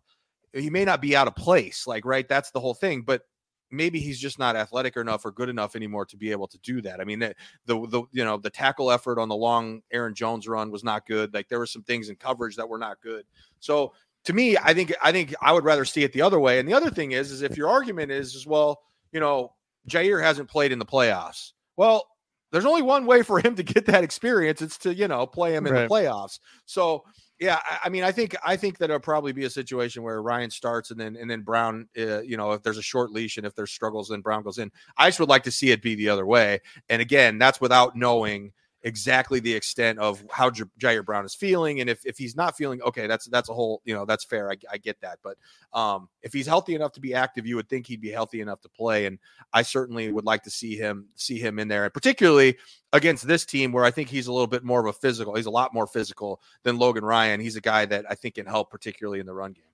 he 0.54 0.70
may 0.70 0.86
not 0.86 1.02
be 1.02 1.16
out 1.16 1.28
of 1.28 1.36
place. 1.36 1.86
Like, 1.86 2.06
right, 2.06 2.28
that's 2.28 2.52
the 2.52 2.60
whole 2.60 2.74
thing. 2.74 3.02
But 3.02 3.24
maybe 3.72 4.00
he's 4.00 4.20
just 4.20 4.40
not 4.40 4.56
athletic 4.56 4.98
enough 4.98 5.26
or 5.26 5.32
good 5.32 5.50
enough 5.50 5.76
anymore 5.76 6.06
to 6.06 6.18
be 6.18 6.32
able 6.32 6.48
to 6.48 6.58
do 6.60 6.82
that. 6.82 7.00
I 7.00 7.04
mean, 7.04 7.20
the, 7.20 7.36
the, 7.66 7.88
the 7.88 8.04
you 8.12 8.24
know 8.24 8.38
the 8.38 8.50
tackle 8.50 8.92
effort 8.92 9.20
on 9.20 9.30
the 9.30 9.36
long 9.36 9.82
Aaron 9.92 10.16
Jones 10.16 10.48
run 10.48 10.72
was 10.72 10.84
not 10.84 11.06
good. 11.06 11.34
Like 11.34 11.50
there 11.50 11.60
were 11.60 11.66
some 11.66 11.84
things 11.84 12.10
in 12.10 12.16
coverage 12.16 12.56
that 12.56 12.68
were 12.68 12.80
not 12.80 13.02
good. 13.02 13.26
So 13.60 13.94
to 14.26 14.34
me, 14.34 14.58
I 14.58 14.74
think 14.74 14.94
I 15.04 15.12
think 15.12 15.36
I 15.42 15.52
would 15.52 15.64
rather 15.64 15.86
see 15.86 16.04
it 16.04 16.14
the 16.14 16.22
other 16.22 16.40
way. 16.40 16.60
And 16.60 16.68
the 16.68 16.74
other 16.74 16.90
thing 16.90 17.12
is, 17.12 17.32
is 17.32 17.42
if 17.42 17.58
your 17.58 17.70
argument 17.70 18.12
is, 18.12 18.36
is 18.36 18.48
well, 18.48 18.82
you 19.12 19.20
know, 19.20 19.54
Ji'Ayir 19.90 20.22
hasn't 20.22 20.50
played 20.50 20.72
in 20.72 20.80
the 20.80 20.86
playoffs. 20.86 21.52
Well, 21.78 22.06
there's 22.52 22.66
only 22.66 22.82
one 22.82 23.06
way 23.06 23.22
for 23.22 23.40
him 23.40 23.56
to 23.56 23.64
get 23.64 23.86
that 23.88 24.04
experience. 24.04 24.62
It's 24.62 24.78
to, 24.80 24.94
you 24.94 25.08
know, 25.08 25.26
play 25.26 25.56
him 25.56 25.68
in 25.68 25.74
right. 25.74 25.88
the 25.88 25.94
playoffs. 25.94 26.40
So 26.66 27.04
yeah, 27.40 27.60
I, 27.64 27.80
I, 27.86 27.90
mean, 27.90 28.04
I 28.04 28.12
think 28.12 28.36
I 28.44 28.58
think 28.58 28.78
that 28.80 28.86
it'll 28.86 29.00
probably 29.00 29.32
be 29.32 29.46
a 29.46 29.50
situation 29.50 30.04
where 30.04 30.22
Ryan 30.22 30.50
starts 30.50 30.92
and 30.92 31.00
then 31.00 31.16
and 31.16 31.30
then 31.30 31.42
Brown, 31.42 31.88
uh, 31.98 32.22
you 32.22 32.38
know, 32.38 32.52
if 32.52 32.64
there's 32.64 32.78
a 32.78 32.84
short 32.84 33.12
leash 33.12 33.38
and 33.38 33.46
if 33.46 33.56
there's 33.56 33.72
struggles, 33.72 34.10
then 34.10 34.22
Brown 34.22 34.44
goes 34.44 34.58
in. 34.58 34.72
I 34.98 35.08
just 35.08 35.20
would 35.20 35.30
like 35.30 35.44
to 35.44 35.52
see 35.52 35.72
it 35.72 35.82
be 35.82 35.96
the 35.96 36.10
other 36.10 36.26
way. 36.26 36.60
And 36.90 37.02
again, 37.02 37.38
that's 37.38 37.62
without 37.62 37.96
knowing 37.96 38.52
exactly 38.84 39.40
the 39.40 39.54
extent 39.54 40.00
of 40.00 40.24
how 40.32 40.50
J- 40.50 40.64
Ji'Ayir 40.80 41.06
Brown 41.06 41.26
is 41.26 41.36
feeling, 41.36 41.82
and 41.82 41.90
if 41.90 42.06
if 42.06 42.18
he's 42.18 42.36
not 42.36 42.56
feeling 42.56 42.82
okay, 42.82 43.08
that's 43.08 43.26
that's 43.28 43.50
a 43.50 43.54
whole 43.54 43.82
you 43.86 43.94
know 43.94 44.06
that's 44.06 44.24
fair. 44.24 44.52
I, 44.52 44.56
I 44.72 44.78
get 44.78 45.00
that, 45.02 45.20
but 45.24 45.38
um, 45.74 46.10
if 46.22 46.34
he's 46.34 46.48
healthy 46.48 46.76
enough 46.76 46.94
to 46.94 47.02
be 47.02 47.14
active, 47.14 47.46
you 47.46 47.56
would 47.56 47.70
think 47.70 47.88
he'd 47.88 48.02
be 48.02 48.12
healthy 48.12 48.42
enough 48.42 48.62
to 48.62 48.70
play, 48.70 49.06
and 49.06 49.20
I 49.54 49.62
certainly 49.62 50.12
would 50.12 50.26
like 50.26 50.44
to 50.44 50.50
see 50.50 50.76
him 50.76 51.08
see 51.16 51.40
him 51.40 51.60
in 51.60 51.68
there, 51.68 51.86
and 51.86 51.94
particularly 51.94 52.58
against 52.94 53.28
this 53.28 53.46
team 53.46 53.72
where 53.72 53.86
I 53.86 53.92
think 53.92 54.10
he's 54.10 54.28
a 54.28 54.34
little 54.34 54.48
bit 54.48 54.64
more 54.64 54.80
of 54.80 54.88
a 54.88 54.94
physical. 54.94 55.36
He's 55.36 55.46
a 55.46 55.52
lot 55.52 55.74
more 55.74 55.88
physical 55.88 56.42
than 56.64 56.78
Logan 56.78 57.06
Ryan. 57.06 57.40
He's 57.40 57.56
a 57.56 57.62
guy 57.62 57.86
that 57.86 58.06
I 58.10 58.16
think 58.16 58.36
can 58.36 58.46
help, 58.46 58.72
particularly 58.72 59.20
in 59.20 59.26
the 59.26 59.34
run 59.34 59.54
game. 59.54 59.69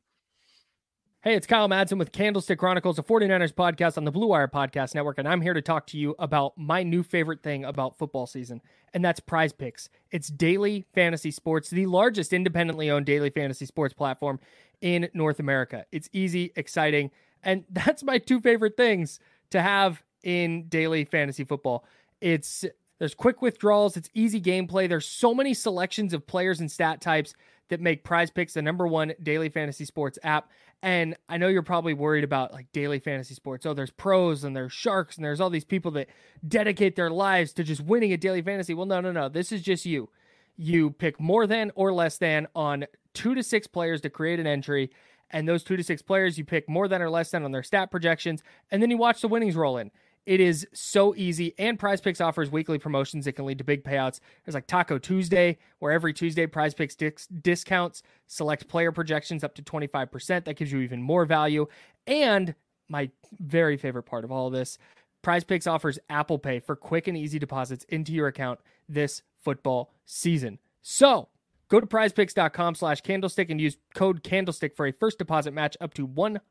Hey, 1.27 1.33
it's 1.33 1.47
Kyle 1.47 1.67
Madsen 1.67 1.97
with 1.97 2.11
Candlestick 2.11 2.59
Chronicles, 2.59 2.99
a 2.99 3.01
49ers 3.01 3.51
podcast 3.51 3.97
on 3.97 4.05
the 4.05 4.11
Blue 4.11 4.27
Wire 4.27 4.47
Podcast 4.47 4.93
Network, 4.93 5.17
and 5.17 5.27
I'm 5.27 5.41
here 5.41 5.55
to 5.55 5.61
talk 5.63 5.87
to 5.87 5.97
you 5.97 6.13
about 6.19 6.55
my 6.55 6.83
new 6.83 7.01
favorite 7.01 7.41
thing 7.41 7.65
about 7.65 7.97
football 7.97 8.27
season, 8.27 8.61
and 8.93 9.03
that's 9.03 9.19
Prize 9.19 9.51
Picks. 9.51 9.89
It's 10.11 10.27
daily 10.27 10.85
fantasy 10.93 11.31
sports, 11.31 11.71
the 11.71 11.87
largest 11.87 12.31
independently 12.31 12.91
owned 12.91 13.07
daily 13.07 13.31
fantasy 13.31 13.65
sports 13.65 13.91
platform 13.91 14.39
in 14.81 15.09
North 15.15 15.39
America. 15.39 15.87
It's 15.91 16.09
easy, 16.13 16.51
exciting, 16.55 17.09
and 17.41 17.63
that's 17.71 18.03
my 18.03 18.19
two 18.19 18.39
favorite 18.39 18.77
things 18.77 19.19
to 19.49 19.63
have 19.63 20.03
in 20.21 20.67
daily 20.67 21.05
fantasy 21.05 21.43
football. 21.43 21.85
It's 22.21 22.65
there's 22.99 23.15
quick 23.15 23.41
withdrawals, 23.41 23.97
it's 23.97 24.11
easy 24.13 24.39
gameplay, 24.39 24.87
there's 24.87 25.07
so 25.07 25.33
many 25.33 25.55
selections 25.55 26.13
of 26.13 26.27
players 26.27 26.59
and 26.59 26.71
stat 26.71 27.01
types 27.01 27.33
that 27.69 27.81
make 27.81 28.03
Prize 28.03 28.29
Picks 28.29 28.53
the 28.53 28.61
number 28.61 28.87
one 28.87 29.13
daily 29.21 29.49
fantasy 29.49 29.85
sports 29.85 30.19
app. 30.23 30.49
And 30.81 31.15
I 31.27 31.37
know 31.37 31.47
you're 31.47 31.63
probably 31.63 31.93
worried 31.93 32.23
about 32.23 32.53
like 32.53 32.71
daily 32.71 32.99
fantasy 32.99 33.33
sports. 33.33 33.65
Oh, 33.65 33.73
there's 33.73 33.91
pros 33.91 34.43
and 34.43 34.55
there's 34.55 34.73
sharks 34.73 35.15
and 35.15 35.25
there's 35.25 35.41
all 35.41 35.49
these 35.49 35.65
people 35.65 35.91
that 35.91 36.07
dedicate 36.47 36.95
their 36.95 37.09
lives 37.09 37.53
to 37.53 37.63
just 37.63 37.81
winning 37.81 38.13
at 38.13 38.21
daily 38.21 38.41
fantasy. 38.41 38.73
Well, 38.73 38.85
no, 38.85 39.01
no, 39.01 39.11
no. 39.11 39.29
This 39.29 39.51
is 39.51 39.61
just 39.61 39.85
you. 39.85 40.09
You 40.57 40.91
pick 40.91 41.19
more 41.19 41.47
than 41.47 41.71
or 41.75 41.91
less 41.91 42.17
than 42.17 42.47
on 42.55 42.85
two 43.13 43.33
to 43.35 43.43
six 43.43 43.67
players 43.67 44.01
to 44.01 44.09
create 44.09 44.39
an 44.39 44.47
entry. 44.47 44.91
And 45.31 45.47
those 45.47 45.63
two 45.63 45.75
to 45.75 45.83
six 45.83 46.01
players, 46.01 46.37
you 46.37 46.45
pick 46.45 46.69
more 46.69 46.87
than 46.87 47.01
or 47.01 47.09
less 47.09 47.31
than 47.31 47.43
on 47.43 47.51
their 47.51 47.63
stat 47.63 47.89
projections. 47.89 48.43
And 48.69 48.81
then 48.81 48.91
you 48.91 48.97
watch 48.97 49.21
the 49.21 49.27
winnings 49.27 49.55
roll 49.55 49.77
in. 49.77 49.91
It 50.25 50.39
is 50.39 50.67
so 50.73 51.13
easy, 51.15 51.53
and 51.59 51.77
Prize 51.77 52.01
Picks 52.01 52.19
offers 52.19 52.49
weekly 52.49 52.79
promotions 52.79 53.25
that 53.25 53.33
can 53.33 53.45
lead 53.45 53.59
to 53.59 53.63
big 53.63 53.83
payouts. 53.83 54.19
There's 54.43 54.55
like 54.55 54.65
Taco 54.65 54.97
Tuesday, 54.97 55.57
where 55.79 55.91
every 55.91 56.13
Tuesday 56.13 56.47
Prize 56.47 56.73
Picks 56.73 56.95
dis- 56.95 57.27
discounts 57.27 58.01
select 58.25 58.67
player 58.67 58.91
projections 58.91 59.43
up 59.43 59.53
to 59.55 59.61
25%. 59.61 60.45
That 60.45 60.55
gives 60.55 60.71
you 60.71 60.79
even 60.79 61.01
more 61.01 61.25
value. 61.25 61.67
And 62.07 62.55
my 62.89 63.11
very 63.39 63.77
favorite 63.77 64.03
part 64.03 64.23
of 64.23 64.31
all 64.31 64.47
of 64.47 64.53
this, 64.53 64.79
Prize 65.21 65.43
Picks 65.43 65.67
offers 65.67 65.99
Apple 66.09 66.39
Pay 66.39 66.59
for 66.59 66.75
quick 66.75 67.07
and 67.07 67.17
easy 67.17 67.37
deposits 67.37 67.85
into 67.89 68.11
your 68.11 68.27
account 68.27 68.59
this 68.89 69.21
football 69.43 69.91
season. 70.05 70.59
So 70.81 71.29
Go 71.67 71.79
to 71.79 71.87
prizepicks.com 71.87 72.75
slash 72.75 73.01
candlestick 73.01 73.49
and 73.49 73.59
use 73.59 73.77
code 73.95 74.23
candlestick 74.23 74.75
for 74.75 74.85
a 74.85 74.91
first 74.93 75.17
deposit 75.17 75.51
match 75.53 75.75
up 75.81 75.93
to 75.95 76.07
$100. 76.07 76.43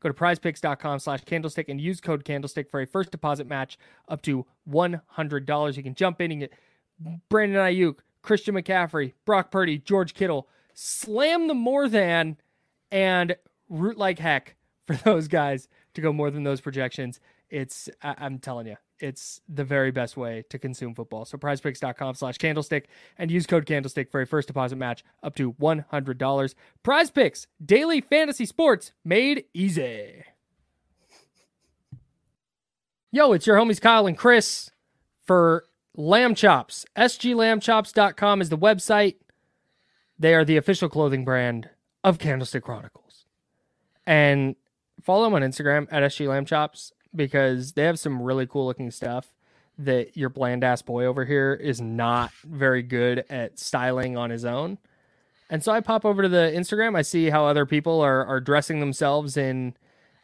Go 0.00 0.08
to 0.08 0.12
prizepicks.com 0.14 0.98
slash 0.98 1.24
candlestick 1.24 1.68
and 1.68 1.80
use 1.80 2.00
code 2.00 2.24
candlestick 2.24 2.68
for 2.70 2.80
a 2.80 2.86
first 2.86 3.10
deposit 3.12 3.46
match 3.46 3.78
up 4.08 4.22
to 4.22 4.44
$100. 4.68 5.76
You 5.76 5.82
can 5.82 5.94
jump 5.94 6.20
in 6.20 6.32
and 6.32 6.40
get 6.40 6.52
Brandon 7.28 7.58
Aiyuk, 7.58 7.98
Christian 8.22 8.54
McCaffrey, 8.56 9.12
Brock 9.24 9.50
Purdy, 9.50 9.78
George 9.78 10.14
Kittle, 10.14 10.48
slam 10.74 11.46
the 11.48 11.54
more 11.54 11.88
than, 11.88 12.36
and 12.90 13.36
root 13.68 13.96
like 13.96 14.18
heck 14.18 14.56
for 14.86 14.94
those 15.04 15.28
guys 15.28 15.68
to 15.94 16.00
go 16.00 16.12
more 16.12 16.30
than 16.30 16.42
those 16.42 16.60
projections. 16.60 17.20
It's, 17.48 17.88
I- 18.02 18.16
I'm 18.18 18.38
telling 18.38 18.66
you, 18.66 18.76
it's 19.00 19.40
the 19.48 19.64
very 19.64 19.90
best 19.90 20.16
way 20.16 20.44
to 20.50 20.58
consume 20.58 20.94
football. 20.94 21.24
So 21.24 21.38
prizepicks.com 21.38 22.14
slash 22.14 22.38
candlestick 22.38 22.88
and 23.18 23.30
use 23.30 23.46
code 23.46 23.66
candlestick 23.66 24.10
for 24.10 24.20
a 24.20 24.26
first 24.26 24.48
deposit 24.48 24.76
match 24.76 25.04
up 25.22 25.34
to 25.36 25.52
$100. 25.54 26.54
Prize 26.82 27.10
picks, 27.10 27.46
daily 27.64 28.00
fantasy 28.00 28.46
sports 28.46 28.92
made 29.04 29.44
easy. 29.54 30.24
Yo, 33.12 33.32
it's 33.32 33.46
your 33.46 33.56
homies 33.56 33.80
Kyle 33.80 34.06
and 34.06 34.16
Chris 34.16 34.70
for 35.26 35.64
Lamb 35.96 36.34
Chops. 36.34 36.86
SGLambchops.com 36.96 38.40
is 38.40 38.50
the 38.50 38.58
website. 38.58 39.16
They 40.18 40.34
are 40.34 40.44
the 40.44 40.56
official 40.56 40.88
clothing 40.88 41.24
brand 41.24 41.70
of 42.04 42.18
Candlestick 42.18 42.62
Chronicles. 42.62 43.26
And 44.06 44.54
follow 45.02 45.24
them 45.24 45.34
on 45.34 45.42
Instagram 45.42 45.88
at 45.90 46.02
SG 46.02 46.28
Lamb 46.28 46.44
Chops 46.44 46.92
because 47.14 47.72
they 47.72 47.84
have 47.84 47.98
some 47.98 48.22
really 48.22 48.46
cool 48.46 48.66
looking 48.66 48.90
stuff 48.90 49.32
that 49.78 50.16
your 50.16 50.28
bland 50.28 50.62
ass 50.62 50.82
boy 50.82 51.04
over 51.04 51.24
here 51.24 51.54
is 51.54 51.80
not 51.80 52.32
very 52.44 52.82
good 52.82 53.24
at 53.30 53.58
styling 53.58 54.16
on 54.16 54.30
his 54.30 54.44
own. 54.44 54.78
And 55.48 55.64
so 55.64 55.72
I 55.72 55.80
pop 55.80 56.04
over 56.04 56.22
to 56.22 56.28
the 56.28 56.52
Instagram. 56.54 56.96
I 56.96 57.02
see 57.02 57.30
how 57.30 57.46
other 57.46 57.66
people 57.66 58.00
are 58.00 58.24
are 58.24 58.40
dressing 58.40 58.80
themselves 58.80 59.36
in 59.36 59.74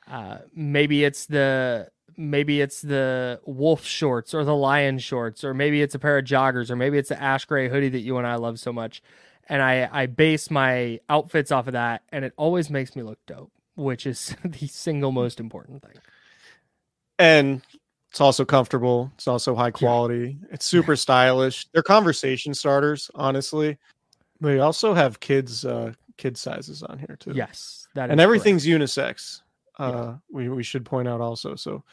uh, 0.09 0.39
maybe 0.55 1.05
it's 1.05 1.27
the 1.27 1.89
maybe 2.17 2.61
it's 2.61 2.81
the 2.81 3.41
wolf 3.45 3.85
shorts 3.85 4.33
or 4.33 4.45
the 4.45 4.55
lion 4.55 4.99
shorts 4.99 5.45
or 5.45 5.53
maybe 5.53 5.83
it's 5.83 5.95
a 5.95 5.99
pair 5.99 6.19
of 6.19 6.25
joggers 6.25 6.71
or 6.71 6.77
maybe 6.77 6.97
it's 6.97 7.09
the 7.11 7.21
ash 7.21 7.45
gray 7.45 7.69
hoodie 7.69 7.89
that 7.91 8.01
you 8.01 8.17
and 8.19 8.27
I 8.27 8.37
love 8.37 8.61
so 8.61 8.73
much. 8.73 9.03
And 9.49 9.63
I 9.63 9.89
I 9.91 10.07
base 10.07 10.51
my 10.51 11.01
outfits 11.09 11.51
off 11.51 11.67
of 11.67 11.73
that 11.73 12.03
and 12.13 12.25
it 12.25 12.33
always 12.37 12.71
makes 12.71 12.95
me 12.95 13.03
look 13.03 13.19
dope, 13.27 13.53
which 13.75 14.07
is 14.07 14.37
the 14.45 14.69
single 14.69 15.13
most 15.13 15.41
important 15.41 15.83
thing. 15.83 16.01
And 17.19 17.63
it's 18.11 18.21
also 18.21 18.45
comfortable. 18.45 19.11
It's 19.15 19.29
also 19.29 19.55
high 19.55 19.71
quality. 19.71 20.39
It's 20.51 20.65
super 20.65 20.97
stylish. 20.97 21.67
They're 21.73 21.83
conversation 21.83 22.55
starters, 22.55 23.11
honestly. 23.15 23.79
They 24.41 24.59
also 24.59 24.95
have 24.95 25.21
kids 25.21 25.65
uh 25.65 25.93
kid 26.17 26.37
sizes 26.39 26.83
on 26.83 26.99
here 26.99 27.17
too. 27.21 27.33
Yes, 27.35 27.89
that 27.95 28.11
and 28.11 28.21
everything's 28.21 28.67
unisex. 28.67 29.43
Uh 29.79 30.15
we, 30.31 30.49
we 30.49 30.63
should 30.63 30.85
point 30.87 31.09
out 31.09 31.21
also. 31.21 31.57
So 31.57 31.85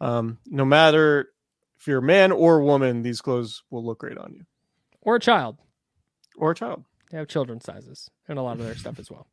um 0.00 0.38
no 0.46 0.64
matter 0.64 1.28
if 1.78 1.86
you're 1.86 1.98
a 1.98 2.02
man 2.02 2.32
or 2.32 2.60
woman, 2.62 3.02
these 3.02 3.20
clothes 3.20 3.62
will 3.70 3.84
look 3.84 4.00
great 4.00 4.18
on 4.18 4.32
you. 4.34 4.44
or 5.02 5.16
a 5.16 5.20
child. 5.20 5.56
Or 6.36 6.50
a 6.52 6.54
child. 6.54 6.84
They 7.10 7.18
have 7.18 7.28
children's 7.28 7.64
sizes 7.64 8.10
and 8.28 8.38
a 8.38 8.42
lot 8.42 8.58
of 8.58 8.64
their 8.64 8.74
stuff 8.74 8.98
as 8.98 9.10
well. 9.10 9.26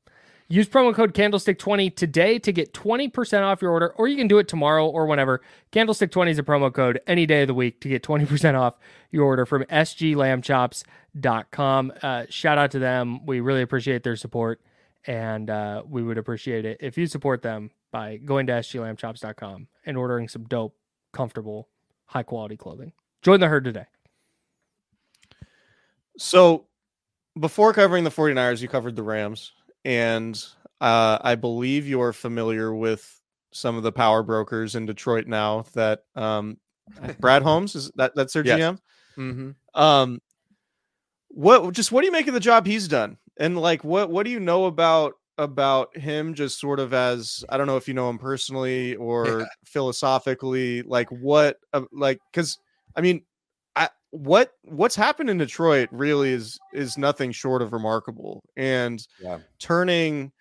Use 0.47 0.69
promo 0.69 0.93
code 0.93 1.15
Candlestick20 1.15 1.95
today 1.95 2.37
to 2.37 2.51
get 2.51 2.71
20% 2.71 3.41
off 3.41 3.63
your 3.63 3.71
order, 3.71 3.93
or 3.93 4.07
you 4.07 4.15
can 4.15 4.27
do 4.27 4.37
it 4.37 4.47
tomorrow 4.47 4.87
or 4.87 5.07
whenever. 5.07 5.41
Candlestick20 5.71 6.29
is 6.29 6.37
a 6.37 6.43
promo 6.43 6.71
code 6.71 6.99
any 7.07 7.25
day 7.25 7.41
of 7.41 7.47
the 7.47 7.55
week 7.55 7.81
to 7.81 7.89
get 7.89 8.03
20% 8.03 8.53
off 8.53 8.75
your 9.09 9.25
order 9.25 9.47
from 9.47 9.63
sglambchops.com. 9.63 11.93
Uh, 11.99 12.25
shout 12.29 12.59
out 12.59 12.69
to 12.71 12.79
them. 12.79 13.25
We 13.25 13.39
really 13.39 13.63
appreciate 13.63 14.03
their 14.03 14.15
support, 14.15 14.61
and 15.07 15.49
uh, 15.49 15.81
we 15.87 16.03
would 16.03 16.19
appreciate 16.19 16.63
it 16.63 16.77
if 16.79 16.95
you 16.95 17.07
support 17.07 17.41
them 17.41 17.71
by 17.91 18.17
going 18.17 18.45
to 18.45 18.53
sglambchops.com 18.53 19.67
and 19.87 19.97
ordering 19.97 20.27
some 20.27 20.43
dope, 20.43 20.75
comfortable, 21.11 21.69
high 22.05 22.21
quality 22.21 22.55
clothing. 22.55 22.91
Join 23.23 23.39
the 23.39 23.47
herd 23.47 23.63
today. 23.63 23.85
So 26.19 26.67
before 27.39 27.73
covering 27.73 28.03
the 28.03 28.11
49ers, 28.11 28.61
you 28.61 28.67
covered 28.67 28.95
the 28.95 29.01
Rams. 29.01 29.51
And 29.85 30.43
uh, 30.81 31.19
I 31.21 31.35
believe 31.35 31.87
you're 31.87 32.11
familiar 32.11 32.73
with 32.73 33.21
some 33.51 33.77
of 33.77 33.83
the 33.83 33.91
power 33.91 34.23
brokers 34.23 34.75
in 34.75 34.85
Detroit 34.85 35.27
now 35.27 35.65
that 35.73 36.01
um, 36.15 36.57
Brad 37.21 37.41
Holmes 37.43 37.75
is 37.75 37.91
that 37.95 38.13
that's 38.15 38.33
their 38.33 38.43
Yes. 38.43 38.59
GM. 38.59 38.79
Mm-hmm. 39.17 39.81
Um, 39.81 40.21
what 41.29 41.73
just 41.73 41.91
what 41.91 42.01
do 42.01 42.07
you 42.07 42.11
make 42.11 42.27
of 42.27 42.33
the 42.33 42.39
job 42.39 42.65
he's 42.65 42.87
done? 42.87 43.17
And 43.37 43.57
like 43.57 43.83
what 43.83 44.09
what 44.09 44.23
do 44.23 44.31
you 44.31 44.39
know 44.39 44.65
about 44.65 45.13
about 45.37 45.95
him 45.97 46.33
just 46.33 46.59
sort 46.59 46.79
of 46.79 46.93
as 46.93 47.43
I 47.49 47.57
don't 47.57 47.67
know 47.67 47.77
if 47.77 47.87
you 47.87 47.93
know 47.93 48.09
him 48.09 48.17
personally 48.17 48.95
or 48.95 49.39
Yeah. 49.41 49.45
philosophically 49.65 50.81
like 50.83 51.09
what 51.09 51.57
uh, 51.73 51.81
like 51.91 52.19
cuz 52.33 52.57
I 52.95 53.01
mean 53.01 53.23
what 54.11 54.51
what's 54.63 54.95
happened 54.95 55.29
in 55.29 55.37
Detroit 55.37 55.89
really 55.91 56.31
is 56.31 56.57
is 56.73 56.97
nothing 56.97 57.31
short 57.31 57.61
of 57.61 57.73
remarkable 57.73 58.43
and 58.55 59.05
Yeah. 59.21 59.39
turning 59.59 60.31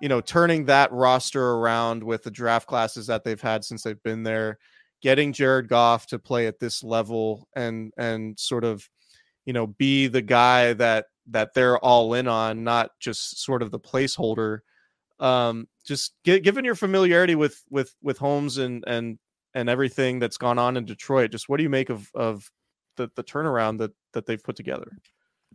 you 0.00 0.08
know 0.08 0.20
turning 0.20 0.64
that 0.66 0.90
roster 0.92 1.50
around 1.52 2.02
with 2.02 2.22
the 2.22 2.30
draft 2.30 2.66
classes 2.66 3.06
that 3.08 3.24
they've 3.24 3.40
had 3.40 3.64
since 3.64 3.82
they've 3.82 4.02
been 4.02 4.22
there 4.22 4.58
getting 5.02 5.32
Jared 5.32 5.68
Goff 5.68 6.06
to 6.08 6.18
play 6.18 6.46
at 6.46 6.58
this 6.58 6.82
level 6.82 7.46
and 7.54 7.92
and 7.98 8.38
sort 8.38 8.64
of 8.64 8.88
you 9.44 9.52
know 9.52 9.66
be 9.66 10.06
the 10.06 10.22
guy 10.22 10.72
that 10.74 11.06
that 11.26 11.52
they're 11.54 11.78
all 11.78 12.14
in 12.14 12.26
on 12.28 12.64
not 12.64 12.90
just 13.00 13.42
sort 13.42 13.62
of 13.62 13.70
the 13.70 13.78
placeholder 13.80 14.60
um 15.18 15.68
just 15.86 16.14
gi- 16.24 16.40
given 16.40 16.64
your 16.64 16.74
familiarity 16.74 17.34
with 17.34 17.62
with 17.68 17.94
with 18.02 18.16
Holmes 18.18 18.56
and 18.56 18.82
and 18.86 19.18
and 19.52 19.68
everything 19.68 20.18
that's 20.18 20.38
gone 20.38 20.58
on 20.58 20.76
in 20.78 20.84
Detroit 20.86 21.30
just 21.32 21.48
what 21.48 21.58
do 21.58 21.62
you 21.62 21.68
make 21.68 21.90
of 21.90 22.08
of 22.14 22.50
the 22.96 23.10
the 23.16 23.24
turnaround 23.24 23.78
that 23.78 23.92
that 24.12 24.26
they've 24.26 24.42
put 24.42 24.56
together 24.56 24.98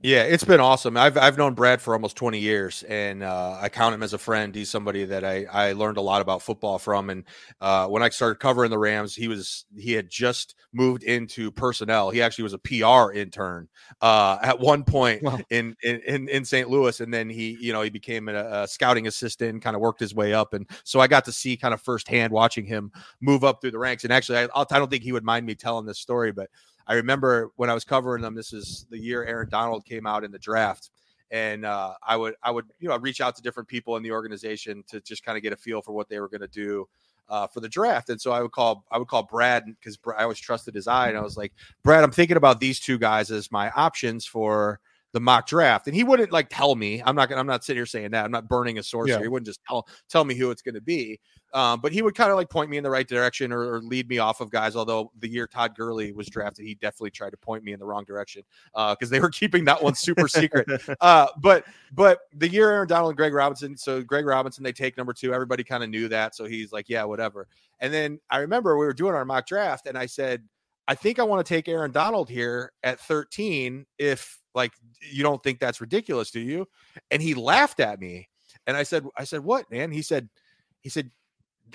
Yeah, 0.02 0.24
it's 0.24 0.44
been 0.44 0.60
awesome. 0.60 0.98
I've 0.98 1.18
I've 1.18 1.38
known 1.38 1.54
Brad 1.54 1.82
for 1.82 1.94
almost 1.94 2.18
20 2.18 2.38
years, 2.38 2.84
and 2.84 3.24
uh, 3.24 3.58
I 3.60 3.70
count 3.70 3.96
him 3.96 4.04
as 4.04 4.14
a 4.14 4.18
friend. 4.18 4.54
He's 4.54 4.70
somebody 4.70 5.06
that 5.06 5.24
I 5.24 5.46
I 5.46 5.72
learned 5.72 5.98
a 5.98 6.02
lot 6.02 6.22
about 6.22 6.42
football 6.42 6.78
from. 6.78 7.10
And 7.10 7.24
uh, 7.62 7.88
when 7.88 8.04
I 8.04 8.10
started 8.10 8.36
covering 8.36 8.70
the 8.72 8.78
Rams, 8.78 9.16
he 9.16 9.30
was 9.30 9.66
he 9.76 9.94
had 9.94 10.10
just 10.10 10.54
moved 10.74 11.02
into 11.04 11.50
personnel. 11.50 12.10
He 12.10 12.22
actually 12.22 12.44
was 12.44 12.54
a 12.54 12.60
PR 12.60 13.14
intern 13.14 13.70
uh, 14.02 14.38
at 14.44 14.60
one 14.60 14.84
point 14.84 15.22
Wow. 15.22 15.46
in, 15.50 15.76
in 15.82 16.28
in 16.28 16.44
St. 16.46 16.70
Louis, 16.70 17.00
and 17.00 17.12
then 17.14 17.30
he 17.30 17.58
you 17.62 17.72
know 17.72 17.82
he 17.82 17.90
became 17.90 18.28
a, 18.28 18.64
a 18.64 18.68
scouting 18.68 19.08
assistant, 19.08 19.64
kind 19.64 19.78
of 19.78 19.82
worked 19.82 20.02
his 20.02 20.14
way 20.14 20.34
up. 20.34 20.54
And 20.54 20.70
so 20.84 21.00
I 21.00 21.08
got 21.08 21.24
to 21.26 21.32
see 21.32 21.56
kind 21.56 21.74
of 21.74 21.82
firsthand 21.82 22.34
watching 22.34 22.66
him 22.66 22.92
move 23.22 23.46
up 23.46 23.62
through 23.62 23.72
the 23.72 23.80
ranks. 23.80 24.04
And 24.04 24.12
actually, 24.12 24.40
I, 24.40 24.48
I 24.54 24.78
don't 24.78 24.92
think 24.92 25.04
he 25.04 25.14
would 25.14 25.24
mind 25.24 25.46
me 25.46 25.56
telling 25.56 25.86
this 25.86 26.00
story, 26.00 26.34
but 26.34 26.50
I 26.88 26.96
remember 26.96 27.52
when 27.56 27.70
I 27.70 27.74
was 27.74 27.84
covering 27.84 28.22
them. 28.22 28.36
This 28.36 28.54
is 28.54 28.86
the 28.90 28.98
year 28.98 29.24
Aaron 29.24 29.50
Donald 29.50 29.86
came 29.86 30.06
out 30.06 30.24
in 30.24 30.32
the 30.32 30.40
draft, 30.40 30.92
and 31.32 31.66
uh, 31.66 31.94
I 32.04 32.16
would 32.16 32.36
I 32.44 32.52
would 32.52 32.66
you 32.80 32.90
know 32.90 32.98
reach 32.98 33.22
out 33.22 33.36
to 33.36 33.42
different 33.42 33.68
people 33.68 33.98
in 33.98 34.04
the 34.04 34.12
organization 34.12 34.84
to 34.88 35.02
just 35.02 35.24
kind 35.24 35.38
of 35.38 35.44
get 35.44 35.54
a 35.54 35.58
feel 35.58 35.82
for 35.82 35.94
what 35.94 36.10
they 36.10 36.20
were 36.20 36.30
going 36.30 36.42
to 36.42 36.48
do 36.48 36.88
uh, 37.30 37.48
for 37.48 37.60
the 37.60 37.70
draft. 37.70 38.10
And 38.10 38.20
so 38.20 38.32
I 38.32 38.42
would 38.42 38.52
call 38.52 38.84
I 38.92 38.98
would 38.98 39.08
call 39.08 39.24
Brad 39.24 39.66
because 39.66 39.98
I 40.18 40.24
always 40.24 40.40
trusted 40.40 40.76
his 40.76 40.88
eye, 40.88 41.10
and 41.10 41.18
I 41.18 41.22
was 41.22 41.38
like, 41.38 41.54
Brad, 41.84 42.04
I'm 42.04 42.12
thinking 42.12 42.38
about 42.38 42.60
these 42.60 42.80
two 42.80 42.98
guys 42.98 43.32
as 43.32 43.52
my 43.52 43.72
options 43.72 44.26
for 44.26 44.80
the 45.16 45.22
mock 45.22 45.48
draft. 45.48 45.88
And 45.88 45.96
he 45.96 46.04
wouldn't 46.04 46.34
like 46.34 46.50
tell 46.50 46.76
me. 46.76 47.02
I'm 47.06 47.16
not 47.16 47.30
gonna 47.30 47.40
I'm 47.40 47.48
not 47.48 47.64
sitting 47.64 47.80
here 47.80 47.86
saying 47.86 48.12
that. 48.12 48.26
I'm 48.26 48.32
not 48.32 48.50
burning 48.50 48.80
a 48.80 48.84
source 48.84 49.08
Yeah. 49.08 49.16
here. 49.16 49.24
He 49.24 49.30
wouldn't 49.30 49.48
just 49.48 49.62
tell 49.66 49.88
tell 50.10 50.26
me 50.26 50.36
who 50.36 50.52
it's 50.52 50.62
going 50.62 50.76
to 50.76 50.82
be. 50.82 51.22
Um, 51.54 51.80
but 51.80 51.94
he 51.94 52.02
would 52.02 52.16
kind 52.16 52.32
of 52.32 52.36
like 52.36 52.50
point 52.50 52.70
me 52.70 52.76
in 52.76 52.84
the 52.84 52.90
right 52.90 53.08
direction 53.08 53.54
or, 53.54 53.76
or 53.76 53.80
lead 53.80 54.10
me 54.10 54.18
off 54.18 54.42
of 54.42 54.50
guys. 54.50 54.76
Although 54.76 55.14
the 55.20 55.30
year 55.30 55.48
Todd 55.48 55.74
Gurley 55.74 56.12
was 56.12 56.28
drafted, 56.28 56.66
he 56.66 56.76
definitely 56.76 57.12
tried 57.12 57.30
to 57.30 57.38
point 57.38 57.64
me 57.64 57.72
in 57.72 57.80
the 57.80 57.86
wrong 57.86 58.04
direction 58.04 58.44
because 58.74 59.10
they 59.10 59.22
were 59.22 59.30
keeping 59.30 59.64
that 59.66 59.82
one 59.82 59.96
super 59.96 60.28
secret. 60.28 60.68
Uh, 61.00 61.28
but 61.42 61.64
but 61.94 62.20
the 62.36 62.50
year 62.50 62.70
Aaron 62.72 62.88
Donald 62.88 63.12
and 63.12 63.18
Greg 63.18 63.34
Robinson, 63.34 63.78
so 63.78 64.02
Greg 64.04 64.26
Robinson, 64.26 64.64
they 64.66 64.74
take 64.74 64.98
number 64.98 65.14
two. 65.14 65.34
Everybody 65.34 65.64
kind 65.64 65.82
of 65.84 65.90
knew 65.90 66.10
that, 66.10 66.36
so 66.36 66.44
he's 66.44 66.74
like, 66.74 66.90
yeah, 66.90 67.06
whatever. 67.06 67.48
And 67.80 67.94
then 67.94 68.20
I 68.30 68.40
remember 68.40 68.78
we 68.78 68.86
were 68.86 68.94
doing 68.94 69.14
our 69.14 69.24
mock 69.24 69.48
draft, 69.48 69.88
and 69.88 69.98
I 69.98 70.08
said, 70.08 70.44
I 70.88 70.96
think 70.96 71.20
I 71.20 71.24
want 71.24 71.46
to 71.46 71.54
take 71.54 71.68
Aaron 71.68 71.92
Donald 71.92 72.30
here 72.30 72.72
at 72.84 73.00
13. 73.00 73.86
If 73.98 74.40
like 74.56 74.74
you 75.12 75.24
don't 75.24 75.44
think 75.44 75.60
that's 75.60 75.82
ridiculous, 75.82 76.32
do 76.32 76.40
you? 76.40 76.68
And 77.12 77.22
he 77.22 77.34
laughed 77.36 77.80
at 77.80 78.00
me, 78.00 78.30
and 78.66 78.76
I 78.76 78.84
said, 78.84 79.06
I 79.18 79.26
said, 79.26 79.44
what, 79.44 79.70
man? 79.70 79.92
He 79.92 80.02
said, 80.02 80.30
he 80.82 80.90
said, 80.90 81.12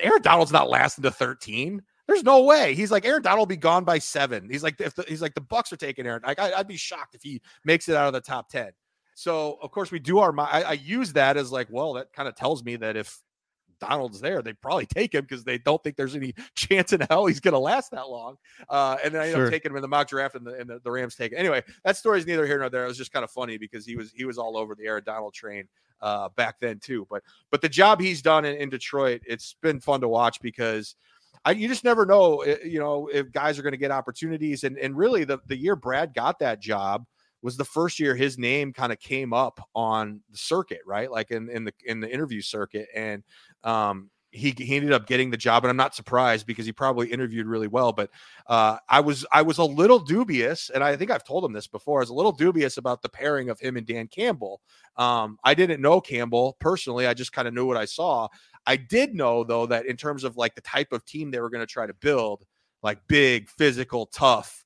Aaron 0.00 0.22
Donald's 0.22 0.52
not 0.52 0.70
lasting 0.70 1.02
to 1.02 1.10
13. 1.10 1.82
There's 2.06 2.24
no 2.24 2.42
way. 2.42 2.74
He's 2.74 2.90
like 2.90 3.04
Aaron 3.04 3.22
Donald 3.22 3.40
will 3.40 3.46
be 3.46 3.56
gone 3.56 3.84
by 3.84 3.98
seven. 3.98 4.48
He's 4.50 4.64
like 4.64 4.80
if 4.80 4.96
the, 4.96 5.04
he's 5.06 5.22
like 5.22 5.34
the 5.34 5.40
Bucs 5.40 5.72
are 5.72 5.76
taking 5.76 6.06
Aaron. 6.06 6.22
Like 6.26 6.40
I, 6.40 6.54
I'd 6.54 6.66
be 6.66 6.76
shocked 6.76 7.14
if 7.14 7.22
he 7.22 7.40
makes 7.64 7.88
it 7.88 7.94
out 7.94 8.08
of 8.08 8.12
the 8.12 8.20
top 8.20 8.48
ten. 8.48 8.70
So 9.14 9.58
of 9.62 9.70
course 9.70 9.92
we 9.92 10.00
do 10.00 10.18
our. 10.18 10.34
I, 10.40 10.62
I 10.62 10.72
use 10.72 11.12
that 11.12 11.36
as 11.36 11.52
like, 11.52 11.68
well, 11.70 11.92
that 11.92 12.12
kind 12.12 12.28
of 12.28 12.34
tells 12.34 12.64
me 12.64 12.74
that 12.76 12.96
if 12.96 13.16
Donald's 13.80 14.20
there, 14.20 14.42
they 14.42 14.52
probably 14.52 14.86
take 14.86 15.14
him 15.14 15.22
because 15.22 15.42
they 15.44 15.58
don't 15.58 15.82
think 15.82 15.96
there's 15.96 16.14
any 16.14 16.34
chance 16.54 16.92
in 16.92 17.00
hell 17.08 17.26
he's 17.26 17.40
going 17.40 17.52
to 17.52 17.58
last 17.58 17.90
that 17.90 18.08
long. 18.08 18.36
Uh, 18.68 18.96
and 19.02 19.14
then 19.14 19.20
I 19.22 19.24
ended 19.24 19.36
Sure. 19.36 19.46
up 19.46 19.52
taking 19.52 19.70
him 19.72 19.76
in 19.76 19.82
the 19.82 19.88
mock 19.88 20.08
draft, 20.08 20.34
and 20.34 20.46
the, 20.46 20.54
and 20.54 20.68
the, 20.68 20.80
the 20.80 20.90
Rams 20.90 21.14
take 21.16 21.32
it. 21.32 21.36
Anyway, 21.36 21.62
that 21.84 21.96
story's 21.96 22.26
neither 22.26 22.46
here 22.46 22.58
nor 22.58 22.70
there. 22.70 22.84
It 22.84 22.88
was 22.88 22.98
just 22.98 23.12
kind 23.12 23.24
of 23.24 23.30
funny 23.30 23.58
because 23.58 23.84
he 23.86 23.96
was 23.96 24.12
he 24.12 24.24
was 24.24 24.38
all 24.38 24.56
over 24.56 24.74
the 24.74 24.86
Aaron 24.86 25.02
Donald 25.04 25.34
train 25.34 25.66
uh, 26.00 26.28
back 26.36 26.60
then 26.60 26.78
too. 26.78 27.06
But 27.10 27.22
but 27.50 27.60
the 27.62 27.68
job 27.68 28.00
he's 28.00 28.22
done 28.22 28.44
in, 28.44 28.56
in 28.56 28.68
Detroit, 28.68 29.22
it's 29.26 29.56
been 29.62 29.80
fun 29.80 30.00
to 30.02 30.08
watch 30.08 30.40
because. 30.40 30.94
I, 31.42 31.52
you 31.52 31.68
just 31.68 31.84
never 31.84 32.04
know, 32.04 32.40
eh, 32.42 32.56
you 32.66 32.78
know, 32.80 33.08
if 33.10 33.32
guys 33.32 33.58
are 33.58 33.62
going 33.62 33.72
to 33.72 33.78
get 33.78 33.90
opportunities. 33.90 34.62
And 34.64 34.76
and 34.76 34.94
really, 34.94 35.24
the 35.24 35.38
the 35.46 35.56
year 35.56 35.74
Brad 35.74 36.12
got 36.12 36.38
that 36.40 36.60
job 36.60 37.06
was 37.42 37.56
the 37.56 37.64
first 37.64 37.98
year 37.98 38.14
his 38.14 38.38
name 38.38 38.72
kind 38.72 38.92
of 38.92 39.00
came 39.00 39.32
up 39.32 39.66
on 39.74 40.20
the 40.30 40.38
circuit, 40.38 40.80
right? 40.86 41.10
Like 41.10 41.30
in 41.30 41.48
in 41.48 41.64
the 41.64 41.72
in 41.84 42.00
the 42.00 42.12
interview 42.12 42.40
circuit, 42.40 42.88
and 42.94 43.22
um, 43.64 44.10
he 44.32 44.54
he 44.56 44.76
ended 44.76 44.92
up 44.92 45.06
getting 45.06 45.30
the 45.30 45.36
job, 45.36 45.64
and 45.64 45.70
I'm 45.70 45.76
not 45.76 45.94
surprised 45.94 46.46
because 46.46 46.66
he 46.66 46.72
probably 46.72 47.08
interviewed 47.08 47.46
really 47.46 47.66
well. 47.66 47.92
But 47.92 48.10
uh, 48.46 48.78
I 48.88 49.00
was 49.00 49.26
I 49.32 49.42
was 49.42 49.58
a 49.58 49.64
little 49.64 49.98
dubious, 49.98 50.70
and 50.70 50.84
I 50.84 50.96
think 50.96 51.10
I've 51.10 51.24
told 51.24 51.44
him 51.44 51.52
this 51.52 51.66
before. 51.66 52.00
I 52.00 52.02
was 52.02 52.10
a 52.10 52.14
little 52.14 52.32
dubious 52.32 52.76
about 52.76 53.02
the 53.02 53.08
pairing 53.08 53.50
of 53.50 53.58
him 53.58 53.76
and 53.76 53.86
Dan 53.86 54.06
Campbell. 54.06 54.60
Um, 54.96 55.38
I 55.44 55.54
didn't 55.54 55.80
know 55.80 56.00
Campbell 56.00 56.56
personally. 56.60 57.06
I 57.06 57.14
just 57.14 57.32
kind 57.32 57.48
of 57.48 57.54
knew 57.54 57.66
what 57.66 57.76
I 57.76 57.86
saw. 57.86 58.28
I 58.66 58.76
did 58.76 59.14
know 59.14 59.42
though 59.42 59.66
that 59.66 59.86
in 59.86 59.96
terms 59.96 60.24
of 60.24 60.36
like 60.36 60.54
the 60.54 60.60
type 60.60 60.92
of 60.92 61.04
team 61.04 61.30
they 61.30 61.40
were 61.40 61.50
going 61.50 61.66
to 61.66 61.72
try 61.72 61.86
to 61.86 61.94
build, 61.94 62.44
like 62.82 63.00
big, 63.08 63.48
physical, 63.48 64.06
tough 64.06 64.59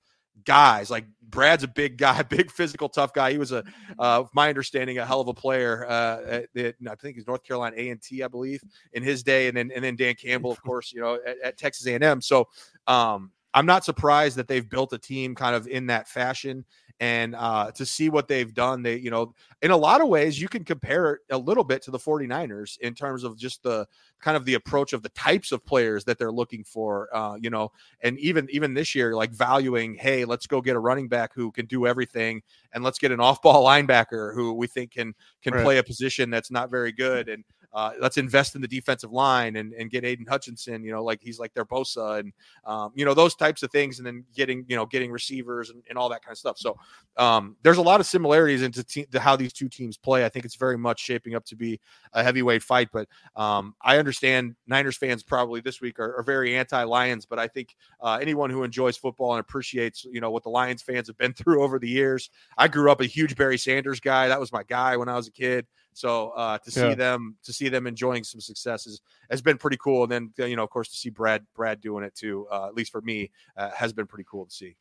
guys. 0.45 0.91
Like 0.91 1.05
Brad's 1.23 1.65
a 1.65 1.69
big 1.69 1.99
guy, 1.99 2.23
big 2.29 2.51
physical, 2.51 2.89
tough 2.89 3.13
guy. 3.13 3.33
He 3.33 3.39
was 3.39 3.53
a, 3.53 3.65
uh, 3.99 4.25
my 4.35 4.49
understanding, 4.49 4.99
a 4.99 5.07
hell 5.07 5.21
of 5.21 5.29
a 5.29 5.35
player. 5.35 5.87
Uh, 5.89 6.43
at, 6.57 6.75
I 6.89 6.95
think 6.97 7.17
he's 7.17 7.27
North 7.27 7.45
Carolina 7.45 7.77
A 7.79 7.91
and 7.91 8.01
T, 8.01 8.23
I 8.23 8.29
believe, 8.29 8.63
in 8.93 9.03
his 9.03 9.23
day, 9.23 9.49
and 9.49 9.57
then 9.57 9.71
and 9.75 9.85
then 9.85 9.97
Dan 9.97 10.15
Campbell, 10.15 10.53
of 10.53 10.63
course, 10.65 10.93
you 10.93 11.01
know, 11.01 11.19
at, 11.27 11.37
at 11.43 11.59
Texas 11.59 11.87
A 11.87 11.95
and 11.95 12.05
M. 12.05 12.21
So 12.21 12.49
um, 12.87 13.31
I'm 13.53 13.67
not 13.67 13.85
surprised 13.85 14.37
that 14.37 14.49
they've 14.49 14.69
built 14.69 14.93
a 14.93 14.99
team 14.99 15.35
kind 15.35 15.55
of 15.55 15.67
in 15.67 15.87
that 15.87 16.09
fashion. 16.09 16.65
And 17.01 17.35
uh, 17.35 17.73
to 17.73 17.85
see 17.85 18.09
what 18.09 18.29
they've 18.29 18.55
done, 18.55 18.83
they, 18.83 18.97
you 18.97 19.11
know, 19.11 19.35
in 19.63 19.73
a 19.73 19.77
lot 19.77 20.01
of 20.01 20.09
ways, 20.09 20.41
you 20.41 20.49
can 20.49 20.65
compare 20.65 21.15
it 21.15 21.21
a 21.31 21.37
little 21.39 21.65
bit 21.65 21.83
to 21.83 21.91
the 21.91 21.99
49ers 21.99 22.79
in 22.79 22.95
terms 22.95 23.25
of 23.25 23.37
just 23.37 23.63
the 23.65 23.87
kind 24.21 24.37
of 24.37 24.45
the 24.45 24.55
approach 24.55 24.93
of 24.93 25.03
the 25.03 25.09
types 25.11 25.51
of 25.53 25.65
players 25.67 26.05
that 26.05 26.19
they're 26.19 26.33
looking 26.33 26.63
for, 26.65 27.09
uh, 27.15 27.37
you 27.41 27.51
know, 27.51 27.71
and 28.03 28.19
even 28.21 28.47
even 28.51 28.75
this 28.75 28.95
year, 28.95 29.15
like 29.15 29.33
valuing, 29.33 29.95
hey, 29.95 30.25
let's 30.25 30.47
go 30.47 30.61
get 30.61 30.77
a 30.77 30.79
running 30.81 31.09
back 31.09 31.33
who 31.35 31.51
can 31.51 31.67
do 31.67 31.87
everything, 31.87 32.43
and 32.73 32.85
let's 32.85 32.99
get 32.99 33.11
an 33.13 33.21
off-ball 33.21 33.65
linebacker 33.67 34.35
who 34.35 34.53
we 34.55 34.67
think 34.67 34.93
can 34.93 35.15
can 35.43 35.55
Right. 35.55 35.65
play 35.65 35.79
a 35.79 35.83
position 35.83 36.31
that's 36.31 36.51
not 36.51 36.71
very 36.71 36.93
good, 36.93 37.29
and 37.29 37.45
uh, 37.75 37.91
let's 38.01 38.19
invest 38.19 38.55
in 38.55 38.63
the 38.63 38.69
defensive 38.69 39.13
line 39.13 39.57
and, 39.57 39.73
and 39.73 39.91
get 39.91 40.05
Aidan 40.05 40.27
Hutchinson, 40.27 40.85
you 40.85 40.93
know, 40.93 41.03
like 41.03 41.21
he's 41.21 41.41
like 41.41 41.53
their 41.55 41.65
Bosa 41.65 42.21
and 42.21 42.33
um, 42.65 42.93
you 42.95 43.05
know 43.05 43.15
those 43.15 43.35
types 43.35 43.65
of 43.65 43.71
things, 43.73 43.99
and 43.99 44.07
then 44.07 44.25
getting 44.35 44.65
you 44.69 44.77
know 44.77 44.87
getting 44.87 45.11
receivers 45.11 45.71
and, 45.71 45.83
and 45.89 45.99
all 45.99 46.09
that 46.09 46.23
kind 46.23 46.33
of 46.33 46.39
stuff. 46.39 46.57
So 46.57 46.77
um, 47.17 47.57
there's 47.65 47.79
a 47.79 47.83
lot 47.83 47.99
of 47.99 48.07
similarities 48.07 48.63
into 48.63 48.85
te- 48.85 49.07
how 49.17 49.35
these 49.35 49.53
two 49.53 49.69
teams 49.69 49.97
play. 49.97 50.25
I 50.25 50.29
think 50.29 50.45
it's 50.45 50.55
very 50.55 50.79
much 50.79 51.01
shaping 51.01 51.35
up 51.35 51.45
to 51.47 51.57
be 51.57 51.81
a 52.13 52.23
heavyweight 52.23 52.63
fight. 52.63 52.91
But 52.93 53.09
um, 53.35 53.75
I 53.83 53.99
understand 53.99 54.55
Niners 54.69 54.97
fans 54.97 55.25
probably 55.25 55.61
this 55.61 55.81
week 55.81 55.99
are, 55.99 56.17
are 56.17 56.23
very 56.23 56.57
anti-Lions, 56.57 57.27
but 57.27 57.41
I 57.41 57.49
think 57.49 57.75
uh, 58.01 58.19
anyone 58.23 58.51
who 58.51 58.63
enjoys 58.63 58.97
football 58.97 59.33
and 59.33 59.41
appreciates 59.41 60.05
you 60.05 60.21
know 60.21 60.31
what 60.31 60.45
the 60.45 60.51
Lions 60.51 60.83
fans 60.83 61.09
have 61.09 61.19
been 61.19 61.33
through 61.35 61.65
over 61.65 61.81
the 61.81 61.89
years. 61.89 62.31
I 62.57 62.69
grew 62.69 62.93
up 62.93 63.01
a 63.01 63.07
huge 63.07 63.35
Barry 63.35 63.59
Sanders 63.59 63.99
guy. 63.99 64.29
That 64.29 64.39
was 64.39 64.53
my 64.53 64.63
guy 64.63 64.97
when 64.97 65.09
I 65.09 65.17
was 65.17 65.27
a 65.27 65.33
kid. 65.33 65.67
So 65.95 66.31
uh, 66.31 66.59
to 66.59 66.71
see 66.71 66.81
Yeah. 66.81 66.95
them 66.95 67.37
to 67.45 67.53
see 67.53 67.69
them 67.69 67.87
enjoying 67.87 68.25
some 68.25 68.41
successes 68.41 69.01
has 69.31 69.41
been 69.41 69.57
pretty 69.59 69.79
cool. 69.79 70.03
And 70.03 70.13
then 70.37 70.49
you 70.49 70.57
know, 70.57 70.65
of 70.65 70.71
course, 70.71 70.89
to 70.91 70.97
see 70.97 71.09
Brad 71.09 71.47
Brad 71.55 71.81
doing 71.81 72.05
it 72.05 72.15
too, 72.15 72.47
uh, 72.51 72.67
at 72.67 72.75
least 72.75 72.93
for 72.93 73.01
me, 73.01 73.31
uh, 73.57 73.71
has 73.71 73.93
been 73.93 74.07
pretty 74.07 74.27
cool 74.29 74.45
to 74.45 74.51
see. 74.53 74.77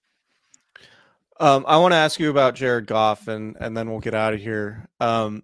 Um, 1.39 1.65
I 1.67 1.77
want 1.77 1.93
to 1.93 1.97
ask 1.97 2.19
you 2.19 2.29
about 2.29 2.55
Jared 2.55 2.87
Goff, 2.87 3.27
and 3.27 3.55
and 3.59 3.75
then 3.75 3.89
we'll 3.89 3.99
get 3.99 4.13
out 4.13 4.33
of 4.33 4.39
here. 4.39 4.87
Um, 4.99 5.43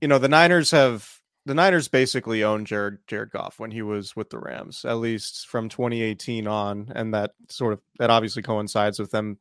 you 0.00 0.08
know, 0.08 0.18
the 0.18 0.28
Niners 0.28 0.70
have 0.72 1.08
the 1.46 1.54
Niners 1.54 1.88
basically 1.88 2.42
owned 2.42 2.66
Jared 2.66 2.98
Jared 3.06 3.30
Goff 3.30 3.58
when 3.58 3.70
he 3.70 3.82
was 3.82 4.16
with 4.16 4.30
the 4.30 4.38
Rams, 4.38 4.84
at 4.84 4.94
least 4.98 5.46
from 5.46 5.68
2018 5.68 6.46
on, 6.46 6.90
and 6.94 7.12
that 7.14 7.32
sort 7.48 7.72
of 7.74 7.80
that 7.98 8.10
obviously 8.10 8.42
coincides 8.42 8.98
with 8.98 9.10
them 9.10 9.38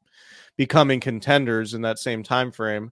becoming 0.57 0.99
contenders 0.99 1.73
in 1.73 1.81
that 1.81 1.99
same 1.99 2.23
time 2.23 2.51
frame. 2.51 2.91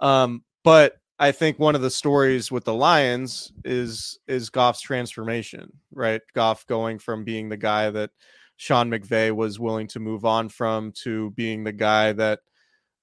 Um, 0.00 0.42
but 0.62 0.96
I 1.24 1.32
think 1.32 1.58
one 1.58 1.74
of 1.74 1.80
the 1.80 1.90
stories 1.90 2.52
with 2.52 2.64
the 2.64 2.74
Lions 2.74 3.50
is 3.64 4.18
is 4.28 4.50
Goff's 4.50 4.82
transformation, 4.82 5.72
right? 5.90 6.20
Goff 6.34 6.66
going 6.66 6.98
from 6.98 7.24
being 7.24 7.48
the 7.48 7.56
guy 7.56 7.88
that 7.88 8.10
Sean 8.56 8.90
McVay 8.90 9.34
was 9.34 9.58
willing 9.58 9.86
to 9.88 10.00
move 10.00 10.26
on 10.26 10.50
from 10.50 10.92
to 11.04 11.30
being 11.30 11.64
the 11.64 11.72
guy 11.72 12.12
that 12.12 12.40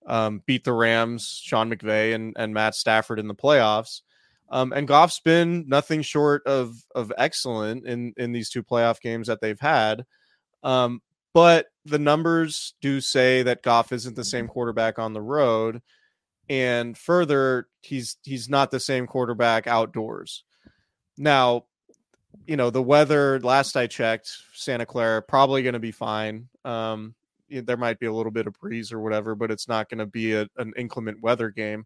um, 0.06 0.44
beat 0.46 0.64
the 0.64 0.72
Rams, 0.72 1.42
Sean 1.44 1.74
McVay 1.74 2.14
and, 2.14 2.36
and 2.38 2.54
Matt 2.54 2.76
Stafford 2.76 3.18
in 3.18 3.28
the 3.28 3.34
playoffs. 3.34 4.02
Um, 4.52 4.72
and 4.72 4.88
Goff's 4.88 5.20
been 5.20 5.66
nothing 5.68 6.04
short 6.04 6.46
of 6.46 6.76
of 6.94 7.12
excellent 7.18 7.88
in 7.88 8.14
in 8.18 8.34
these 8.34 8.52
two 8.52 8.62
playoff 8.62 9.02
games 9.02 9.30
that 9.30 9.42
they've 9.42 9.60
had. 9.60 10.06
Um, 10.62 11.02
but 11.34 11.70
the 11.86 11.98
numbers 11.98 12.76
do 12.82 13.02
say 13.02 13.42
that 13.42 13.64
Goff 13.64 13.92
isn't 13.92 14.16
the 14.16 14.24
same 14.24 14.48
quarterback 14.48 15.00
on 15.00 15.14
the 15.14 15.22
road, 15.24 15.82
and 16.50 16.98
further, 16.98 17.68
he's 17.82 18.18
he's 18.24 18.50
not 18.50 18.72
the 18.72 18.80
same 18.80 19.08
quarterback 19.08 19.68
outdoors. 19.68 20.44
Now, 21.18 21.66
you 22.48 22.58
know 22.58 22.70
the 22.70 22.82
weather. 22.82 23.39
Last 23.39 23.76
I 23.76 23.88
checked, 23.88 24.32
Santa 24.54 24.86
Clara 24.86 25.22
probably 25.22 25.64
going 25.64 25.74
to 25.74 25.80
be 25.80 25.92
fine. 25.92 26.50
Um, 26.66 27.16
there 27.50 27.78
might 27.78 28.00
be 28.00 28.06
a 28.06 28.14
little 28.14 28.32
bit 28.32 28.48
of 28.48 28.54
breeze 28.60 28.92
or 28.92 29.00
whatever, 29.00 29.36
but 29.36 29.52
it's 29.52 29.68
not 29.68 29.89
going 29.89 30.00
to 30.00 30.06
be 30.06 30.34
a, 30.34 30.48
an 30.58 30.74
inclement 30.78 31.22
weather 31.22 31.50
game. 31.50 31.86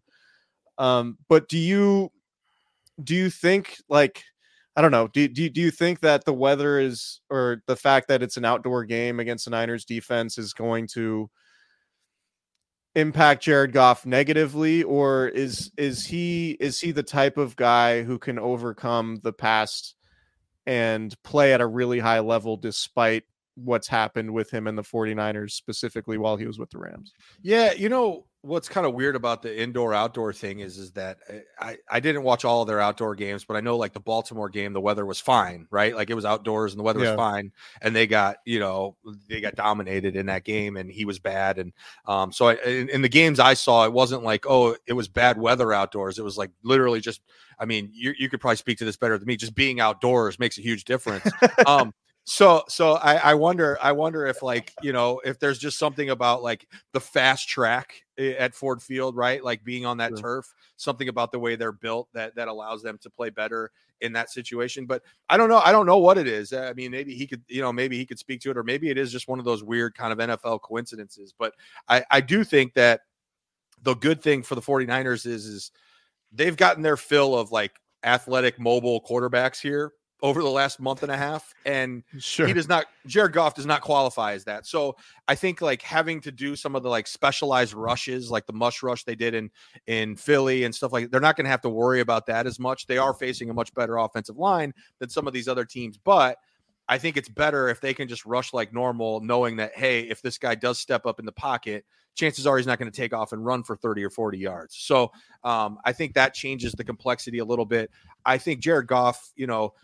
Um, 0.78 1.18
but 1.28 1.48
do 1.48 1.58
you 1.58 2.10
do 3.02 3.14
you 3.14 3.30
think 3.30 3.76
like 3.88 4.22
I 4.76 4.82
don't 4.82 4.90
know. 4.90 5.08
Do, 5.08 5.26
do 5.26 5.48
do 5.48 5.60
you 5.62 5.70
think 5.70 6.00
that 6.00 6.26
the 6.26 6.34
weather 6.34 6.78
is 6.78 7.22
or 7.30 7.62
the 7.66 7.76
fact 7.76 8.08
that 8.08 8.22
it's 8.22 8.36
an 8.36 8.44
outdoor 8.44 8.84
game 8.84 9.20
against 9.20 9.46
the 9.46 9.50
Niners 9.50 9.86
defense 9.86 10.36
is 10.36 10.52
going 10.52 10.86
to 10.88 11.30
impact 12.96 13.42
Jared 13.42 13.72
Goff 13.72 14.06
negatively 14.06 14.82
or 14.82 15.28
is 15.28 15.70
is 15.76 16.06
he 16.06 16.56
is 16.58 16.80
he 16.80 16.92
the 16.92 17.02
type 17.02 17.36
of 17.36 17.54
guy 17.54 18.02
who 18.02 18.18
can 18.18 18.38
overcome 18.38 19.20
the 19.22 19.34
past 19.34 19.94
and 20.66 21.14
play 21.22 21.52
at 21.52 21.60
a 21.60 21.66
really 21.66 21.98
high 21.98 22.20
level 22.20 22.56
despite 22.56 23.24
what's 23.56 23.88
happened 23.88 24.32
with 24.32 24.50
him 24.50 24.66
and 24.66 24.78
the 24.78 24.82
49ers 24.82 25.52
specifically 25.52 26.18
while 26.18 26.36
he 26.36 26.46
was 26.46 26.58
with 26.58 26.70
the 26.70 26.78
Rams? 26.78 27.14
Yeah, 27.42 27.72
you 27.72 27.88
know 27.88 28.26
what's 28.42 28.68
kind 28.68 28.86
of 28.86 28.94
weird 28.94 29.16
about 29.16 29.42
the 29.42 29.60
indoor 29.60 29.92
outdoor 29.92 30.32
thing 30.32 30.60
is 30.60 30.78
is 30.78 30.92
that 30.92 31.18
uh, 31.28 31.38
I 31.60 31.76
I 31.90 32.00
didn't 32.00 32.22
watch 32.22 32.44
all 32.44 32.62
of 32.62 32.68
their 32.68 32.80
outdoor 32.80 33.14
games, 33.14 33.44
but 33.44 33.56
I 33.56 33.60
know 33.60 33.76
like 33.76 33.92
the 33.92 34.00
Baltimore 34.00 34.48
game, 34.48 34.72
the 34.72 34.80
weather 34.80 35.04
was 35.04 35.20
fine, 35.20 35.66
right? 35.70 35.94
Like 35.94 36.10
it 36.10 36.14
was 36.14 36.24
outdoors 36.24 36.72
and 36.72 36.78
the 36.78 36.84
weather 36.84 37.00
Yeah. 37.00 37.10
was 37.10 37.16
fine, 37.16 37.52
and 37.82 37.94
they 37.94 38.06
got 38.06 38.38
you 38.44 38.58
know 38.60 38.96
they 39.28 39.40
got 39.40 39.54
dominated 39.54 40.16
in 40.16 40.26
that 40.26 40.44
game, 40.44 40.76
and 40.76 40.90
he 40.90 41.04
was 41.04 41.18
bad, 41.18 41.58
and 41.58 41.72
um 42.06 42.32
so 42.32 42.48
I, 42.48 42.54
in, 42.64 42.88
in 42.88 43.02
the 43.02 43.08
games 43.08 43.40
I 43.40 43.54
saw, 43.54 43.84
it 43.84 43.92
wasn't 43.92 44.22
like 44.22 44.44
oh 44.48 44.76
it 44.86 44.92
was 44.94 45.08
bad 45.08 45.38
weather 45.38 45.72
outdoors, 45.72 46.18
it 46.18 46.24
was 46.24 46.38
like 46.38 46.50
literally 46.62 47.00
just 47.00 47.20
I 47.58 47.64
mean 47.64 47.90
you 47.92 48.14
you 48.18 48.28
could 48.28 48.40
probably 48.40 48.56
speak 48.56 48.78
to 48.78 48.84
this 48.84 48.96
better 48.96 49.18
than 49.18 49.26
me, 49.26 49.36
just 49.36 49.54
being 49.54 49.80
outdoors 49.80 50.38
makes 50.38 50.58
a 50.58 50.62
huge 50.62 50.84
difference. 50.84 51.34
um 51.66 51.92
so 52.28 52.64
so 52.68 52.94
I, 52.94 53.14
I 53.14 53.34
wonder 53.34 53.78
I 53.80 53.92
wonder 53.92 54.26
if 54.26 54.42
like 54.42 54.74
you 54.82 54.92
know 54.92 55.20
if 55.24 55.38
there's 55.38 55.60
just 55.60 55.78
something 55.78 56.10
about 56.10 56.42
like 56.42 56.66
the 56.92 56.98
fast 57.00 57.48
track 57.48 58.02
eh, 58.18 58.34
at 58.36 58.52
Ford 58.52 58.82
Field 58.82 59.14
right? 59.14 59.42
Like 59.42 59.62
being 59.62 59.86
on 59.86 59.98
that 59.98 60.10
Sure. 60.10 60.18
turf 60.18 60.54
something 60.76 61.08
about 61.08 61.30
the 61.30 61.38
way 61.38 61.54
they're 61.54 61.70
built 61.70 62.08
that 62.14 62.34
that 62.34 62.48
allows 62.48 62.82
them 62.82 62.98
to 63.02 63.10
play 63.10 63.30
better 63.30 63.70
in 64.00 64.12
that 64.14 64.30
situation. 64.30 64.86
But 64.86 65.02
I 65.28 65.36
don't 65.36 65.48
know 65.48 65.60
I 65.60 65.70
don't 65.70 65.86
know 65.86 65.98
what 65.98 66.18
it 66.18 66.26
is. 66.26 66.52
I 66.52 66.72
mean 66.72 66.90
maybe 66.90 67.14
he 67.14 67.28
could 67.28 67.42
you 67.46 67.62
know 67.62 67.72
maybe 67.72 67.96
he 67.96 68.04
could 68.04 68.18
speak 68.18 68.40
to 68.40 68.50
it 68.50 68.56
or 68.56 68.64
maybe 68.64 68.90
it 68.90 68.98
is 68.98 69.12
just 69.12 69.28
one 69.28 69.38
of 69.38 69.44
those 69.44 69.62
weird 69.62 69.94
kind 69.94 70.12
of 70.12 70.18
NFL 70.18 70.62
coincidences. 70.62 71.32
But 71.38 71.54
I 71.88 72.04
I 72.10 72.20
do 72.20 72.42
think 72.42 72.74
that 72.74 73.02
the 73.82 73.94
good 73.94 74.20
thing 74.20 74.42
for 74.42 74.56
the 74.56 74.62
49ers 74.62 75.26
is 75.26 75.46
is 75.46 75.70
they've 76.32 76.56
gotten 76.56 76.82
their 76.82 76.96
fill 76.96 77.38
of 77.38 77.52
like 77.52 77.76
athletic 78.02 78.58
mobile 78.58 79.00
quarterbacks 79.00 79.60
here 79.60 79.92
over 80.22 80.42
the 80.42 80.48
last 80.50 80.80
month 80.80 81.02
and 81.02 81.12
a 81.12 81.16
half 81.16 81.52
and 81.66 82.02
Sure. 82.18 82.46
he 82.46 82.52
does 82.54 82.68
not 82.68 82.86
Jared 83.06 83.32
Goff 83.32 83.54
does 83.54 83.66
not 83.66 83.82
qualify 83.82 84.32
as 84.32 84.44
that. 84.44 84.66
So 84.66 84.96
I 85.28 85.34
think 85.34 85.60
like 85.60 85.82
having 85.82 86.20
to 86.22 86.32
do 86.32 86.56
some 86.56 86.74
of 86.74 86.82
the 86.82 86.88
like 86.88 87.06
specialized 87.06 87.74
rushes, 87.74 88.30
like 88.30 88.46
the 88.46 88.52
mush 88.54 88.82
rush 88.82 89.04
they 89.04 89.14
did 89.14 89.34
in 89.34 89.50
in 89.86 90.16
Philly 90.16 90.64
and 90.64 90.74
stuff 90.74 90.92
like 90.92 91.10
they're 91.10 91.20
not 91.20 91.36
going 91.36 91.44
to 91.44 91.50
have 91.50 91.60
to 91.62 91.68
worry 91.68 92.00
about 92.00 92.26
that 92.26 92.46
as 92.46 92.58
much. 92.58 92.86
They 92.86 92.98
are 92.98 93.12
facing 93.12 93.50
a 93.50 93.54
much 93.54 93.74
better 93.74 93.98
offensive 93.98 94.38
line 94.38 94.72
than 95.00 95.10
some 95.10 95.26
of 95.26 95.34
these 95.34 95.48
other 95.48 95.64
teams, 95.66 95.98
but 95.98 96.38
I 96.88 96.98
think 96.98 97.16
it's 97.16 97.28
better 97.28 97.68
if 97.68 97.80
they 97.80 97.92
can 97.92 98.08
just 98.08 98.24
rush 98.24 98.52
like 98.54 98.72
normal, 98.72 99.20
knowing 99.20 99.56
that 99.56 99.72
hey, 99.76 100.02
if 100.02 100.22
this 100.22 100.38
guy 100.38 100.54
does 100.54 100.78
step 100.78 101.04
up 101.04 101.18
in 101.18 101.26
the 101.26 101.32
pocket, 101.32 101.84
chances 102.14 102.46
are 102.46 102.56
he's 102.56 102.66
not 102.66 102.78
going 102.78 102.90
to 102.90 102.96
take 102.96 103.12
off 103.12 103.32
and 103.32 103.44
run 103.44 103.62
for 103.62 103.76
30 103.76 104.02
or 104.04 104.10
40 104.10 104.38
yards. 104.38 104.76
So 104.76 105.12
um, 105.44 105.78
I 105.84 105.92
think 105.92 106.14
that 106.14 106.32
changes 106.32 106.72
the 106.72 106.84
complexity 106.84 107.38
a 107.40 107.44
little 107.44 107.66
bit. 107.66 107.90
I 108.24 108.38
think 108.38 108.60
Jared 108.60 108.86
Goff, 108.86 109.32
you 109.36 109.46
know, 109.46 109.74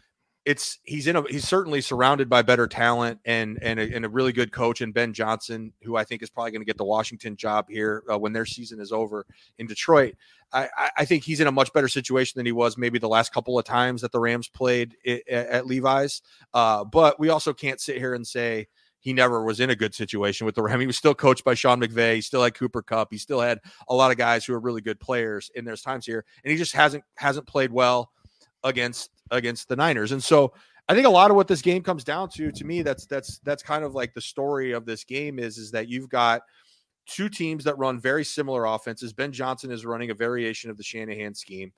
it's 0.44 0.78
he's 0.82 1.06
in 1.06 1.16
a 1.16 1.22
he's 1.28 1.46
certainly 1.46 1.80
surrounded 1.80 2.28
by 2.28 2.42
better 2.42 2.66
talent 2.66 3.20
and 3.24 3.58
and 3.62 3.78
a, 3.78 3.94
and 3.94 4.04
a 4.04 4.08
really 4.08 4.32
good 4.32 4.52
coach 4.52 4.80
and 4.80 4.92
Ben 4.92 5.12
Johnson, 5.12 5.72
who 5.82 5.96
I 5.96 6.04
think 6.04 6.22
is 6.22 6.30
probably 6.30 6.50
going 6.50 6.62
to 6.62 6.66
get 6.66 6.78
the 6.78 6.84
Washington 6.84 7.36
job 7.36 7.66
here 7.68 8.02
uh, 8.10 8.18
when 8.18 8.32
their 8.32 8.46
season 8.46 8.80
is 8.80 8.92
over 8.92 9.26
in 9.58 9.66
Detroit. 9.66 10.14
I, 10.54 10.68
I 10.98 11.04
think 11.06 11.24
he's 11.24 11.40
in 11.40 11.46
a 11.46 11.52
much 11.52 11.72
better 11.72 11.88
situation 11.88 12.38
than 12.38 12.44
he 12.44 12.52
was 12.52 12.76
maybe 12.76 12.98
the 12.98 13.08
last 13.08 13.32
couple 13.32 13.58
of 13.58 13.64
times 13.64 14.02
that 14.02 14.12
the 14.12 14.20
Rams 14.20 14.48
played 14.48 14.96
at, 15.06 15.26
at 15.26 15.66
Levi's. 15.66 16.20
Uh, 16.52 16.84
but 16.84 17.18
we 17.18 17.30
also 17.30 17.54
can't 17.54 17.80
sit 17.80 17.96
here 17.96 18.12
and 18.12 18.26
say 18.26 18.66
he 19.00 19.12
never 19.12 19.42
was 19.42 19.60
in 19.60 19.70
a 19.70 19.76
good 19.76 19.94
situation 19.94 20.44
with 20.44 20.54
the 20.54 20.62
Rams. 20.62 20.80
He 20.80 20.86
was 20.86 20.96
still 20.96 21.14
coached 21.14 21.44
by 21.44 21.54
Sean 21.54 21.80
McVay. 21.80 22.16
He 22.16 22.20
still 22.20 22.42
had 22.42 22.54
Cooper 22.54 22.82
Kupp. 22.82 23.08
He 23.10 23.18
still 23.18 23.40
had 23.40 23.60
a 23.88 23.94
lot 23.94 24.10
of 24.10 24.18
guys 24.18 24.44
who 24.44 24.52
are 24.52 24.60
really 24.60 24.82
good 24.82 25.00
players 25.00 25.50
in 25.54 25.64
their 25.64 25.76
times 25.76 26.04
here, 26.04 26.24
and 26.44 26.52
he 26.52 26.58
just 26.58 26.74
hasn't 26.74 27.04
hasn't 27.16 27.46
played 27.46 27.72
well 27.72 28.10
against 28.62 29.10
against 29.32 29.68
the 29.68 29.74
Niners. 29.74 30.12
And 30.12 30.22
so 30.22 30.52
I 30.88 30.94
think 30.94 31.06
a 31.06 31.10
lot 31.10 31.30
of 31.30 31.36
what 31.36 31.48
this 31.48 31.62
game 31.62 31.82
comes 31.82 32.04
down 32.04 32.28
to, 32.30 32.52
to 32.52 32.64
me, 32.64 32.82
that's 32.82 33.06
that's 33.06 33.38
that's 33.40 33.62
kind 33.62 33.84
of 33.84 33.94
like 33.94 34.14
the 34.14 34.20
story 34.20 34.72
of 34.72 34.84
this 34.84 35.02
game 35.04 35.38
is 35.38 35.58
is 35.58 35.70
that 35.72 35.88
you've 35.88 36.08
got 36.08 36.42
two 37.06 37.28
teams 37.28 37.64
that 37.64 37.78
run 37.78 38.00
very 38.00 38.24
similar 38.24 38.66
offenses. 38.66 39.12
Ben 39.12 39.32
Johnson 39.32 39.70
is 39.72 39.84
running 39.84 40.10
a 40.10 40.14
variation 40.14 40.70
of 40.70 40.76
the 40.76 40.82
Shanahan 40.82 41.34
scheme, 41.34 41.72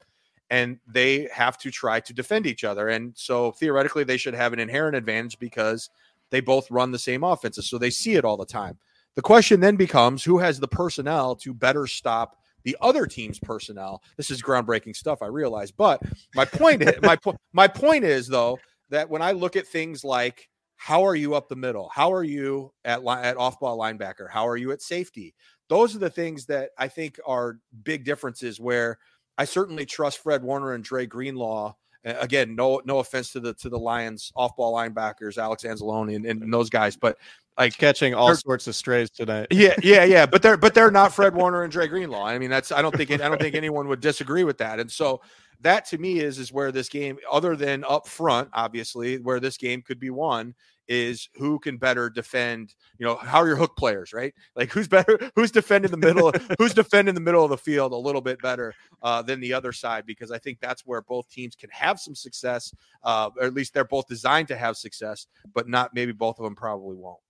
and 0.50 0.78
they 0.86 1.28
have 1.32 1.58
to 1.58 1.70
try 1.70 2.00
to 2.00 2.12
defend 2.12 2.46
each 2.46 2.64
other. 2.64 2.88
And 2.88 3.12
so 3.16 3.52
theoretically, 3.52 4.04
they 4.04 4.16
should 4.16 4.34
have 4.34 4.52
an 4.52 4.58
inherent 4.58 4.96
advantage 4.96 5.38
because 5.38 5.90
they 6.30 6.40
both 6.40 6.70
run 6.70 6.90
the 6.90 6.98
same 6.98 7.24
offenses, 7.24 7.68
so 7.68 7.78
they 7.78 7.90
see 7.90 8.14
it 8.14 8.24
all 8.24 8.36
the 8.36 8.46
time. 8.46 8.78
The 9.14 9.22
question 9.22 9.60
then 9.60 9.76
becomes 9.76 10.24
who 10.24 10.38
has 10.38 10.58
the 10.58 10.68
personnel 10.68 11.36
to 11.36 11.54
better 11.54 11.86
stop 11.86 12.36
the 12.64 12.76
other 12.80 13.06
team's 13.06 13.38
personnel. 13.38 14.02
This 14.16 14.30
is 14.30 14.42
groundbreaking 14.42 14.96
stuff, 14.96 15.22
I 15.22 15.26
realize. 15.26 15.70
But 15.70 16.02
my 16.34 16.44
point, 16.44 16.82
is, 16.82 16.94
my 17.02 17.16
point, 17.16 17.38
my 17.52 17.68
point 17.68 18.04
is 18.04 18.26
though 18.26 18.58
that 18.90 19.08
when 19.08 19.22
I 19.22 19.32
look 19.32 19.56
at 19.56 19.66
things 19.66 20.04
like 20.04 20.48
how 20.76 21.06
are 21.06 21.14
you 21.14 21.34
up 21.34 21.48
the 21.48 21.56
middle, 21.56 21.90
how 21.94 22.12
are 22.12 22.24
you 22.24 22.72
at 22.84 23.04
at 23.06 23.36
off 23.36 23.60
ball 23.60 23.78
linebacker, 23.78 24.28
how 24.30 24.46
are 24.48 24.56
you 24.56 24.72
at 24.72 24.82
safety, 24.82 25.34
those 25.68 25.94
are 25.94 26.00
the 26.00 26.10
things 26.10 26.46
that 26.46 26.70
I 26.78 26.88
think 26.88 27.18
are 27.26 27.58
big 27.84 28.04
differences. 28.04 28.60
Where 28.60 28.98
I 29.38 29.44
certainly 29.44 29.86
trust 29.86 30.18
Fred 30.18 30.42
Warner 30.42 30.72
and 30.72 30.84
Dre 30.84 31.06
Greenlaw. 31.06 31.74
Again, 32.04 32.54
no 32.54 32.82
no 32.84 32.98
offense 32.98 33.32
to 33.32 33.40
the 33.40 33.54
to 33.54 33.70
the 33.70 33.78
Lions 33.78 34.30
off 34.36 34.56
ball 34.56 34.74
linebackers, 34.74 35.38
Alex 35.38 35.62
Anzalone 35.62 36.16
and, 36.16 36.26
and 36.26 36.52
those 36.52 36.68
guys, 36.68 36.96
but 36.96 37.16
like 37.58 37.76
catching 37.76 38.14
all 38.14 38.34
sorts 38.34 38.66
of 38.66 38.74
strays 38.74 39.10
tonight. 39.10 39.48
Yeah, 39.50 39.74
yeah, 39.82 40.04
yeah. 40.04 40.26
But 40.26 40.42
they're 40.42 40.56
but 40.56 40.74
they're 40.74 40.90
not 40.90 41.14
Fred 41.14 41.34
Warner 41.34 41.62
and 41.62 41.72
Dre 41.72 41.86
Greenlaw. 41.86 42.24
I 42.24 42.38
mean, 42.38 42.50
that's 42.50 42.72
I 42.72 42.82
don't 42.82 42.96
think 42.96 43.10
I 43.10 43.16
don't 43.16 43.40
think 43.40 43.54
anyone 43.54 43.88
would 43.88 44.00
disagree 44.00 44.44
with 44.44 44.58
that. 44.58 44.80
And 44.80 44.90
so 44.90 45.20
that 45.60 45.86
to 45.86 45.98
me 45.98 46.20
is 46.20 46.38
is 46.38 46.52
where 46.52 46.72
this 46.72 46.88
game, 46.88 47.18
other 47.30 47.56
than 47.56 47.84
up 47.88 48.08
front, 48.08 48.48
obviously, 48.52 49.18
where 49.18 49.40
this 49.40 49.56
game 49.56 49.82
could 49.82 50.00
be 50.00 50.10
won 50.10 50.54
is 50.86 51.30
who 51.36 51.58
can 51.58 51.78
better 51.78 52.10
defend. 52.10 52.74
You 52.98 53.06
know, 53.06 53.16
how 53.16 53.38
are 53.38 53.46
your 53.46 53.56
hook 53.56 53.76
players, 53.76 54.12
right? 54.12 54.34
Like 54.56 54.70
who's 54.70 54.88
better, 54.88 55.18
who's 55.36 55.50
defending 55.50 55.90
the 55.90 55.96
middle, 55.96 56.32
who's 56.58 56.74
defending 56.74 57.14
the 57.14 57.20
middle 57.20 57.44
of 57.44 57.50
the 57.50 57.56
field 57.56 57.92
a 57.92 57.96
little 57.96 58.20
bit 58.20 58.40
better 58.42 58.74
uh, 59.02 59.22
than 59.22 59.40
the 59.40 59.52
other 59.52 59.72
side, 59.72 60.06
because 60.06 60.30
I 60.30 60.38
think 60.38 60.58
that's 60.60 60.82
where 60.84 61.02
both 61.02 61.30
teams 61.30 61.54
can 61.54 61.70
have 61.70 62.00
some 62.00 62.14
success, 62.14 62.74
uh, 63.04 63.30
or 63.38 63.46
at 63.46 63.54
least 63.54 63.74
they're 63.74 63.84
both 63.84 64.06
designed 64.06 64.48
to 64.48 64.56
have 64.56 64.76
success, 64.76 65.26
but 65.54 65.68
not 65.68 65.94
maybe 65.94 66.12
both 66.12 66.38
of 66.38 66.44
them 66.44 66.56
probably 66.56 66.96
won't. 66.96 67.20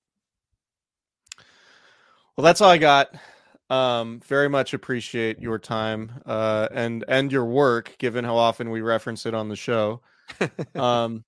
Well, 2.36 2.44
that's 2.44 2.60
all 2.60 2.70
I 2.70 2.78
got. 2.78 3.14
Um, 3.70 4.20
very 4.26 4.48
much 4.48 4.74
appreciate 4.74 5.40
your 5.40 5.58
time 5.58 6.12
uh, 6.26 6.68
and 6.72 7.04
and 7.08 7.32
your 7.32 7.44
work, 7.46 7.96
given 7.98 8.24
how 8.24 8.36
often 8.36 8.70
we 8.70 8.80
reference 8.82 9.24
it 9.26 9.34
on 9.34 9.48
the 9.48 9.56
show. 9.56 10.02
um, 10.74 11.24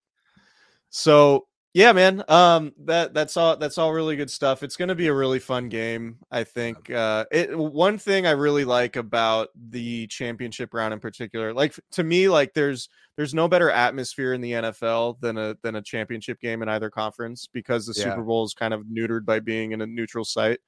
so 0.90 1.46
yeah, 1.76 1.92
man. 1.92 2.24
Um, 2.28 2.72
that 2.84 3.12
that's 3.12 3.36
all. 3.36 3.58
That's 3.58 3.76
all 3.76 3.92
really 3.92 4.16
good 4.16 4.30
stuff. 4.30 4.62
It's 4.62 4.76
going 4.76 4.88
to 4.88 4.94
be 4.94 5.08
a 5.08 5.12
really 5.12 5.38
fun 5.38 5.68
game. 5.68 6.16
I 6.30 6.42
think. 6.42 6.90
Uh, 6.90 7.26
it 7.30 7.54
one 7.54 7.98
thing 7.98 8.26
I 8.26 8.30
really 8.30 8.64
like 8.64 8.96
about 8.96 9.48
the 9.54 10.06
championship 10.06 10.72
round 10.72 10.94
in 10.94 11.00
particular, 11.00 11.52
like 11.52 11.74
to 11.92 12.02
me, 12.02 12.30
like 12.30 12.54
there's 12.54 12.88
there's 13.16 13.34
no 13.34 13.46
better 13.46 13.70
atmosphere 13.70 14.32
in 14.32 14.40
the 14.40 14.52
NFL 14.52 15.20
than 15.20 15.36
a 15.36 15.54
than 15.62 15.76
a 15.76 15.82
championship 15.82 16.40
game 16.40 16.62
in 16.62 16.68
either 16.70 16.88
conference 16.88 17.46
because 17.46 17.84
the 17.84 17.94
yeah. 17.94 18.04
Super 18.04 18.22
Bowl 18.22 18.46
is 18.46 18.54
kind 18.54 18.72
of 18.72 18.84
neutered 18.84 19.26
by 19.26 19.40
being 19.40 19.72
in 19.72 19.82
a 19.82 19.86
neutral 19.86 20.24
site. 20.24 20.60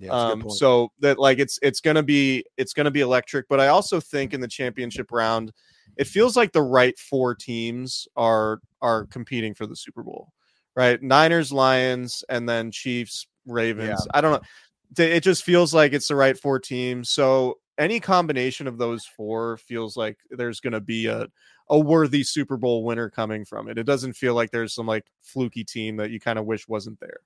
Yeah, 0.00 0.12
um, 0.12 0.48
so 0.50 0.90
that 1.00 1.18
like 1.18 1.38
it's 1.38 1.58
it's 1.62 1.80
gonna 1.80 2.02
be 2.02 2.44
it's 2.56 2.72
gonna 2.72 2.90
be 2.90 3.02
electric. 3.02 3.46
But 3.48 3.60
I 3.60 3.68
also 3.68 4.00
think 4.00 4.32
in 4.32 4.40
the 4.40 4.48
championship 4.48 5.12
round, 5.12 5.52
it 5.96 6.06
feels 6.06 6.36
like 6.36 6.52
the 6.52 6.62
right 6.62 6.98
four 6.98 7.34
teams 7.34 8.08
are 8.16 8.60
are 8.80 9.06
competing 9.06 9.54
for 9.54 9.66
the 9.66 9.76
Super 9.76 10.02
Bowl, 10.02 10.32
right? 10.74 11.02
Niners, 11.02 11.52
Lions, 11.52 12.24
and 12.28 12.48
then 12.48 12.70
Chiefs, 12.70 13.26
Ravens. 13.46 14.06
Yeah. 14.06 14.18
I 14.18 14.20
don't 14.20 14.32
know. 14.32 15.04
It 15.04 15.20
just 15.20 15.44
feels 15.44 15.72
like 15.74 15.92
it's 15.92 16.08
the 16.08 16.16
right 16.16 16.36
four 16.38 16.58
teams. 16.58 17.10
So 17.10 17.58
any 17.78 18.00
combination 18.00 18.66
of 18.66 18.78
those 18.78 19.04
four 19.04 19.56
feels 19.58 19.96
like 19.96 20.18
there's 20.30 20.60
going 20.60 20.72
to 20.72 20.80
be 20.80 21.06
a 21.06 21.26
a 21.70 21.78
worthy 21.78 22.24
Super 22.24 22.56
Bowl 22.56 22.84
winner 22.84 23.08
coming 23.08 23.44
from 23.44 23.68
it. 23.68 23.78
It 23.78 23.84
doesn't 23.84 24.14
feel 24.14 24.34
like 24.34 24.50
there's 24.50 24.74
some 24.74 24.86
like 24.86 25.06
fluky 25.22 25.62
team 25.62 25.96
that 25.98 26.10
you 26.10 26.18
kind 26.18 26.38
of 26.38 26.44
wish 26.44 26.66
wasn't 26.66 26.98
there. 26.98 27.20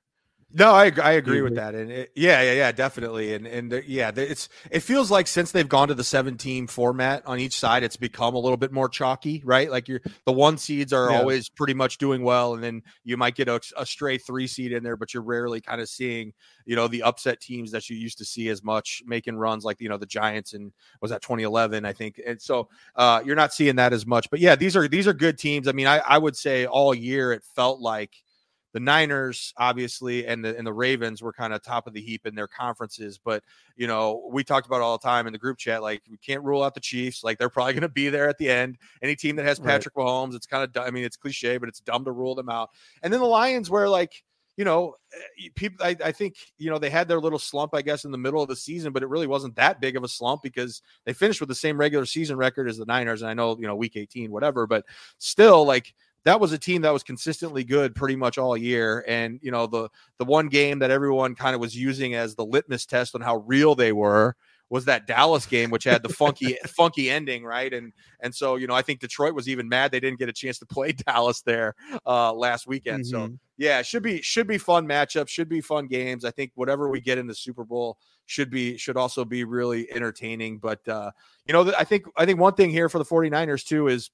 No, 0.56 0.70
I 0.70 0.92
I 1.02 1.12
agree 1.12 1.40
with 1.40 1.56
that, 1.56 1.74
and 1.74 1.90
it, 1.90 2.12
yeah, 2.14 2.40
yeah, 2.42 2.52
yeah, 2.52 2.70
definitely, 2.70 3.34
and 3.34 3.44
and 3.44 3.82
yeah, 3.88 4.12
it's 4.14 4.48
it 4.70 4.80
feels 4.80 5.10
like 5.10 5.26
since 5.26 5.50
they've 5.50 5.68
gone 5.68 5.88
to 5.88 5.94
the 5.94 6.04
seven 6.04 6.36
team 6.36 6.68
format 6.68 7.26
on 7.26 7.40
each 7.40 7.58
side, 7.58 7.82
it's 7.82 7.96
become 7.96 8.36
a 8.36 8.38
little 8.38 8.56
bit 8.56 8.70
more 8.70 8.88
chalky, 8.88 9.42
right? 9.44 9.68
Like 9.68 9.88
you're 9.88 10.00
the 10.26 10.32
one 10.32 10.56
seeds 10.56 10.92
are 10.92 11.10
yeah. 11.10 11.18
always 11.18 11.48
pretty 11.48 11.74
much 11.74 11.98
doing 11.98 12.22
well, 12.22 12.54
and 12.54 12.62
then 12.62 12.82
you 13.02 13.16
might 13.16 13.34
get 13.34 13.48
a, 13.48 13.60
a 13.76 13.84
stray 13.84 14.16
three 14.16 14.46
seed 14.46 14.70
in 14.70 14.84
there, 14.84 14.96
but 14.96 15.12
you're 15.12 15.24
rarely 15.24 15.60
kind 15.60 15.80
of 15.80 15.88
seeing 15.88 16.32
you 16.66 16.76
know 16.76 16.86
the 16.86 17.02
upset 17.02 17.40
teams 17.40 17.72
that 17.72 17.90
you 17.90 17.96
used 17.96 18.18
to 18.18 18.24
see 18.24 18.48
as 18.48 18.62
much 18.62 19.02
making 19.06 19.34
runs 19.34 19.64
like 19.64 19.80
you 19.80 19.88
know 19.88 19.98
the 19.98 20.06
Giants 20.06 20.52
and 20.52 20.72
was 21.00 21.10
that 21.10 21.20
2011, 21.20 21.84
I 21.84 21.92
think, 21.92 22.20
and 22.24 22.40
so 22.40 22.68
uh, 22.94 23.20
you're 23.26 23.34
not 23.34 23.52
seeing 23.52 23.74
that 23.76 23.92
as 23.92 24.06
much, 24.06 24.30
but 24.30 24.38
yeah, 24.38 24.54
these 24.54 24.76
are 24.76 24.86
these 24.86 25.08
are 25.08 25.14
good 25.14 25.36
teams. 25.36 25.66
I 25.66 25.72
mean, 25.72 25.88
I 25.88 25.98
I 25.98 26.18
would 26.18 26.36
say 26.36 26.64
all 26.64 26.94
year 26.94 27.32
it 27.32 27.42
felt 27.56 27.80
like 27.80 28.12
the 28.74 28.80
Niners, 28.80 29.54
obviously, 29.56 30.26
and 30.26 30.44
the 30.44 30.58
and 30.58 30.66
the 30.66 30.72
Ravens 30.72 31.22
were 31.22 31.32
kind 31.32 31.54
of 31.54 31.62
top 31.62 31.86
of 31.86 31.94
the 31.94 32.00
heap 32.00 32.26
in 32.26 32.34
their 32.34 32.48
conferences. 32.48 33.20
But 33.24 33.44
you 33.76 33.86
know, 33.86 34.28
we 34.30 34.42
talked 34.42 34.66
about 34.66 34.82
all 34.82 34.98
the 34.98 35.02
time 35.02 35.28
in 35.28 35.32
the 35.32 35.38
group 35.38 35.58
chat, 35.58 35.80
like 35.80 36.02
we 36.10 36.18
can't 36.18 36.42
rule 36.42 36.60
out 36.60 36.74
the 36.74 36.80
Chiefs. 36.80 37.22
Like 37.22 37.38
they're 37.38 37.48
probably 37.48 37.74
going 37.74 37.82
to 37.82 37.88
be 37.88 38.08
there 38.08 38.28
at 38.28 38.36
the 38.36 38.50
end. 38.50 38.76
Any 39.00 39.14
team 39.14 39.36
that 39.36 39.46
has 39.46 39.60
Patrick 39.60 39.94
right. 39.96 40.04
Mahomes, 40.04 40.34
it's 40.34 40.46
kind 40.46 40.64
of 40.64 40.82
I 40.82 40.90
mean, 40.90 41.04
it's 41.04 41.16
cliche, 41.16 41.56
but 41.56 41.68
it's 41.68 41.78
dumb 41.78 42.04
to 42.04 42.10
rule 42.10 42.34
them 42.34 42.48
out. 42.48 42.70
And 43.04 43.12
then 43.12 43.20
the 43.20 43.26
Lions, 43.26 43.70
where 43.70 43.88
like 43.88 44.24
you 44.56 44.64
know, 44.64 44.94
eh, 45.12 45.48
people, 45.54 45.84
I, 45.84 45.96
I, 46.04 46.12
think, 46.12 46.36
you 46.58 46.70
know, 46.70 46.78
they 46.78 46.90
had 46.90 47.08
their 47.08 47.20
little 47.20 47.40
slump, 47.40 47.74
I 47.74 47.82
guess, 47.82 48.04
in 48.04 48.12
the 48.12 48.18
middle 48.18 48.40
of 48.40 48.48
the 48.48 48.54
season, 48.54 48.92
but 48.92 49.02
it 49.02 49.08
really 49.08 49.26
wasn't 49.26 49.56
that 49.56 49.80
big 49.80 49.96
of 49.96 50.04
a 50.04 50.08
slump 50.08 50.42
because 50.42 50.80
they 51.04 51.12
finished 51.12 51.40
with 51.40 51.48
the 51.48 51.56
same 51.56 51.76
regular 51.76 52.06
season 52.06 52.36
record 52.36 52.68
as 52.68 52.78
the 52.78 52.84
Niners. 52.84 53.22
And 53.22 53.30
I 53.30 53.34
know, 53.34 53.56
you 53.58 53.66
know, 53.66 53.74
week 53.74 53.96
18, 53.96 54.30
whatever, 54.30 54.68
but 54.68 54.84
still, 55.18 55.66
like, 55.66 55.92
that 56.24 56.40
was 56.40 56.52
a 56.52 56.58
team 56.58 56.82
that 56.82 56.92
was 56.92 57.02
consistently 57.02 57.64
good 57.64 57.94
pretty 57.94 58.16
much 58.16 58.38
all 58.38 58.56
year. 58.56 59.04
And 59.06 59.38
you 59.42 59.50
know, 59.50 59.66
the 59.66 59.88
the 60.18 60.24
one 60.24 60.48
game 60.48 60.78
that 60.80 60.90
everyone 60.90 61.34
kind 61.34 61.54
of 61.54 61.60
was 61.60 61.76
using 61.76 62.14
as 62.14 62.34
the 62.34 62.44
litmus 62.44 62.86
test 62.86 63.14
on 63.14 63.20
how 63.20 63.36
real 63.38 63.74
they 63.74 63.92
were 63.92 64.36
was 64.70 64.86
that 64.86 65.06
Dallas 65.06 65.44
game, 65.46 65.70
which 65.70 65.84
had 65.84 66.02
the 66.02 66.08
funky 66.08 66.56
funky 66.66 67.10
ending, 67.10 67.44
right? 67.44 67.72
And 67.72 67.92
and 68.20 68.34
so 68.34 68.56
you 68.56 68.66
know, 68.66 68.74
I 68.74 68.82
think 68.82 69.00
Detroit 69.00 69.34
was 69.34 69.48
even 69.48 69.68
mad 69.68 69.92
they 69.92 70.00
didn't 70.00 70.18
get 70.18 70.28
a 70.28 70.32
chance 70.32 70.58
to 70.60 70.66
play 70.66 70.92
Dallas 71.06 71.42
there 71.42 71.74
uh, 72.06 72.32
last 72.32 72.66
weekend. 72.66 73.04
Mm-hmm. 73.04 73.26
So 73.26 73.38
yeah, 73.58 73.82
should 73.82 74.02
be 74.02 74.22
should 74.22 74.46
be 74.46 74.58
fun 74.58 74.86
matchups, 74.86 75.28
should 75.28 75.48
be 75.48 75.60
fun 75.60 75.86
games. 75.86 76.24
I 76.24 76.30
think 76.30 76.52
whatever 76.54 76.88
we 76.88 77.00
get 77.00 77.18
in 77.18 77.26
the 77.26 77.34
Super 77.34 77.64
Bowl 77.64 77.98
should 78.26 78.50
be 78.50 78.78
should 78.78 78.96
also 78.96 79.26
be 79.26 79.44
really 79.44 79.92
entertaining. 79.92 80.58
But 80.58 80.86
uh, 80.88 81.10
you 81.46 81.52
know, 81.52 81.72
I 81.78 81.84
think 81.84 82.06
I 82.16 82.24
think 82.24 82.40
one 82.40 82.54
thing 82.54 82.70
here 82.70 82.88
for 82.88 82.98
the 82.98 83.04
49ers 83.04 83.64
too 83.64 83.88
is 83.88 84.10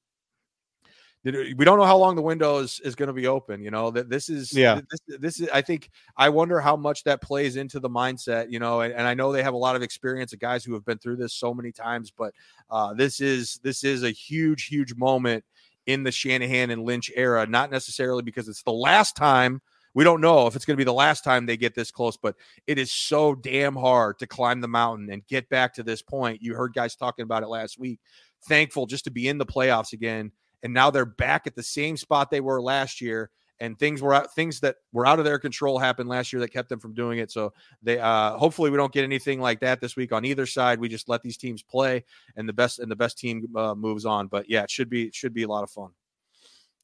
we 1.25 1.65
don't 1.65 1.79
know 1.79 1.85
how 1.85 1.99
long 1.99 2.17
the 2.17 2.23
window 2.23 2.59
is, 2.59 2.81
is 2.81 2.95
going 2.95 3.09
to 3.09 3.13
be 3.13 3.27
open 3.27 3.63
you 3.63 3.71
know 3.71 3.91
that 3.91 4.09
this 4.09 4.29
is 4.29 4.53
yeah 4.53 4.81
this, 4.91 5.19
this 5.19 5.41
is 5.41 5.49
i 5.53 5.61
think 5.61 5.91
i 6.17 6.29
wonder 6.29 6.61
how 6.61 6.77
much 6.77 7.05
that 7.05 7.21
plays 7.21 7.57
into 7.57 7.79
the 7.79 7.91
mindset 7.91 8.51
you 8.51 8.59
know 8.59 8.81
and, 8.81 8.95
and, 8.95 9.07
i 9.07 9.15
know 9.15 9.33
they 9.33 9.43
have 9.43 9.55
a 9.55 9.59
lot 9.59 9.77
of 9.77 9.83
experience 9.83 10.33
of 10.33 10.39
guys 10.39 10.65
who 10.65 10.73
have 10.73 10.85
been 10.85 10.99
through 10.99 11.17
this 11.17 11.35
so 11.35 11.53
many 11.53 11.73
times 11.73 12.11
but 12.11 12.33
uh, 12.71 12.95
this 12.95 13.21
is 13.21 13.61
this 13.63 13.85
is 13.85 14.03
a 14.03 14.11
huge 14.11 14.67
huge 14.67 14.95
moment 14.95 15.45
in 15.87 16.03
the 16.05 16.13
shanahan 16.13 16.71
and 16.71 16.85
lynch 16.85 17.11
era 17.15 17.47
not 17.47 17.71
necessarily 17.71 18.23
because 18.23 18.49
it's 18.49 18.63
the 18.63 18.73
last 18.73 19.17
time 19.17 19.61
we 19.93 20.05
don't 20.05 20.21
know 20.21 20.47
if 20.47 20.55
it's 20.55 20.65
going 20.65 20.77
to 20.77 20.81
be 20.81 20.85
the 20.85 20.93
last 20.93 21.25
time 21.25 21.47
they 21.47 21.57
get 21.57 21.75
this 21.75 21.91
close, 21.91 22.17
but 22.17 22.37
it 22.69 22.79
is 22.79 22.93
so 22.93 23.35
damn 23.35 23.75
hard 23.75 24.21
to 24.21 24.27
climb 24.29 24.61
the 24.61 24.69
mountain 24.69 25.11
and 25.11 25.27
get 25.27 25.49
back 25.49 25.75
to 25.75 25.83
this 25.83 26.01
point. 26.01 26.41
You 26.41 26.55
heard 26.55 26.75
guys 26.75 26.95
talking 26.95 27.25
about 27.25 27.43
it 27.43 27.49
last 27.49 27.77
week. 27.77 27.99
Thankful 28.47 28.87
just 28.87 29.03
to 29.05 29.11
be 29.11 29.27
in 29.27 29.39
the 29.39 29.45
playoffs 29.45 29.93
again 29.93 30.31
and 30.63 30.75
now 30.75 30.91
they're 30.91 31.05
back 31.05 31.47
at 31.47 31.55
the 31.55 31.63
same 31.63 31.97
spot 31.97 32.31
they 32.31 32.41
were 32.41 32.61
last 32.61 33.01
year 33.01 33.31
and 33.59 33.79
things 33.79 34.01
were 34.01 34.15
out 34.15 34.35
things 34.35 34.61
that 34.61 34.77
were 34.93 35.07
out 35.07 35.19
of 35.19 35.25
their 35.25 35.39
control 35.39 35.79
happened 35.79 36.09
last 36.09 36.33
year 36.33 36.41
that 36.41 36.53
kept 36.53 36.69
them 36.69 36.81
from 36.81 36.95
doing 36.95 37.19
it 37.19 37.31
so 37.31 37.53
they 37.83 37.99
uh 37.99 38.37
hopefully 38.39 38.71
we 38.71 38.77
don't 38.77 38.93
get 38.93 39.05
anything 39.05 39.41
like 39.41 39.61
that 39.61 39.81
this 39.81 39.97
week 39.97 40.13
on 40.13 40.25
either 40.25 40.47
side 40.47 40.81
we 40.81 40.89
just 40.89 41.09
let 41.09 41.23
these 41.23 41.37
teams 41.37 41.63
play 41.63 42.05
and 42.37 42.49
the 42.49 42.53
best 42.53 42.79
and 42.79 42.91
the 42.91 42.97
best 42.97 43.19
team 43.19 43.47
uh, 43.57 43.75
moves 43.75 44.05
on 44.05 44.27
but 44.27 44.49
yeah 44.49 44.63
it 44.63 44.71
should 44.71 44.89
be 44.89 45.05
it 45.05 45.15
should 45.15 45.35
be 45.35 45.43
a 45.43 45.49
lot 45.49 45.63
of 45.63 45.71
fun 45.71 45.91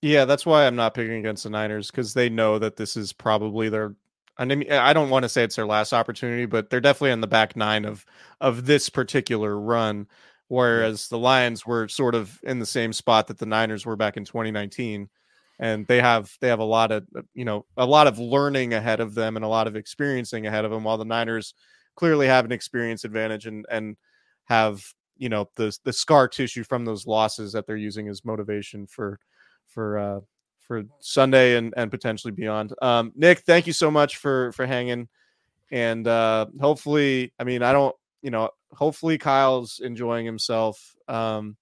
Yeah, 0.02 0.24
that's 0.26 0.44
why 0.44 0.66
I'm 0.66 0.76
not 0.76 0.94
picking 0.94 1.16
against 1.16 1.44
the 1.44 1.50
Niners 1.50 1.90
because 1.90 2.14
they 2.14 2.28
know 2.28 2.58
that 2.58 2.76
this 2.76 2.96
is 2.96 3.12
probably 3.12 3.68
their. 3.68 3.94
I 4.38 4.44
mean, 4.44 4.70
I 4.70 4.92
don't 4.92 5.08
want 5.08 5.22
to 5.22 5.28
say 5.30 5.42
it's 5.42 5.56
their 5.56 5.66
last 5.66 5.94
opportunity, 5.94 6.44
but 6.44 6.68
they're 6.68 6.80
definitely 6.80 7.12
on 7.12 7.22
the 7.22 7.26
back 7.26 7.56
nine 7.56 7.86
of 7.86 8.04
of 8.40 8.66
this 8.66 8.90
particular 8.90 9.58
run. 9.58 10.06
Whereas 10.48 11.08
the 11.08 11.18
Lions 11.18 11.66
were 11.66 11.88
sort 11.88 12.14
of 12.14 12.38
in 12.44 12.58
the 12.60 12.66
same 12.66 12.92
spot 12.92 13.26
that 13.26 13.38
the 13.38 13.46
Niners 13.46 13.84
were 13.84 13.96
back 13.96 14.16
in 14.16 14.24
2019, 14.24 15.08
and 15.58 15.86
they 15.86 16.00
have 16.00 16.30
they 16.40 16.48
have 16.48 16.60
a 16.60 16.64
lot 16.64 16.92
of 16.92 17.04
you 17.34 17.44
know 17.44 17.66
a 17.76 17.86
lot 17.86 18.06
of 18.06 18.18
learning 18.18 18.74
ahead 18.74 19.00
of 19.00 19.14
them 19.14 19.36
and 19.36 19.44
a 19.44 19.48
lot 19.48 19.66
of 19.66 19.74
experiencing 19.74 20.46
ahead 20.46 20.64
of 20.64 20.70
them. 20.70 20.84
While 20.84 20.98
the 20.98 21.04
Niners 21.04 21.54
clearly 21.96 22.26
have 22.28 22.44
an 22.44 22.52
experience 22.52 23.04
advantage 23.04 23.46
and 23.46 23.66
and 23.70 23.96
have 24.44 24.84
you 25.16 25.28
know 25.28 25.48
the 25.56 25.76
the 25.84 25.92
scar 25.92 26.28
tissue 26.28 26.62
from 26.62 26.84
those 26.84 27.06
losses 27.06 27.52
that 27.52 27.66
they're 27.66 27.76
using 27.76 28.08
as 28.08 28.24
motivation 28.24 28.86
for 28.86 29.18
for 29.66 29.98
uh 29.98 30.20
for 30.60 30.84
Sunday 31.00 31.56
and 31.56 31.74
and 31.76 31.90
potentially 31.90 32.32
beyond. 32.32 32.72
Um 32.82 33.12
Nick, 33.16 33.40
thank 33.40 33.66
you 33.66 33.72
so 33.72 33.90
much 33.90 34.18
for 34.18 34.52
for 34.52 34.66
hanging 34.66 35.08
and 35.72 36.06
uh 36.06 36.46
hopefully 36.60 37.32
I 37.38 37.44
mean 37.44 37.62
I 37.62 37.72
don't 37.72 37.96
you 38.22 38.30
know 38.30 38.50
hopefully 38.76 39.18
Kyle's 39.18 39.80
enjoying 39.82 40.26
himself. 40.26 40.94
Um 41.08 41.56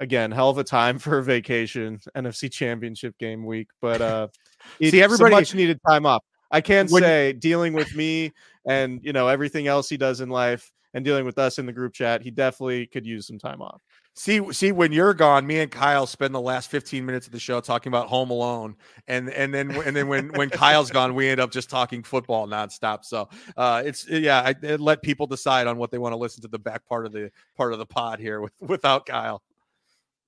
again, 0.00 0.30
hell 0.30 0.50
of 0.50 0.58
a 0.58 0.64
time 0.64 0.98
for 1.04 1.18
a 1.18 1.22
vacation, 1.22 2.00
NFC 2.16 2.50
championship 2.50 3.16
game 3.18 3.44
week, 3.46 3.68
but 3.80 4.00
uh 4.00 4.28
See, 4.82 5.02
everybody- 5.02 5.34
much 5.34 5.54
needed 5.54 5.78
time 5.88 6.06
off. 6.06 6.22
I 6.50 6.60
can 6.60 6.86
When- 6.88 7.02
say 7.02 7.32
dealing 7.32 7.72
with 7.72 7.94
me 7.94 8.32
and 8.66 9.00
you 9.02 9.12
know 9.12 9.28
everything 9.28 9.66
else 9.66 9.88
he 9.88 9.96
does 9.96 10.20
in 10.20 10.28
life 10.28 10.70
and 10.94 11.04
dealing 11.04 11.24
with 11.26 11.38
us 11.38 11.58
in 11.58 11.66
the 11.66 11.72
group 11.72 11.92
chat, 11.92 12.22
he 12.22 12.30
definitely 12.30 12.86
could 12.86 13.04
use 13.04 13.26
some 13.26 13.38
time 13.38 13.60
off. 13.60 13.82
See, 14.18 14.40
see, 14.54 14.72
when 14.72 14.92
you're 14.92 15.12
gone, 15.12 15.46
me 15.46 15.60
and 15.60 15.70
Kyle 15.70 16.06
spend 16.06 16.34
the 16.34 16.40
last 16.40 16.70
15 16.70 17.04
minutes 17.04 17.26
of 17.26 17.34
the 17.34 17.38
show 17.38 17.60
talking 17.60 17.90
about 17.90 18.08
Home 18.08 18.30
Alone, 18.30 18.74
and 19.06 19.28
and 19.28 19.52
then 19.52 19.70
and 19.82 19.94
then 19.94 20.08
when 20.08 20.30
when 20.30 20.48
Kyle's 20.48 20.90
gone, 20.90 21.14
we 21.14 21.28
end 21.28 21.38
up 21.38 21.50
just 21.50 21.68
talking 21.68 22.02
football 22.02 22.48
nonstop. 22.48 23.04
So, 23.04 23.28
uh, 23.58 23.82
it's 23.84 24.08
yeah, 24.08 24.40
I, 24.40 24.54
I 24.66 24.76
let 24.76 25.02
people 25.02 25.26
decide 25.26 25.66
on 25.66 25.76
what 25.76 25.90
they 25.90 25.98
want 25.98 26.14
to 26.14 26.16
listen 26.16 26.40
to 26.42 26.48
the 26.48 26.58
back 26.58 26.86
part 26.86 27.04
of 27.04 27.12
the 27.12 27.30
part 27.58 27.74
of 27.74 27.78
the 27.78 27.84
pod 27.84 28.18
here 28.18 28.40
with 28.40 28.54
without 28.62 29.04
Kyle. 29.04 29.42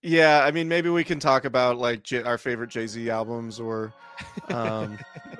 Yeah, 0.02 0.44
I 0.44 0.50
mean, 0.50 0.68
maybe 0.68 0.90
we 0.90 1.02
can 1.02 1.18
talk 1.18 1.46
about 1.46 1.78
like 1.78 2.02
J- 2.02 2.22
our 2.22 2.36
favorite 2.36 2.68
Jay 2.68 2.86
Z 2.86 3.08
albums 3.08 3.58
or, 3.58 3.92
um, 4.50 4.96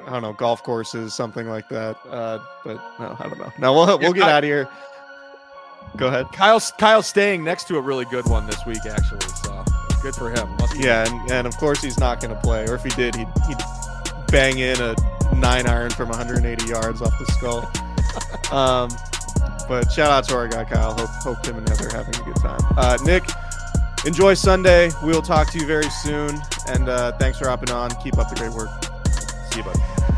I 0.06 0.10
don't 0.10 0.22
know, 0.22 0.32
golf 0.32 0.64
courses, 0.64 1.14
something 1.14 1.48
like 1.48 1.68
that. 1.68 1.96
Uh, 2.08 2.40
but 2.64 2.76
no, 2.98 3.16
I 3.20 3.28
don't 3.28 3.38
know. 3.38 3.52
No, 3.58 3.72
we'll 3.74 3.98
we'll 3.98 4.12
get 4.14 4.28
out 4.28 4.42
of 4.42 4.48
here. 4.48 4.68
Go 5.96 6.08
ahead. 6.08 6.30
Kyle's 6.32 6.72
Kyle's 6.78 7.06
staying 7.06 7.42
next 7.42 7.64
to 7.68 7.76
a 7.76 7.80
really 7.80 8.04
good 8.04 8.26
one 8.26 8.46
this 8.46 8.64
week, 8.66 8.84
actually. 8.86 9.20
So 9.42 9.64
good 10.02 10.14
for 10.14 10.30
him. 10.30 10.48
Yeah, 10.76 11.06
and, 11.08 11.30
and 11.30 11.46
of 11.46 11.56
course 11.56 11.82
he's 11.82 11.98
not 11.98 12.20
going 12.20 12.34
to 12.34 12.40
play, 12.40 12.66
or 12.68 12.74
if 12.74 12.84
he 12.84 12.90
did, 12.90 13.16
he'd, 13.16 13.28
he'd 13.48 13.58
bang 14.28 14.58
in 14.58 14.80
a 14.80 14.94
nine 15.34 15.66
iron 15.66 15.90
from 15.90 16.08
180 16.08 16.66
yards 16.66 17.02
off 17.02 17.18
the 17.18 17.26
skull. 17.32 17.70
um, 18.56 18.88
but 19.68 19.90
shout 19.90 20.10
out 20.10 20.24
to 20.24 20.34
our 20.34 20.48
guy 20.48 20.64
Kyle. 20.64 20.94
Hope 20.94 21.10
hope 21.10 21.46
him 21.46 21.58
and 21.58 21.68
Heather 21.68 21.88
are 21.88 22.04
having 22.04 22.14
a 22.14 22.24
good 22.24 22.36
time. 22.36 22.60
Uh, 22.76 22.96
Nick, 23.04 23.24
enjoy 24.06 24.34
Sunday. 24.34 24.90
We'll 25.02 25.22
talk 25.22 25.50
to 25.52 25.58
you 25.58 25.66
very 25.66 25.90
soon, 25.90 26.40
and 26.68 26.88
uh, 26.88 27.12
thanks 27.18 27.38
for 27.38 27.48
hopping 27.48 27.70
on. 27.70 27.90
Keep 28.02 28.18
up 28.18 28.28
the 28.28 28.36
great 28.36 28.52
work. 28.52 28.70
See 29.50 29.58
you, 29.58 29.64
buddy. 29.64 30.17